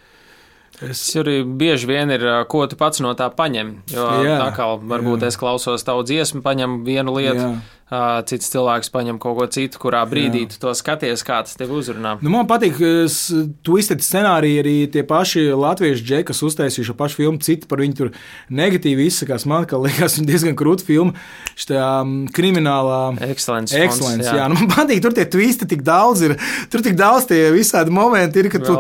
Es... 0.83 0.99
Arī 1.15 1.45
bieži 1.45 1.87
vien 1.87 2.11
ir, 2.11 2.23
ko 2.51 2.65
tu 2.67 2.75
pats 2.81 2.99
no 3.05 3.13
tā 3.15 3.29
paņem. 3.31 3.85
Jo 3.93 4.07
jā, 4.25 4.39
tā 4.41 4.49
kā 4.57 4.65
varbūt 4.81 5.23
jā. 5.23 5.29
es 5.29 5.37
klausos 5.39 5.85
tavu 5.87 6.03
dziesmu, 6.03 6.41
paņem 6.43 6.81
vienu 6.89 7.13
lietu, 7.15 7.45
jā 7.45 7.82
cits 8.29 8.49
cilvēks 8.53 8.89
paņem 8.93 9.19
kaut 9.21 9.37
ko 9.37 9.47
citu, 9.53 9.81
kurā 9.83 10.01
brīdī 10.09 10.47
Jā. 10.47 10.53
tu 10.55 10.61
to 10.63 10.73
skaties, 10.77 11.25
kā 11.27 11.43
tas 11.45 11.59
tev 11.59 11.75
uzrunā. 11.77 12.15
Nu, 12.25 12.31
man 12.33 12.47
patīk, 12.49 12.79
ka 12.79 12.93
twistedi 13.67 14.07
scenāriji 14.07 14.61
arī 14.63 14.77
tie 14.93 15.03
paši 15.07 15.51
latviešu 15.53 16.07
džeki, 16.07 16.29
kas 16.31 16.41
uztaisīja 16.47 16.89
šo 16.89 16.97
pašu 16.97 17.21
filmu, 17.21 17.43
citi 17.45 17.69
par 17.69 17.83
viņu 17.83 17.99
tur 17.99 18.13
negatīvi 18.49 19.09
izsakās. 19.11 19.45
Man 19.51 19.67
liekas, 19.69 20.17
viņa 20.19 20.29
diezgan 20.31 20.57
krūta 20.59 20.87
filma, 20.87 21.13
šī 21.59 21.81
kriminālā 22.33 23.01
ekscelence. 23.29 23.77
Jā, 23.77 24.39
jā. 24.41 24.49
Nu, 24.49 24.57
man 24.63 24.73
patīk, 24.73 25.03
tur 25.05 25.17
tie 25.17 25.27
twisti 25.29 25.69
tik 25.69 25.85
daudz 25.85 26.25
ir, 26.25 26.37
tur 26.73 26.85
tik 26.85 26.97
daudz 26.99 27.29
tie 27.29 27.43
visādi 27.53 27.93
momenti 27.93 28.41
ir, 28.41 28.49
ka 28.53 28.63
tu. 28.63 28.79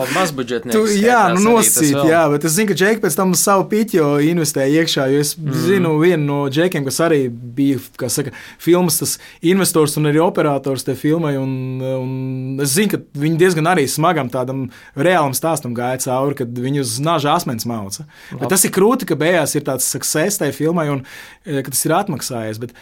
Tu, 0.72 0.86
jā, 1.02 1.20
nu 1.36 1.44
nosīt, 1.50 1.98
jā, 2.08 2.24
bet 2.32 2.48
es 2.48 2.56
zinu, 2.56 2.72
ka 2.72 2.78
džeki 2.80 3.04
pēc 3.04 3.18
tam 3.18 3.36
savu 3.38 3.68
piķo 3.72 4.14
investēja 4.30 4.82
iekšā, 4.82 5.08
jo 5.12 5.20
es 5.20 5.34
mm. 5.36 5.60
zinu 5.66 5.94
vienu 6.00 6.24
no 6.24 6.40
džekiem, 6.52 6.86
kas 6.88 7.02
arī 7.04 7.26
bija, 7.28 7.80
kā 8.00 8.08
saka, 8.12 8.32
filmas 8.62 9.01
tas 9.02 9.16
investors 9.44 9.98
un 10.00 10.08
arī 10.10 10.22
operators 10.22 10.86
te 10.86 10.94
filmai. 10.98 11.34
Un, 11.40 11.52
un 11.82 12.62
es 12.62 12.76
zinu, 12.76 12.94
ka 12.94 13.22
viņi 13.22 13.40
diezgan 13.42 13.68
arī 13.72 13.84
smagam 13.90 14.30
tādam 14.32 14.64
reālam 14.96 15.36
stāstam 15.36 15.76
gāja 15.76 16.00
cauri, 16.06 16.38
kad 16.42 16.56
viņi 16.64 16.82
uz 16.84 16.96
naža 17.04 17.36
asmens 17.36 17.68
mauca. 17.68 18.06
Bet 18.32 18.48
tas 18.54 18.66
ir 18.66 18.74
krūti, 18.74 19.08
ka 19.10 19.18
beigās 19.18 19.56
ir 19.58 19.66
tāds 19.68 19.88
success 19.90 20.40
tajā 20.40 20.56
filmai 20.56 20.88
un 20.94 21.06
ka 21.44 21.68
tas 21.70 21.86
ir 21.86 21.98
atmaksājies. 21.98 22.62
Bet, 22.62 22.76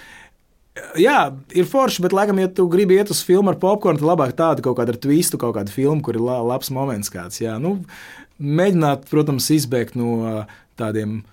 Jā, 0.97 1.33
ir 1.53 1.67
forši, 1.69 2.03
bet, 2.05 2.15
laikam, 2.15 2.39
ja 2.41 2.49
tu 2.55 2.65
gribi 2.71 2.95
iet 2.97 3.11
uz 3.13 3.25
filmu 3.27 3.51
ar 3.53 3.59
popkornu, 3.61 3.99
tad 4.01 4.07
labāk 4.07 4.33
tādu 4.39 4.63
kaut 4.65 4.79
kādu 4.79 4.95
twistu, 5.03 5.39
kaut 5.41 5.57
kādu 5.57 5.75
filmu, 5.75 5.99
kur 6.07 6.17
ir 6.17 6.23
labs 6.23 6.71
moments 6.73 7.11
kāds. 7.13 7.41
Jā, 7.43 7.57
nu, 7.61 7.81
mēģināt, 8.39 9.09
protams, 9.11 9.51
izbēgt 9.53 9.99
no 9.99 10.47
tādiem 10.81 11.19
um, 11.19 11.25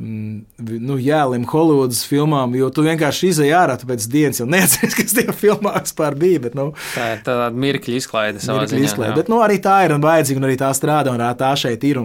nu, 0.00 0.96
jēliem 1.00 1.44
Holivudas 1.50 2.02
filmām, 2.08 2.54
jo 2.58 2.68
tu 2.74 2.84
vienkārši 2.86 3.30
izēji 3.32 3.54
ārā 3.56 3.76
pēc 3.80 4.06
dienas, 4.12 4.40
jau 4.42 4.46
neatceries, 4.50 4.96
kas 4.98 5.16
tajā 5.16 5.34
filmā 5.36 5.74
vispār 5.78 6.16
bija. 6.18 6.42
Bet, 6.46 6.56
nu, 6.58 6.68
tā 6.94 7.10
ir 7.14 7.24
tāda 7.26 7.48
mirkļa 7.64 7.98
izklaide. 8.00 8.42
Mirkļa 8.42 8.82
izklaide. 8.84 9.16
Bet, 9.18 9.30
nu, 9.32 9.40
arī 9.44 9.58
tā 9.62 9.78
ir 9.86 9.96
un 9.96 10.04
vajadzīga, 10.04 10.42
un 10.42 10.48
arī 10.48 10.58
tā 10.60 10.70
strādā, 10.76 11.14
un 11.14 11.24
tā 11.38 11.52
šeit 11.58 11.84
ir. 11.88 12.02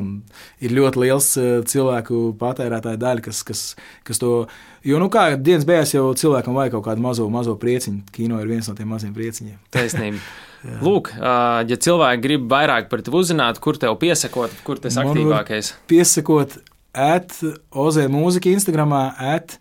Ir 0.64 0.72
ļoti 0.72 1.02
liels 1.04 1.32
uh, 1.40 1.50
cilvēku 1.68 2.30
patērētāju 2.40 3.02
daļa, 3.02 3.26
kas, 3.26 3.42
kas, 3.48 3.64
kas 4.08 4.22
to. 4.22 4.46
Jo, 4.88 4.98
nu, 5.02 5.12
kā 5.14 5.28
dienas 5.36 5.68
beigās 5.68 5.92
jau 5.94 6.08
cilvēkam 6.18 6.56
vajag 6.58 6.78
kaut 6.78 6.88
kādu 6.88 7.04
mazo, 7.04 7.28
mazo 7.34 7.58
prieciņu. 7.60 8.06
Kino 8.16 8.40
ir 8.42 8.50
viens 8.50 8.70
no 8.72 8.78
tiem 8.78 8.90
maziem 8.90 9.12
prieciņiem. 9.18 9.60
Taisnība. 9.76 10.24
Lūk, 10.62 11.10
ja 11.18 11.78
cilvēki 11.86 12.22
grib 12.22 12.44
vairāk 12.50 12.86
par 12.92 13.02
tevi 13.02 13.18
uzzināt, 13.18 13.58
kur 13.62 13.80
tev 13.82 13.96
piesakot, 14.02 14.54
kur 14.66 14.78
tas 14.82 15.00
aktīvākais? 15.02 15.72
Piesakot 15.90 16.60
at 16.94 17.36
Ozē 17.72 18.08
mūzika 18.12 18.52
Instagramā, 18.52 19.12
at 19.18 19.58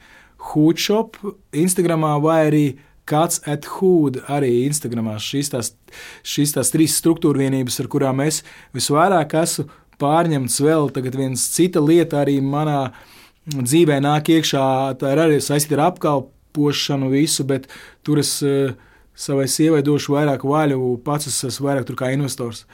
Hoodshop 0.51 1.19
Instagramā 1.53 2.17
vai 2.23 2.39
arī 2.49 2.65
kāds 3.11 3.41
at 3.51 3.67
Hood 3.77 4.21
arī 4.31 4.65
Instagramā. 4.69 5.19
Šīs 5.21 5.53
tās, 5.53 5.73
šīs 6.23 6.55
tās 6.57 6.73
trīs 6.73 6.97
struktūra 7.01 7.45
vienības, 7.45 7.81
ar 7.83 7.91
kurām 7.93 8.23
es 8.25 8.43
visvairāk 8.77 9.35
esmu 9.43 9.69
pārņemts 10.01 10.61
vēl 10.65 10.89
tagad 10.97 11.17
viens 11.19 11.43
cita 11.53 11.83
lieta 11.85 12.23
arī 12.23 12.39
manā 12.41 12.93
dzīvē 13.51 13.99
nāk 14.05 14.31
iekšā, 14.33 14.63
tā 15.01 15.15
ir 15.15 15.21
arī 15.25 15.41
saistīta 15.43 15.77
ar 15.79 15.91
apkalpošanu 15.91 17.11
visu, 17.13 17.45
bet 17.49 17.67
tur 18.07 18.21
es 18.23 18.39
uh, 18.47 18.73
savai 19.17 19.49
sievai 19.51 19.83
došu 19.85 20.15
vairāk 20.17 20.47
vaļu, 20.47 20.95
pats 21.05 21.29
es 21.31 21.39
esmu 21.51 21.69
vairāk 21.69 21.89
tur 21.89 21.99
kā 22.01 22.13
investors. 22.15 22.65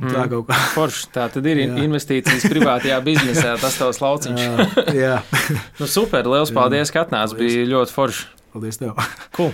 Mm. 0.00 0.12
Tā 0.16 0.26
kaut 0.32 0.46
kā. 0.48 0.58
Forši, 0.74 1.08
tā 1.12 1.26
tad 1.32 1.46
ir 1.50 1.62
jā. 1.62 1.70
investīcijas 1.84 2.46
privātajā 2.48 3.00
biznesā, 3.08 3.56
tas 3.60 3.76
tavs 3.76 4.00
lauciņš. 4.00 4.44
jā, 4.44 4.68
jā. 4.96 5.16
nu, 5.80 5.88
super, 5.90 6.28
liels 6.32 6.52
paldies, 6.56 6.92
ka 6.94 7.04
atnāc, 7.04 7.36
bija 7.36 7.66
ļoti 7.68 7.96
forši. 7.96 8.30
Paldies 8.54 8.80
tev. 8.80 8.96
Cool. 9.36 9.52